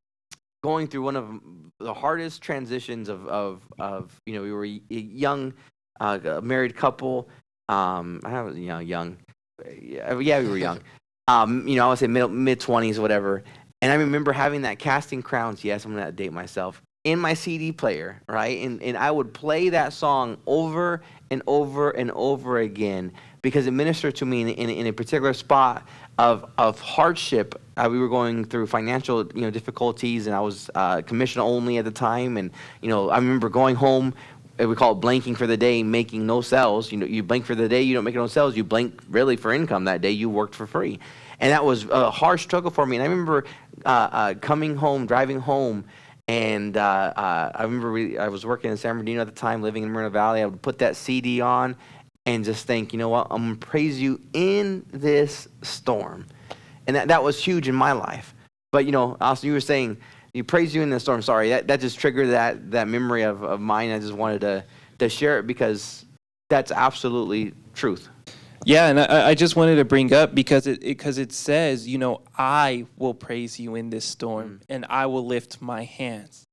going 0.63 0.87
through 0.87 1.01
one 1.01 1.17
of 1.17 1.41
the 1.79 1.93
hardest 1.93 2.41
transitions 2.41 3.09
of 3.09 3.27
of, 3.27 3.61
of 3.77 4.15
you 4.25 4.35
know 4.35 4.41
we 4.41 4.53
were 4.53 4.63
a 4.63 4.79
young 4.89 5.53
uh, 5.99 6.39
married 6.41 6.77
couple. 6.77 7.27
Um, 7.67 8.21
I 8.23 8.41
was 8.41 8.57
you 8.57 8.67
know 8.67 8.79
young. 8.79 9.17
Yeah, 9.81 10.19
yeah, 10.19 10.39
we 10.39 10.47
were 10.47 10.57
young. 10.57 10.79
Um, 11.27 11.65
you 11.65 11.75
know, 11.75 11.85
I 11.85 11.89
would 11.89 11.99
say 11.99 12.07
mid 12.07 12.29
mid 12.31 12.59
twenties, 12.59 12.99
whatever. 12.99 13.43
And 13.81 13.91
I 13.91 13.95
remember 13.95 14.33
having 14.33 14.63
that 14.63 14.79
casting 14.79 15.21
crowns. 15.21 15.63
Yes, 15.63 15.85
I'm 15.85 15.93
gonna 15.93 16.11
date 16.11 16.33
myself 16.33 16.81
in 17.03 17.19
my 17.19 17.33
CD 17.33 17.71
player, 17.71 18.21
right? 18.27 18.61
And 18.63 18.81
and 18.81 18.97
I 18.97 19.09
would 19.11 19.33
play 19.33 19.69
that 19.69 19.93
song 19.93 20.37
over 20.45 21.01
and 21.29 21.41
over 21.47 21.91
and 21.91 22.11
over 22.11 22.59
again 22.59 23.13
because 23.41 23.65
it 23.65 23.71
ministered 23.71 24.15
to 24.17 24.25
me 24.25 24.41
in, 24.41 24.49
in, 24.49 24.69
in 24.69 24.87
a 24.87 24.93
particular 24.93 25.33
spot 25.33 25.87
of 26.17 26.49
of 26.57 26.79
hardship. 26.79 27.59
Uh, 27.77 27.87
we 27.89 27.97
were 27.97 28.09
going 28.09 28.45
through 28.45 28.67
financial 28.67 29.25
you 29.33 29.41
know 29.41 29.51
difficulties, 29.51 30.27
and 30.27 30.35
I 30.35 30.41
was 30.41 30.69
uh, 30.75 31.01
commission 31.01 31.41
only 31.41 31.77
at 31.77 31.85
the 31.85 31.91
time. 31.91 32.37
And 32.37 32.51
you 32.81 32.89
know, 32.89 33.09
I 33.09 33.17
remember 33.17 33.49
going 33.49 33.75
home 33.75 34.13
we 34.67 34.75
call 34.75 34.93
it 34.93 35.01
blanking 35.01 35.35
for 35.35 35.47
the 35.47 35.57
day, 35.57 35.83
making 35.83 36.25
no 36.25 36.41
sales. 36.41 36.91
You 36.91 36.97
know, 36.97 37.05
you 37.05 37.23
blank 37.23 37.45
for 37.45 37.55
the 37.55 37.67
day, 37.67 37.81
you 37.81 37.93
don't 37.93 38.03
make 38.03 38.15
no 38.15 38.27
sales. 38.27 38.55
You 38.55 38.63
blank 38.63 39.01
really 39.09 39.35
for 39.35 39.53
income 39.53 39.85
that 39.85 40.01
day. 40.01 40.11
You 40.11 40.29
worked 40.29 40.55
for 40.55 40.67
free, 40.67 40.99
and 41.39 41.51
that 41.51 41.65
was 41.65 41.85
a 41.85 42.11
hard 42.11 42.39
struggle 42.39 42.71
for 42.71 42.85
me. 42.85 42.97
And 42.97 43.03
I 43.03 43.07
remember 43.07 43.45
uh, 43.85 43.89
uh, 43.89 44.33
coming 44.35 44.75
home, 44.75 45.05
driving 45.05 45.39
home, 45.39 45.85
and 46.27 46.77
uh, 46.77 47.13
uh 47.15 47.51
I 47.55 47.63
remember 47.63 47.91
we, 47.91 48.17
I 48.17 48.27
was 48.27 48.45
working 48.45 48.71
in 48.71 48.77
San 48.77 48.95
Bernardino 48.95 49.21
at 49.21 49.27
the 49.27 49.33
time, 49.33 49.61
living 49.61 49.83
in 49.83 49.89
Moreno 49.89 50.09
Valley. 50.09 50.41
I 50.41 50.45
would 50.45 50.61
put 50.61 50.79
that 50.79 50.95
CD 50.95 51.41
on 51.41 51.75
and 52.25 52.45
just 52.45 52.67
think, 52.67 52.93
you 52.93 52.99
know 52.99 53.09
what, 53.09 53.27
I'm 53.31 53.43
gonna 53.43 53.55
praise 53.55 53.99
you 53.99 54.21
in 54.33 54.85
this 54.91 55.47
storm, 55.63 56.27
and 56.87 56.95
that 56.95 57.07
that 57.07 57.23
was 57.23 57.43
huge 57.43 57.67
in 57.67 57.75
my 57.75 57.93
life. 57.93 58.35
But 58.71 58.85
you 58.85 58.91
know, 58.91 59.17
also 59.19 59.47
you 59.47 59.53
were 59.53 59.59
saying 59.59 59.97
you 60.33 60.43
praise 60.43 60.73
you 60.73 60.81
in 60.81 60.89
the 60.89 60.99
storm. 60.99 61.21
Sorry, 61.21 61.49
that, 61.49 61.67
that 61.67 61.79
just 61.79 61.99
triggered 61.99 62.29
that 62.29 62.71
that 62.71 62.87
memory 62.87 63.23
of, 63.23 63.43
of 63.43 63.59
mine. 63.59 63.91
I 63.91 63.99
just 63.99 64.13
wanted 64.13 64.41
to 64.41 64.63
to 64.99 65.09
share 65.09 65.39
it 65.39 65.47
because 65.47 66.05
that's 66.49 66.71
absolutely 66.71 67.53
truth. 67.73 68.09
Yeah, 68.63 68.87
and 68.87 68.99
I, 68.99 69.29
I 69.29 69.35
just 69.35 69.55
wanted 69.55 69.77
to 69.77 69.85
bring 69.85 70.13
up 70.13 70.35
because 70.35 70.67
it 70.67 70.81
because 70.81 71.17
it, 71.17 71.31
says, 71.31 71.87
you 71.87 71.97
know, 71.97 72.21
I 72.37 72.85
will 72.97 73.13
praise 73.13 73.59
you 73.59 73.75
in 73.75 73.89
this 73.89 74.05
storm, 74.05 74.59
mm. 74.61 74.65
and 74.69 74.85
I 74.89 75.07
will 75.07 75.25
lift 75.25 75.61
my 75.61 75.83
hands. 75.83 76.45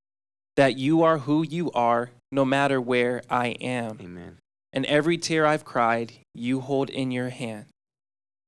That 0.56 0.76
you 0.76 1.02
are 1.02 1.18
who 1.18 1.44
you 1.44 1.70
are, 1.72 2.10
no 2.32 2.44
matter 2.44 2.80
where 2.80 3.22
I 3.30 3.48
am. 3.48 3.98
Amen. 4.00 4.38
And 4.72 4.84
every 4.86 5.18
tear 5.18 5.46
I've 5.46 5.64
cried, 5.64 6.12
you 6.34 6.60
hold 6.60 6.90
in 6.90 7.10
your 7.10 7.28
hand. 7.28 7.66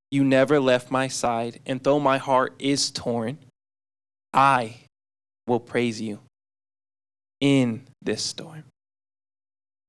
You 0.09 0.23
never 0.25 0.59
left 0.59 0.91
my 0.91 1.07
side, 1.07 1.61
and 1.65 1.81
though 1.81 1.99
my 1.99 2.17
heart 2.17 2.55
is 2.59 2.91
torn, 2.91 3.37
I 4.33 4.75
will 5.51 5.59
praise 5.59 5.99
you 6.01 6.19
in 7.41 7.81
this 8.01 8.23
storm. 8.23 8.63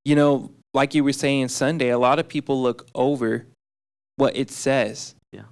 You 0.05 0.17
know, 0.17 0.51
like 0.75 0.95
you 0.95 1.05
were 1.05 1.13
saying 1.13 1.49
Sunday, 1.49 1.91
a 1.91 1.99
lot 1.99 2.19
of 2.19 2.29
people 2.29 2.61
look 2.61 2.89
over 2.95 3.47
what 4.17 4.37
it 4.37 4.51
says 4.51 5.15
Yeah. 5.33 5.43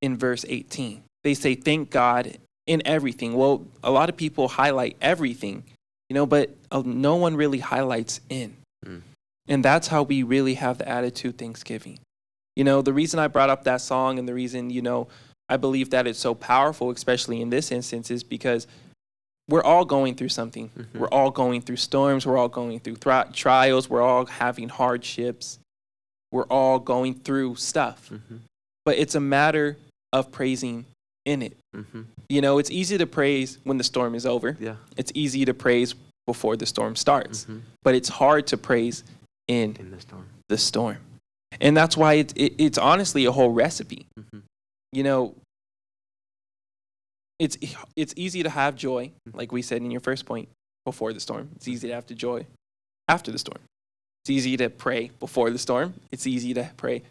in 0.00 0.16
verse 0.16 0.44
18. 0.48 1.02
They 1.22 1.34
say, 1.34 1.54
Thank 1.54 1.90
God 1.90 2.38
in 2.66 2.80
everything. 2.86 3.34
Well, 3.34 3.66
a 3.84 3.90
lot 3.90 4.08
of 4.08 4.16
people 4.16 4.48
highlight 4.48 4.96
everything, 5.02 5.64
you 6.08 6.14
know, 6.14 6.24
but 6.24 6.56
uh, 6.72 6.82
no 6.84 7.16
one 7.16 7.36
really 7.36 7.58
highlights 7.58 8.20
in. 8.30 8.56
Mm. 8.86 9.02
And 9.48 9.64
that's 9.64 9.88
how 9.88 10.02
we 10.04 10.22
really 10.22 10.54
have 10.54 10.78
the 10.78 10.88
attitude 10.88 11.36
Thanksgiving. 11.36 11.98
You 12.56 12.64
know, 12.64 12.80
the 12.80 12.92
reason 12.92 13.20
I 13.20 13.28
brought 13.28 13.50
up 13.50 13.64
that 13.64 13.80
song 13.80 14.18
and 14.18 14.26
the 14.26 14.34
reason, 14.34 14.70
you 14.70 14.82
know, 14.82 15.08
I 15.48 15.56
believe 15.56 15.90
that 15.90 16.06
it's 16.06 16.18
so 16.18 16.34
powerful, 16.34 16.90
especially 16.90 17.40
in 17.40 17.50
this 17.50 17.72
instance, 17.72 18.10
is 18.10 18.22
because 18.22 18.66
we're 19.50 19.62
all 19.62 19.84
going 19.84 20.14
through 20.14 20.30
something. 20.30 20.70
Mhm. 20.76 20.98
We're 21.00 21.08
all 21.08 21.30
going 21.30 21.60
through 21.62 21.76
storms. 21.76 22.24
We're 22.26 22.38
all 22.38 22.48
going 22.48 22.80
through 22.80 22.96
thri- 22.96 23.30
trials. 23.32 23.90
We're 23.90 24.02
all 24.02 24.26
having 24.26 24.68
hardships. 24.68 25.58
We're 26.32 26.44
all 26.46 26.78
going 26.78 27.14
through 27.14 27.56
stuff. 27.56 28.08
Mm-hmm. 28.10 28.36
But 28.84 28.98
it's 28.98 29.14
a 29.14 29.20
matter 29.20 29.76
of 30.12 30.30
praising 30.32 30.86
in 31.26 31.42
it. 31.42 31.56
Mm-hmm. 31.76 32.02
You 32.28 32.40
know, 32.40 32.58
it's 32.58 32.70
easy 32.70 32.96
to 32.98 33.06
praise 33.06 33.58
when 33.64 33.76
the 33.78 33.84
storm 33.84 34.14
is 34.14 34.24
over. 34.24 34.56
Yeah. 34.60 34.76
It's 34.96 35.12
easy 35.14 35.44
to 35.44 35.52
praise 35.54 35.94
before 36.26 36.56
the 36.56 36.66
storm 36.66 36.94
starts. 36.96 37.42
Mm-hmm. 37.44 37.58
But 37.82 37.94
it's 37.94 38.08
hard 38.08 38.46
to 38.48 38.56
praise 38.56 39.04
in 39.48 39.76
In 39.78 39.90
the 39.90 40.00
storm. 40.00 40.26
the 40.48 40.58
storm. 40.58 40.98
And 41.60 41.76
that's 41.76 41.96
why 41.96 42.14
it, 42.14 42.32
it, 42.36 42.54
it's 42.58 42.78
honestly 42.78 43.24
a 43.24 43.32
whole 43.32 43.50
recipe. 43.52 44.06
Mm-hmm. 44.18 44.38
You 44.92 45.02
know, 45.02 45.34
it's 47.40 47.56
it's 47.96 48.14
easy 48.16 48.42
to 48.44 48.50
have 48.50 48.76
joy, 48.76 49.10
Mm-hmm. 49.28 49.36
like 49.38 49.50
we 49.50 49.62
said 49.62 49.82
in 49.82 49.90
your 49.90 50.00
first 50.00 50.24
point, 50.26 50.48
before 50.84 51.12
the 51.12 51.18
storm. 51.20 51.48
It's 51.56 51.66
easy 51.66 51.88
to 51.88 51.94
have 51.94 52.06
the 52.06 52.14
joy 52.14 52.46
after 53.08 53.32
the 53.32 53.38
storm. 53.38 53.58
It's 54.22 54.30
easy 54.30 54.56
to 54.58 54.68
pray 54.70 55.10
before 55.18 55.50
the 55.50 55.58
storm. 55.58 55.94
It's 56.12 56.26
easy 56.26 56.54
to 56.54 56.70
pray 56.76 57.02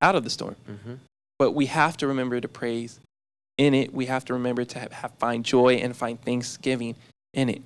out 0.00 0.14
of 0.14 0.24
the 0.24 0.30
storm. 0.30 0.56
Mm-hmm. 0.70 0.94
But 1.38 1.50
we 1.52 1.66
have 1.66 1.96
to 1.98 2.06
remember 2.06 2.40
to 2.40 2.48
praise 2.48 3.00
in 3.58 3.74
it. 3.74 3.92
We 3.92 4.06
have 4.06 4.24
to 4.26 4.32
remember 4.34 4.64
to 4.64 4.78
have, 4.78 4.92
have, 4.92 5.12
find 5.18 5.44
joy 5.44 5.74
and 5.74 5.96
find 5.96 6.20
thanksgiving 6.22 6.94
in 7.34 7.48
it. 7.50 7.62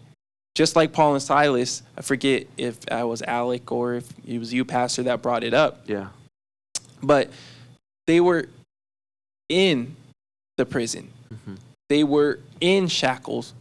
Just 0.55 0.75
like 0.75 0.93
Paul 0.93 1.13
and 1.15 1.23
Silas, 1.23 1.83
I 1.97 2.01
forget 2.03 2.47
if 2.57 2.79
I 2.91 3.05
was 3.05 3.23
Alec 3.23 3.71
or 3.71 3.95
if 3.95 4.07
it 4.27 4.39
was 4.39 4.53
you, 4.53 4.65
Pastor, 4.65 5.03
that 5.05 5.21
brought 5.23 5.45
it 5.45 5.53
up 5.55 5.83
Yeah. 5.87 6.09
but 7.03 7.31
they 8.07 8.21
were 8.21 8.49
in 9.51 9.95
the 10.57 10.65
prison. 10.67 11.11
Mm-hmm. 11.33 11.55
They 11.89 12.05
were 12.05 12.41
in 12.61 12.89
shackles. 12.89 13.55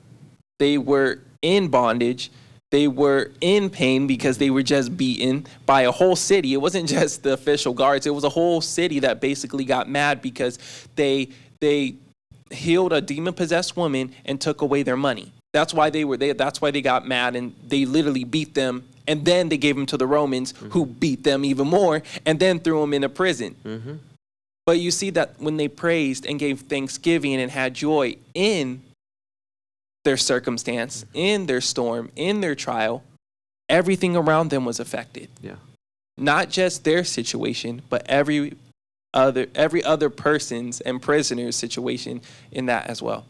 They 0.60 0.78
were 0.78 1.20
in 1.42 1.70
bondage. 1.70 2.32
They 2.72 2.88
were 2.88 3.32
in 3.40 3.70
pain 3.70 4.08
because 4.08 4.38
they 4.38 4.50
were 4.50 4.64
just 4.64 4.98
beaten 4.98 5.48
by 5.66 5.84
a 5.84 5.92
whole 5.92 6.18
city. 6.18 6.54
It 6.54 6.58
wasn't 6.58 6.90
just 6.98 7.24
the 7.24 7.34
official 7.34 7.74
guards. 7.74 8.06
It 8.06 8.14
was 8.14 8.24
a 8.24 8.30
whole 8.30 8.62
city 8.62 9.00
that 9.00 9.22
basically 9.22 9.66
got 9.66 9.90
mad 9.90 10.22
because 10.22 10.60
they 10.96 11.30
they 11.60 11.96
healed 12.52 12.94
a 12.94 13.02
demon 13.02 13.34
possessed 13.34 13.76
woman 13.76 14.14
and 14.26 14.40
took 14.40 14.62
away 14.62 14.84
their 14.84 14.98
money. 14.98 15.32
That's 15.54 15.74
why 15.74 15.90
they 15.90 16.04
were 16.04 16.18
they 16.18 16.34
that's 16.34 16.62
why 16.62 16.72
they 16.72 16.82
got 16.82 17.08
mad 17.08 17.36
and 17.36 17.56
they 17.66 17.86
literally 17.86 18.26
beat 18.26 18.54
them 18.54 18.84
and 19.08 19.24
then 19.24 19.48
they 19.48 19.58
gave 19.58 19.76
them 19.76 19.86
to 19.88 19.98
the 19.98 20.06
Romans 20.06 20.54
who 20.72 20.86
beat 20.86 21.24
them 21.24 21.46
even 21.46 21.68
more 21.68 22.04
and 22.26 22.40
then 22.40 22.60
threw 22.60 22.82
them 22.82 22.94
into 22.94 23.10
prison. 23.10 23.56
Mm-hmm. 23.64 23.94
But 24.68 24.82
you 24.82 24.92
see 24.92 25.12
that 25.12 25.40
when 25.40 25.56
they 25.56 25.70
praised 25.70 26.26
and 26.26 26.38
gave 26.38 26.60
thanksgiving 26.60 27.40
and 27.40 27.50
had 27.50 27.74
joy 27.74 28.18
in 28.34 28.82
their 30.04 30.18
circumstance, 30.18 31.06
in 31.14 31.46
their 31.46 31.62
storm, 31.62 32.12
in 32.18 32.42
their 32.42 32.54
trial, 32.54 33.02
everything 33.70 34.18
around 34.18 34.50
them 34.50 34.66
was 34.66 34.82
affected. 34.82 35.30
Yeah. 35.42 35.56
Not 36.18 36.50
just 36.50 36.84
their 36.84 37.06
situation, 37.06 37.82
but 37.90 38.06
every 38.08 38.58
other 39.14 39.48
every 39.56 39.84
other 39.86 40.10
person's 40.10 40.82
and 40.82 41.02
prisoner's 41.02 41.56
situation 41.56 42.20
in 42.52 42.66
that 42.66 42.88
as 42.88 43.02
well. 43.02 43.26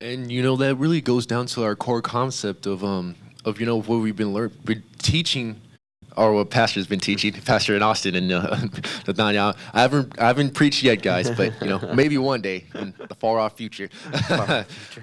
And 0.00 0.30
you 0.30 0.42
know 0.42 0.56
that 0.56 0.74
really 0.74 1.00
goes 1.00 1.24
down 1.24 1.46
to 1.46 1.62
our 1.62 1.76
core 1.76 2.02
concept 2.02 2.66
of 2.66 2.82
um 2.82 3.14
of 3.44 3.60
you 3.60 3.66
know 3.66 3.80
what 3.80 3.98
we've 3.98 4.16
been 4.16 4.32
learning, 4.32 4.58
been 4.64 4.82
teaching, 4.98 5.60
or 6.16 6.32
what 6.32 6.50
pastor's 6.50 6.86
been 6.86 7.00
teaching, 7.00 7.32
Pastor 7.32 7.74
in 7.74 7.82
Austin 7.82 8.14
and 8.14 8.32
uh, 8.32 8.56
Nathaniel. 9.06 9.54
I 9.72 9.80
haven't 9.80 10.18
I 10.18 10.26
haven't 10.26 10.54
preached 10.54 10.82
yet, 10.82 11.02
guys, 11.02 11.30
but 11.30 11.52
you 11.60 11.68
know 11.68 11.78
maybe 11.94 12.18
one 12.18 12.40
day 12.40 12.64
in 12.74 12.94
the 13.08 13.14
far 13.14 13.38
off 13.38 13.56
future. 13.56 13.88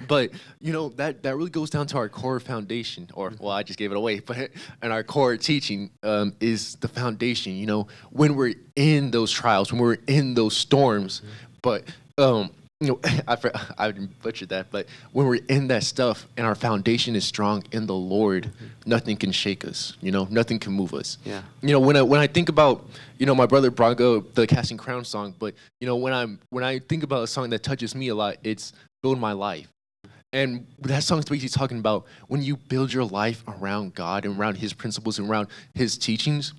but 0.08 0.32
you 0.60 0.74
know 0.74 0.90
that 0.90 1.24
that 1.24 1.36
really 1.36 1.50
goes 1.50 1.70
down 1.70 1.88
to 1.88 1.98
our 1.98 2.10
core 2.10 2.40
foundation, 2.40 3.10
or 3.14 3.34
well, 3.40 3.52
I 3.52 3.64
just 3.64 3.80
gave 3.80 3.92
it 3.92 3.98
away, 3.98 4.20
but 4.20 4.52
and 4.82 4.94
our 4.94 5.04
core 5.04 5.38
teaching 5.38 5.92
um, 6.04 6.34
is 6.40 6.76
the 6.76 6.88
foundation. 6.88 7.54
You 7.54 7.66
know 7.66 7.88
when 8.12 8.36
we're 8.36 8.56
in 8.76 9.12
those 9.12 9.32
trials, 9.32 9.72
when 9.72 9.82
we're 9.82 9.98
in 10.08 10.34
those 10.34 10.56
storms, 10.56 11.22
but 11.62 11.84
um, 12.18 12.52
you 12.82 12.88
know, 12.88 13.00
I 13.28 13.38
I 13.78 13.92
butchered 13.92 14.50
that, 14.50 14.72
but 14.72 14.88
when 15.14 15.28
we're 15.28 15.40
in 15.48 15.68
that 15.68 15.84
stuff 15.84 16.28
and 16.36 16.46
our 16.46 16.56
foundation 16.56 17.16
is 17.16 17.24
strong 17.24 17.64
in 17.72 17.86
the 17.86 17.94
Lord, 17.94 18.52
nothing 18.86 19.16
can 19.16 19.32
shake 19.32 19.64
us. 19.64 19.96
You 20.02 20.12
know, 20.12 20.28
nothing 20.30 20.60
can 20.60 20.74
move 20.74 20.94
us. 20.94 21.20
Yeah. 21.24 21.44
You 21.62 21.72
know, 21.72 21.80
when 21.80 21.96
I 21.96 22.02
when 22.02 22.20
I 22.20 22.28
think 22.28 22.50
about, 22.50 22.86
you 23.20 23.26
know, 23.26 23.36
my 23.36 23.46
brother 23.46 23.68
up 23.68 24.34
the 24.34 24.48
Casting 24.48 24.78
Crown 24.78 25.06
song, 25.06 25.36
but 25.38 25.54
you 25.80 25.88
know, 25.88 25.96
when 25.96 26.12
I'm 26.12 26.40
when 26.50 26.64
I 26.64 26.80
think 26.80 27.04
about 27.04 27.24
a 27.24 27.28
song 27.28 27.52
that 27.52 27.64
touches 27.64 27.94
me 27.94 28.10
a 28.10 28.16
lot, 28.16 28.38
it's 28.44 28.74
Build 29.04 29.20
My 29.20 29.34
Life. 29.34 29.68
And 30.34 30.66
that 30.80 31.04
song's 31.04 31.26
basically 31.26 31.50
talking 31.50 31.80
about 31.80 32.06
when 32.28 32.42
you 32.42 32.56
build 32.56 32.94
your 32.94 33.04
life 33.04 33.44
around 33.48 33.94
God 33.94 34.26
and 34.26 34.40
around 34.40 34.56
His 34.56 34.74
principles 34.74 35.20
and 35.20 35.30
around 35.30 35.50
His 35.76 35.98
teachings, 35.98 36.54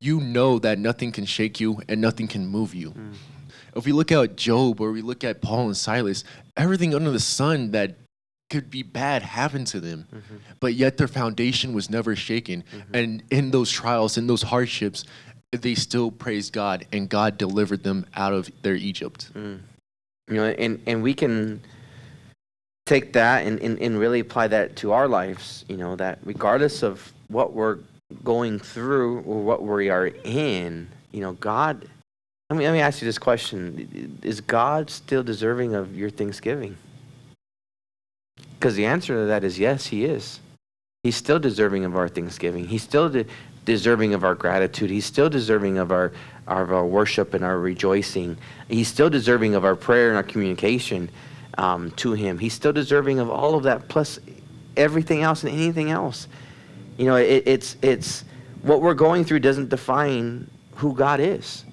you 0.00 0.20
know 0.20 0.58
that 0.60 0.78
nothing 0.78 1.10
can 1.10 1.24
shake 1.24 1.58
you 1.58 1.82
and 1.88 2.00
nothing 2.00 2.28
can 2.28 2.46
move 2.46 2.74
you. 2.74 2.90
Mm. 2.90 3.14
If 3.76 3.84
we 3.84 3.92
look 3.92 4.10
at 4.10 4.36
Job 4.36 4.80
or 4.80 4.90
we 4.90 5.02
look 5.02 5.22
at 5.22 5.42
Paul 5.42 5.66
and 5.66 5.76
Silas, 5.76 6.24
everything 6.56 6.94
under 6.94 7.10
the 7.10 7.20
sun 7.20 7.72
that 7.72 7.96
could 8.48 8.70
be 8.70 8.82
bad 8.82 9.22
happened 9.22 9.66
to 9.68 9.80
them, 9.80 10.06
mm-hmm. 10.12 10.36
but 10.60 10.74
yet 10.74 10.96
their 10.96 11.08
foundation 11.08 11.74
was 11.74 11.90
never 11.90 12.16
shaken. 12.16 12.62
Mm-hmm. 12.62 12.94
And 12.94 13.22
in 13.30 13.50
those 13.50 13.70
trials, 13.70 14.16
in 14.16 14.26
those 14.26 14.42
hardships, 14.42 15.04
they 15.52 15.74
still 15.74 16.10
praised 16.10 16.52
God 16.52 16.86
and 16.92 17.08
God 17.08 17.38
delivered 17.38 17.82
them 17.82 18.06
out 18.14 18.32
of 18.32 18.50
their 18.62 18.74
Egypt. 18.74 19.30
Mm. 19.34 19.60
You 20.28 20.34
know, 20.34 20.44
and, 20.44 20.80
and 20.86 21.02
we 21.02 21.14
can 21.14 21.60
take 22.84 23.12
that 23.12 23.46
and, 23.46 23.60
and, 23.60 23.80
and 23.80 23.98
really 23.98 24.20
apply 24.20 24.48
that 24.48 24.76
to 24.76 24.92
our 24.92 25.08
lives, 25.08 25.64
you 25.68 25.76
know, 25.76 25.96
that 25.96 26.18
regardless 26.24 26.82
of 26.82 27.12
what 27.28 27.52
we're 27.52 27.78
going 28.22 28.58
through 28.58 29.20
or 29.20 29.42
what 29.42 29.62
we 29.62 29.90
are 29.90 30.06
in, 30.24 30.88
you 31.12 31.20
know, 31.20 31.32
God, 31.32 31.88
I 32.48 32.54
mean, 32.54 32.64
let 32.64 32.72
me 32.72 32.80
ask 32.80 33.02
you 33.02 33.06
this 33.06 33.18
question. 33.18 34.18
Is 34.22 34.40
God 34.40 34.88
still 34.88 35.24
deserving 35.24 35.74
of 35.74 35.96
your 35.96 36.10
thanksgiving? 36.10 36.76
Because 38.58 38.76
the 38.76 38.86
answer 38.86 39.14
to 39.14 39.26
that 39.26 39.42
is 39.42 39.58
yes, 39.58 39.86
he 39.86 40.04
is. 40.04 40.40
He's 41.02 41.16
still 41.16 41.38
deserving 41.38 41.84
of 41.84 41.96
our 41.96 42.08
thanksgiving. 42.08 42.66
He's 42.66 42.82
still 42.82 43.08
de- 43.08 43.26
deserving 43.64 44.14
of 44.14 44.24
our 44.24 44.34
gratitude. 44.34 44.90
He's 44.90 45.04
still 45.04 45.28
deserving 45.28 45.78
of 45.78 45.90
our, 45.90 46.12
of 46.46 46.72
our 46.72 46.86
worship 46.86 47.34
and 47.34 47.44
our 47.44 47.58
rejoicing. 47.58 48.36
He's 48.68 48.88
still 48.88 49.10
deserving 49.10 49.54
of 49.54 49.64
our 49.64 49.76
prayer 49.76 50.08
and 50.08 50.16
our 50.16 50.22
communication 50.22 51.10
um, 51.58 51.90
to 51.92 52.12
Him. 52.12 52.38
He's 52.38 52.54
still 52.54 52.72
deserving 52.72 53.18
of 53.18 53.28
all 53.28 53.56
of 53.56 53.64
that, 53.64 53.88
plus 53.88 54.20
everything 54.76 55.22
else 55.22 55.42
and 55.42 55.52
anything 55.52 55.90
else. 55.90 56.28
You 56.96 57.06
know, 57.06 57.16
it, 57.16 57.42
it's 57.46 57.76
it's 57.82 58.24
what 58.62 58.80
we're 58.80 58.94
going 58.94 59.24
through 59.24 59.40
doesn't 59.40 59.68
define 59.68 60.48
who 60.76 60.94
God 60.94 61.20
is. 61.20 61.65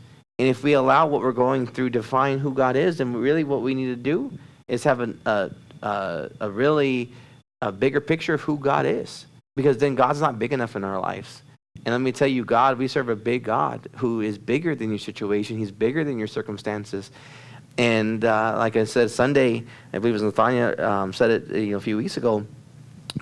And 0.43 0.49
if 0.49 0.61
we 0.61 0.73
allow 0.73 1.07
what 1.07 1.21
we're 1.21 1.31
going 1.31 1.65
through 1.65 1.91
to 1.91 1.99
define 2.01 2.37
who 2.37 2.53
God 2.53 2.75
is, 2.75 2.97
then 2.97 3.13
really 3.13 3.45
what 3.45 3.61
we 3.61 3.73
need 3.73 3.85
to 3.85 3.95
do 3.95 4.29
is 4.67 4.83
have 4.83 4.99
an, 4.99 5.17
a, 5.25 5.51
a 5.81 6.29
a 6.41 6.51
really 6.51 7.13
a 7.61 7.71
bigger 7.71 8.01
picture 8.01 8.33
of 8.33 8.41
who 8.41 8.57
God 8.57 8.85
is, 8.85 9.25
because 9.55 9.77
then 9.77 9.95
God's 9.95 10.19
not 10.19 10.39
big 10.39 10.51
enough 10.51 10.75
in 10.75 10.83
our 10.83 10.99
lives. 10.99 11.43
And 11.85 11.93
let 11.93 12.01
me 12.01 12.11
tell 12.11 12.27
you, 12.27 12.43
God, 12.43 12.77
we 12.77 12.89
serve 12.89 13.07
a 13.07 13.15
big 13.15 13.45
God 13.45 13.87
who 13.95 14.19
is 14.19 14.37
bigger 14.37 14.75
than 14.75 14.89
your 14.89 14.99
situation. 14.99 15.57
He's 15.57 15.71
bigger 15.71 16.03
than 16.03 16.19
your 16.19 16.27
circumstances. 16.27 17.09
And 17.77 18.25
uh, 18.25 18.55
like 18.57 18.75
I 18.75 18.83
said, 18.83 19.11
Sunday, 19.11 19.63
I 19.93 19.99
believe 19.99 20.15
it 20.15 20.21
was 20.21 20.23
Nathaniel 20.23 20.81
um, 20.81 21.13
said 21.13 21.31
it 21.31 21.55
you 21.55 21.71
know, 21.71 21.77
a 21.77 21.79
few 21.79 21.95
weeks 21.95 22.17
ago. 22.17 22.45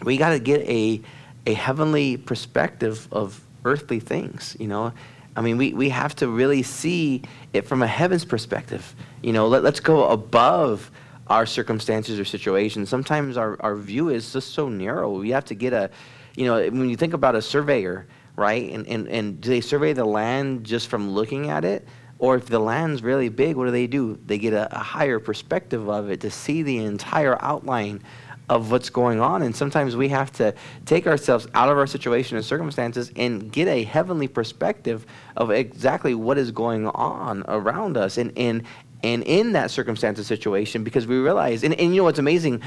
We 0.01 0.17
got 0.17 0.32
to 0.32 0.39
get 0.39 0.67
a 0.67 0.99
a 1.45 1.53
heavenly 1.53 2.17
perspective 2.17 3.07
of 3.11 3.39
earthly 3.63 3.99
things. 3.99 4.57
You 4.59 4.69
know, 4.69 4.91
I 5.36 5.42
mean, 5.42 5.58
we, 5.58 5.74
we 5.74 5.90
have 5.90 6.16
to 6.18 6.28
really 6.28 6.64
see 6.64 7.24
it 7.54 7.68
from 7.68 7.82
a 7.82 7.88
heaven's 7.88 8.26
perspective. 8.26 8.96
You 9.22 9.34
know, 9.34 9.48
let, 9.48 9.64
let's 9.64 9.80
go 9.80 10.10
above 10.10 10.92
our 11.28 11.46
circumstances 11.46 12.20
or 12.20 12.26
situations. 12.26 12.90
Sometimes 12.90 13.38
our, 13.38 13.56
our 13.62 13.76
view 13.76 14.10
is 14.10 14.34
just 14.34 14.54
so 14.54 14.68
narrow. 14.68 15.12
We 15.12 15.30
have 15.30 15.46
to 15.46 15.56
get 15.56 15.72
a, 15.72 15.90
you 16.36 16.46
know, 16.46 16.56
when 16.56 16.90
you 16.90 16.98
think 16.98 17.14
about 17.14 17.36
a 17.36 17.42
surveyor, 17.42 18.08
right? 18.36 18.70
And, 18.72 18.86
and, 18.88 19.08
and 19.08 19.40
do 19.40 19.50
they 19.50 19.62
survey 19.62 19.94
the 19.94 20.06
land 20.06 20.66
just 20.66 20.88
from 20.88 21.12
looking 21.12 21.50
at 21.50 21.64
it? 21.64 21.88
Or 22.20 22.36
if 22.36 22.46
the 22.48 22.60
land's 22.60 23.02
really 23.02 23.30
big, 23.30 23.56
what 23.56 23.66
do 23.66 23.72
they 23.72 23.88
do? 23.88 24.20
They 24.26 24.38
get 24.38 24.54
a, 24.54 24.76
a 24.76 24.80
higher 24.80 25.20
perspective 25.20 25.90
of 25.90 26.10
it 26.12 26.22
to 26.22 26.30
see 26.30 26.62
the 26.62 26.78
entire 26.80 27.42
outline 27.42 28.04
of 28.50 28.72
what's 28.72 28.89
going 28.89 29.20
on. 29.20 29.42
And 29.42 29.56
sometimes 29.56 29.96
we 29.96 30.10
have 30.10 30.32
to 30.34 30.54
take 30.86 31.08
ourselves 31.08 31.48
out 31.54 31.70
of 31.70 31.78
our 31.78 31.88
situation 31.88 32.38
and 32.38 32.46
circumstances 32.46 33.12
and 33.16 33.52
get 33.52 33.68
a 33.68 33.84
heavenly 33.84 34.28
perspective 34.28 35.06
of 35.38 35.52
exactly 35.52 36.16
what 36.16 36.38
is 36.38 36.52
going 36.52 36.88
on 36.88 37.44
around 37.48 37.98
us 37.98 38.18
and, 38.18 38.34
and, 38.38 38.64
and 39.04 39.24
in 39.24 39.54
that 39.54 39.72
circumstance 39.72 40.20
or 40.20 40.24
situation 40.24 40.84
because 40.84 41.08
we 41.08 41.18
realize, 41.18 41.64
and, 41.64 41.74
and 41.76 41.92
you 41.92 42.02
know 42.02 42.04
what's 42.04 42.20
amazing, 42.20 42.62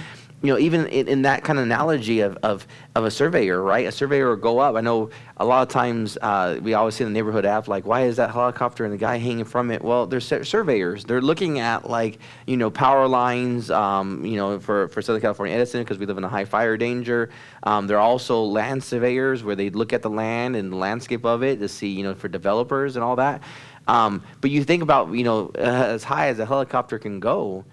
you 0.44 0.52
know, 0.52 0.58
even 0.58 0.86
in, 0.88 1.08
in 1.08 1.22
that 1.22 1.42
kind 1.42 1.58
of 1.58 1.64
analogy 1.64 2.20
of, 2.20 2.36
of, 2.42 2.66
of 2.94 3.06
a 3.06 3.10
surveyor, 3.10 3.62
right? 3.62 3.86
A 3.86 3.92
surveyor 3.92 4.28
will 4.28 4.36
go 4.36 4.58
up. 4.58 4.76
I 4.76 4.82
know 4.82 5.08
a 5.38 5.44
lot 5.44 5.62
of 5.62 5.70
times 5.70 6.18
uh, 6.20 6.60
we 6.62 6.74
always 6.74 6.96
see 6.96 7.02
in 7.02 7.10
the 7.10 7.14
neighborhood 7.14 7.46
app, 7.46 7.66
like, 7.66 7.86
why 7.86 8.02
is 8.02 8.16
that 8.16 8.30
helicopter 8.30 8.84
and 8.84 8.92
the 8.92 8.98
guy 8.98 9.16
hanging 9.16 9.46
from 9.46 9.70
it? 9.70 9.80
Well, 9.80 10.06
they're 10.06 10.20
sur- 10.20 10.44
surveyors. 10.44 11.04
They're 11.04 11.22
looking 11.22 11.60
at, 11.60 11.88
like, 11.88 12.18
you 12.46 12.58
know, 12.58 12.70
power 12.70 13.08
lines, 13.08 13.70
um, 13.70 14.22
you 14.22 14.36
know, 14.36 14.60
for, 14.60 14.88
for 14.88 15.00
Southern 15.00 15.22
California 15.22 15.56
Edison, 15.56 15.80
because 15.80 15.96
we 15.96 16.04
live 16.04 16.18
in 16.18 16.24
a 16.24 16.28
high 16.28 16.44
fire 16.44 16.76
danger. 16.76 17.30
Um, 17.62 17.86
they're 17.86 17.98
also 17.98 18.42
land 18.42 18.84
surveyors 18.84 19.42
where 19.44 19.56
they 19.56 19.70
look 19.70 19.94
at 19.94 20.02
the 20.02 20.10
land 20.10 20.56
and 20.56 20.70
the 20.70 20.76
landscape 20.76 21.24
of 21.24 21.42
it 21.42 21.58
to 21.60 21.68
see, 21.70 21.88
you 21.88 22.02
know, 22.02 22.14
for 22.14 22.28
developers 22.28 22.96
and 22.96 23.02
all 23.02 23.16
that. 23.16 23.42
Um, 23.88 24.22
but 24.42 24.50
you 24.50 24.62
think 24.62 24.82
about, 24.82 25.10
you 25.12 25.24
know, 25.24 25.52
uh, 25.56 25.60
as 25.94 26.04
high 26.04 26.28
as 26.28 26.38
a 26.38 26.44
helicopter 26.44 26.98
can 26.98 27.18
go, 27.18 27.64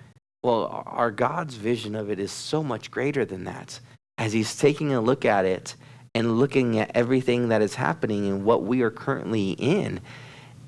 well, 0.43 0.83
our 0.87 1.11
God's 1.11 1.55
vision 1.55 1.95
of 1.95 2.09
it 2.09 2.19
is 2.19 2.31
so 2.31 2.63
much 2.63 2.89
greater 2.89 3.25
than 3.25 3.43
that. 3.43 3.79
As 4.17 4.33
He's 4.33 4.55
taking 4.55 4.93
a 4.93 5.01
look 5.01 5.25
at 5.25 5.45
it 5.45 5.75
and 6.13 6.39
looking 6.39 6.79
at 6.79 6.91
everything 6.95 7.49
that 7.49 7.61
is 7.61 7.75
happening 7.75 8.27
and 8.27 8.43
what 8.43 8.63
we 8.63 8.81
are 8.81 8.91
currently 8.91 9.51
in, 9.51 10.01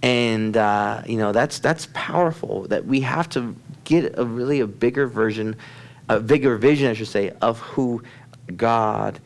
and 0.02 0.58
uh, 0.58 1.02
you 1.06 1.18
know 1.18 1.32
that's 1.32 1.60
that's 1.60 1.88
powerful. 1.94 2.68
That 2.68 2.86
we 2.86 3.02
have 3.02 3.30
to 3.30 3.56
get 3.84 4.18
a 4.18 4.26
really 4.26 4.60
a 4.60 4.68
bigger 4.68 5.08
version, 5.08 5.56
a 6.10 6.20
bigger 6.20 6.58
vision, 6.58 6.90
I 6.90 6.94
should 6.94 7.08
say, 7.08 7.32
of 7.42 7.60
who 7.60 8.04
God 8.56 9.20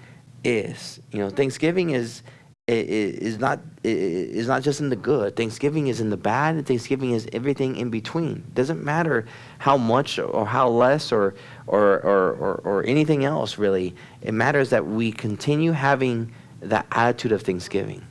is. 0.44 1.00
You 1.12 1.20
know, 1.20 1.30
Thanksgiving 1.30 1.92
is 1.92 2.22
i- 2.70 2.74
i- 2.74 3.16
is 3.28 3.40
not 3.40 3.60
i- 3.86 3.88
i- 3.88 3.92
is 3.92 4.48
not 4.48 4.62
just 4.62 4.82
in 4.82 4.90
the 4.90 4.96
good. 4.96 5.36
Thanksgiving 5.36 5.88
is 5.88 6.02
in 6.02 6.10
the 6.10 6.18
bad. 6.18 6.66
Thanksgiving 6.66 7.12
is 7.12 7.28
everything 7.32 7.76
in 7.78 7.90
between. 7.90 8.44
It 8.48 8.56
Doesn't 8.56 8.84
matter 8.84 9.26
how 9.60 9.78
much 9.78 10.20
or 10.20 10.46
how 10.46 10.70
less 10.70 11.12
or 11.12 11.34
or 11.66 12.00
or 12.02 12.32
or, 12.34 12.62
or 12.64 12.84
anything 12.86 13.24
else 13.24 13.58
really. 13.58 13.96
It 14.22 14.34
matters 14.34 14.70
that 14.72 14.86
we 14.86 15.12
continue 15.12 15.72
having 15.72 16.32
that 16.62 16.86
attitude 16.92 17.32
of 17.32 17.44
Thanksgiving. 17.44 18.02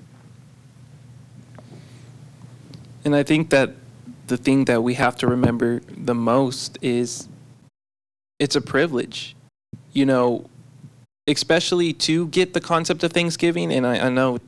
And 3.04 3.14
I 3.14 3.22
think 3.22 3.50
that 3.50 3.74
the 4.26 4.36
thing 4.36 4.64
that 4.64 4.82
we 4.82 4.94
have 4.94 5.16
to 5.18 5.26
remember 5.26 5.80
the 5.96 6.14
most 6.14 6.78
is 6.82 7.28
it's 8.38 8.56
a 8.56 8.60
privilege, 8.60 9.36
you 9.92 10.04
know, 10.04 10.48
especially 11.26 11.92
to 11.92 12.28
get 12.28 12.54
the 12.54 12.60
concept 12.60 13.02
of 13.04 13.12
Thanksgiving. 13.12 13.72
And 13.72 13.86
I, 13.86 14.06
I 14.06 14.08
know 14.08 14.38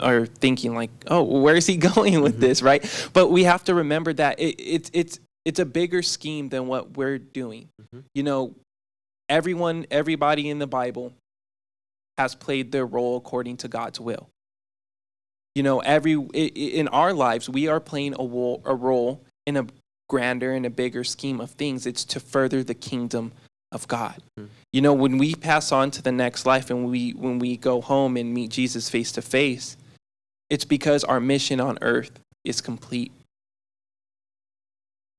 are 0.00 0.26
thinking 0.26 0.74
like, 0.74 0.90
oh, 1.06 1.22
where 1.22 1.56
is 1.56 1.66
he 1.66 1.76
going 1.94 2.20
with 2.20 2.38
this, 2.40 2.58
mm-hmm. 2.58 2.66
right? 2.66 3.10
But 3.12 3.28
we 3.28 3.44
have 3.44 3.64
to 3.64 3.74
remember 3.74 4.12
that 4.14 4.38
it, 4.40 4.56
it's 4.58 4.90
it's 4.92 5.20
it's 5.44 5.58
a 5.58 5.66
bigger 5.66 6.02
scheme 6.02 6.48
than 6.48 6.66
what 6.66 6.96
we're 6.96 7.18
doing. 7.18 7.68
Mm-hmm. 7.80 8.00
You 8.14 8.22
know, 8.22 8.54
everyone, 9.28 9.86
everybody 9.90 10.48
in 10.48 10.58
the 10.58 10.66
Bible 10.66 11.12
has 12.16 12.34
played 12.34 12.72
their 12.72 12.86
role 12.86 13.16
according 13.16 13.58
to 13.58 13.68
God's 13.68 14.00
will 14.00 14.28
you 15.54 15.62
know 15.62 15.80
every 15.80 16.14
in 16.14 16.88
our 16.88 17.12
lives 17.12 17.48
we 17.48 17.68
are 17.68 17.80
playing 17.80 18.14
a 18.14 18.24
role, 18.24 18.62
a 18.64 18.74
role 18.74 19.20
in 19.46 19.56
a 19.56 19.66
grander 20.08 20.52
and 20.52 20.66
a 20.66 20.70
bigger 20.70 21.04
scheme 21.04 21.40
of 21.40 21.50
things 21.52 21.86
it's 21.86 22.04
to 22.04 22.20
further 22.20 22.62
the 22.62 22.74
kingdom 22.74 23.32
of 23.74 23.86
god. 23.88 24.22
You 24.72 24.80
know 24.80 24.94
when 24.94 25.18
we 25.18 25.34
pass 25.34 25.72
on 25.72 25.90
to 25.92 26.02
the 26.02 26.12
next 26.12 26.46
life 26.46 26.70
and 26.70 26.88
we 26.88 27.10
when 27.10 27.38
we 27.38 27.56
go 27.56 27.80
home 27.80 28.16
and 28.16 28.32
meet 28.32 28.50
jesus 28.50 28.88
face 28.88 29.12
to 29.12 29.22
face 29.22 29.76
it's 30.50 30.64
because 30.64 31.04
our 31.04 31.20
mission 31.20 31.60
on 31.60 31.78
earth 31.82 32.12
is 32.44 32.60
complete. 32.60 33.12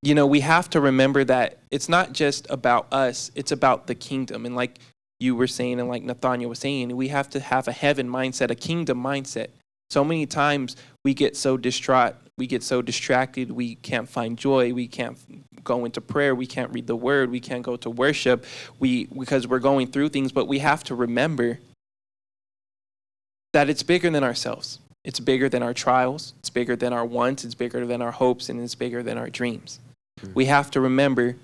You 0.01 0.15
know 0.15 0.25
we 0.25 0.39
have 0.41 0.69
to 0.71 0.79
remember 0.79 1.23
that 1.23 1.57
it's 1.71 1.89
not 1.89 2.13
just 2.13 2.47
about 2.49 2.91
us 2.93 3.31
it's 3.35 3.51
about 3.51 3.87
the 3.87 3.95
kingdom. 3.95 4.45
And 4.45 4.55
like 4.55 4.79
you 5.19 5.35
were 5.35 5.47
saying 5.47 5.79
and 5.79 5.89
like 5.89 6.03
nathaniel 6.03 6.49
was 6.49 6.59
saying 6.59 6.95
we 6.95 7.07
have 7.07 7.29
to 7.31 7.39
have 7.39 7.67
a 7.67 7.71
heaven 7.71 8.07
mindset 8.07 8.51
a 8.51 8.55
kingdom 8.55 9.01
mindset. 9.01 9.47
So 9.89 10.03
many 10.03 10.25
times 10.25 10.75
we 11.03 11.13
get 11.13 11.37
so 11.37 11.57
distraught, 11.57 12.15
we 12.37 12.47
get 12.47 12.63
so 12.63 12.81
distracted, 12.81 13.51
we 13.51 13.75
can't 13.75 14.09
find 14.09 14.37
joy, 14.37 14.73
we 14.73 14.87
can't 14.87 15.17
go 15.65 15.83
into 15.83 15.99
prayer, 15.99 16.33
we 16.33 16.47
can't 16.47 16.71
read 16.71 16.87
the 16.87 16.95
word, 16.95 17.29
we 17.29 17.41
can't 17.41 17.63
go 17.63 17.75
to 17.75 17.89
worship, 17.89 18.45
we 18.79 19.05
because 19.07 19.45
we're 19.47 19.59
going 19.59 19.87
through 19.87 20.09
things, 20.09 20.31
but 20.31 20.47
we 20.47 20.59
have 20.59 20.83
to 20.85 20.95
remember 20.95 21.59
that 23.51 23.69
it's 23.69 23.83
bigger 23.83 24.09
than 24.09 24.23
ourselves. 24.23 24.79
It's 25.03 25.19
bigger 25.19 25.49
than 25.49 25.61
our 25.61 25.73
trials, 25.73 26.33
it's 26.39 26.49
bigger 26.49 26.75
than 26.75 26.93
our 26.93 27.05
wants, 27.05 27.43
it's 27.43 27.53
bigger 27.53 27.85
than 27.85 28.01
our 28.01 28.11
hopes, 28.11 28.49
and 28.49 28.59
it's 28.59 28.73
bigger 28.73 29.03
than 29.03 29.17
our 29.17 29.29
dreams. 29.29 29.79
We 30.33 30.45
have 30.45 30.71
to 30.71 30.81
remember 30.81 31.35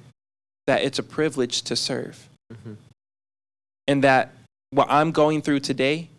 that 0.65 0.83
it's 0.83 0.97
a 0.97 1.03
privilege 1.03 1.61
to 1.63 1.75
serve. 1.75 2.29
Mhm. 2.51 2.77
And 3.87 4.03
that 4.03 4.33
what 4.71 4.89
I'm 4.89 5.11
going 5.11 5.41
through 5.41 5.59
today 5.59 6.09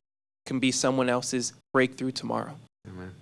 can 0.47 0.61
be 0.61 0.71
someone 0.71 1.09
else's 1.09 1.53
breakthrough 1.73 2.13
tomorrow. 2.13 2.59
Amen. 2.87 3.15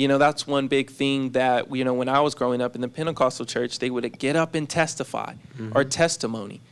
You 0.00 0.08
know, 0.08 0.16
that's 0.16 0.46
one 0.46 0.66
big 0.66 0.88
thing 0.88 1.30
that, 1.32 1.70
you 1.76 1.84
know, 1.84 1.92
when 1.92 2.08
I 2.08 2.20
was 2.20 2.34
growing 2.34 2.62
up 2.62 2.74
in 2.74 2.80
the 2.80 2.88
Pentecostal 2.88 3.44
church, 3.44 3.80
they 3.80 3.90
would 3.90 4.18
get 4.18 4.34
up 4.34 4.54
and 4.54 4.66
testify 4.66 5.34
or 5.74 5.84
Mhm. 5.84 5.90
testimony. 5.90 6.62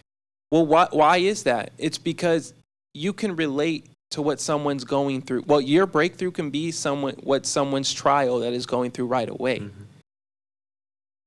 Well, 0.51 0.65
why, 0.65 0.89
why 0.93 1.19
is 1.19 1.43
that? 1.43 1.73
It's 1.77 1.99
because 1.99 2.55
you 2.95 3.13
can 3.13 3.37
relate 3.37 3.85
to 4.13 4.23
what 4.23 4.41
someone's 4.41 4.85
going 4.85 5.21
through. 5.21 5.45
Well, 5.47 5.61
your 5.61 5.85
breakthrough 5.85 6.31
can 6.31 6.49
be 6.49 6.71
someone 6.73 7.17
what 7.23 7.45
someone's 7.45 7.93
trial 7.93 8.39
that 8.39 8.55
is 8.55 8.65
going 8.65 8.93
through 8.93 9.09
right 9.09 9.29
away. 9.29 9.59
Mhm. 9.59 9.73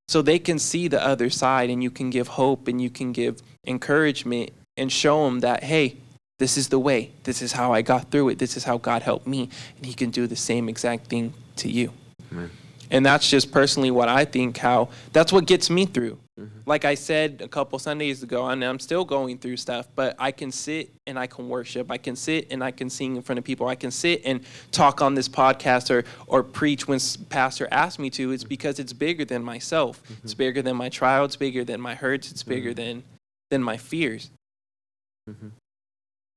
So 0.07 0.23
they 0.23 0.39
can 0.39 0.57
see 0.57 0.87
the 0.87 1.05
other 1.05 1.29
side 1.29 1.69
and 1.69 1.83
you 1.83 1.91
can 1.91 2.09
give 2.09 2.29
hope 2.29 2.67
and 2.67 2.81
you 2.81 2.89
can 2.89 3.11
give 3.11 3.43
encouragement 3.67 4.49
and 4.75 4.91
show 4.91 5.25
them 5.25 5.41
that, 5.41 5.65
hey, 5.65 5.97
this 6.41 6.57
is 6.57 6.69
the 6.69 6.79
way. 6.79 7.11
This 7.23 7.43
is 7.43 7.51
how 7.51 7.71
I 7.71 7.83
got 7.83 8.09
through 8.09 8.29
it. 8.29 8.39
This 8.39 8.57
is 8.57 8.63
how 8.63 8.79
God 8.79 9.03
helped 9.03 9.27
me. 9.27 9.47
And 9.77 9.85
He 9.85 9.93
can 9.93 10.09
do 10.09 10.25
the 10.25 10.35
same 10.35 10.69
exact 10.69 11.05
thing 11.05 11.35
to 11.57 11.69
you. 11.69 11.93
Amen. 12.31 12.49
And 12.89 13.05
that's 13.05 13.29
just 13.29 13.51
personally 13.51 13.91
what 13.91 14.09
I 14.09 14.25
think 14.25 14.57
how 14.57 14.89
that's 15.13 15.31
what 15.31 15.45
gets 15.45 15.69
me 15.69 15.85
through. 15.85 16.17
Mhm. 16.39 16.49
Like 16.65 16.83
I 16.83 16.95
said 16.95 17.41
a 17.43 17.47
couple 17.47 17.77
Sundays 17.77 18.23
ago, 18.23 18.47
and 18.47 18.65
I'm 18.65 18.79
still 18.79 19.05
going 19.05 19.37
through 19.37 19.57
stuff, 19.57 19.87
but 19.95 20.15
I 20.17 20.31
can 20.31 20.51
sit 20.51 20.91
and 21.05 21.19
I 21.19 21.27
can 21.27 21.47
worship. 21.47 21.91
I 21.91 21.97
can 21.97 22.15
sit 22.15 22.47
and 22.49 22.63
I 22.63 22.71
can 22.71 22.89
sing 22.89 23.17
in 23.17 23.21
front 23.21 23.37
of 23.37 23.45
people. 23.45 23.67
I 23.67 23.75
can 23.75 23.91
sit 23.91 24.23
and 24.25 24.41
talk 24.71 24.99
on 24.99 25.13
this 25.13 25.29
podcast 25.29 25.91
or, 25.91 26.03
or 26.25 26.41
preach 26.41 26.87
when 26.87 26.99
pastor 27.29 27.67
asks 27.71 27.99
me 27.99 28.09
to. 28.09 28.31
It's 28.31 28.43
mm-hmm. 28.43 28.49
because 28.49 28.79
it's 28.79 28.93
bigger 28.93 29.25
than 29.25 29.43
myself. 29.43 30.01
It's 30.09 30.33
mm-hmm. 30.33 30.37
bigger 30.39 30.61
than 30.63 30.75
my 30.75 30.89
trial. 30.89 31.23
It's 31.25 31.35
bigger 31.35 31.63
than 31.63 31.79
my 31.79 31.93
hurts. 31.93 32.31
It's 32.31 32.41
bigger 32.41 32.71
mm-hmm. 32.71 32.99
than, 32.99 33.03
than 33.51 33.61
my 33.61 33.77
fears. 33.77 34.31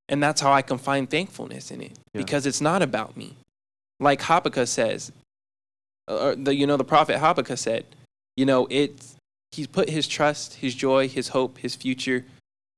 And 0.09 0.23
that's 0.23 0.41
how 0.41 0.53
I 0.53 0.63
can 0.63 0.79
find 0.79 1.09
thankfulness 1.09 1.71
in 1.71 1.81
it 1.81 1.93
Yeah. 2.13 2.21
because 2.21 2.47
it's 2.47 2.61
not 2.61 2.83
about 2.83 3.17
me. 3.17 3.37
Like 4.01 4.21
Habakkuk 4.23 4.67
says, 4.69 5.13
uh, 6.09 6.35
the, 6.37 6.55
you 6.55 6.67
know, 6.67 6.77
the 6.77 6.85
prophet 6.85 7.19
Habakkuk 7.19 7.57
said, 7.57 7.87
you 8.37 8.45
know, 8.45 8.67
it's, 8.71 9.17
he's 9.53 9.67
put 9.67 9.89
his 9.89 10.07
trust, 10.07 10.55
his 10.55 10.75
joy, 10.75 11.09
his 11.09 11.29
hope, 11.29 11.59
his 11.59 11.75
future, 11.75 12.25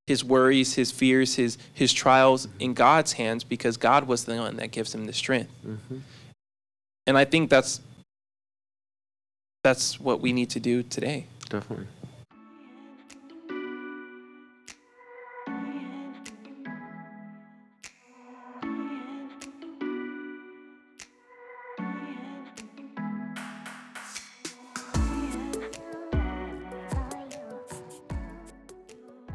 his 0.07 0.23
worries, 0.23 0.75
his 0.75 0.93
fears, 0.93 1.35
his, 1.35 1.59
his 1.75 1.93
trials 1.93 2.47
in 2.61 2.75
God's 2.75 3.15
hands 3.15 3.43
because 3.43 3.77
God 3.77 4.07
was 4.07 4.25
the 4.25 4.37
one 4.37 4.57
that 4.57 4.71
gives 4.71 4.95
him 4.95 5.07
the 5.07 5.13
strength. 5.13 5.51
Mhm. 5.67 6.03
And 7.09 7.19
I 7.19 7.25
think 7.25 7.51
that's, 7.51 7.81
that's 9.65 9.99
what 9.99 10.21
we 10.21 10.33
need 10.33 10.51
to 10.51 10.61
do 10.61 10.85
today. 10.85 11.27
Definitely. 11.49 11.87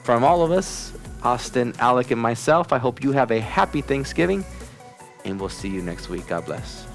From 0.05 0.22
all 0.22 0.45
of 0.45 0.53
us, 0.53 0.93
Austin, 1.24 1.74
Alec, 1.81 2.12
and 2.12 2.20
myself, 2.20 2.72
I 2.72 2.78
hope 2.78 3.03
you 3.03 3.11
have 3.11 3.33
a 3.33 3.41
happy 3.41 3.81
Thanksgiving. 3.81 4.45
And 5.24 5.41
we'll 5.41 5.49
see 5.49 5.68
you 5.68 5.83
next 5.83 6.09
week. 6.09 6.28
God 6.28 6.45
bless. 6.45 6.89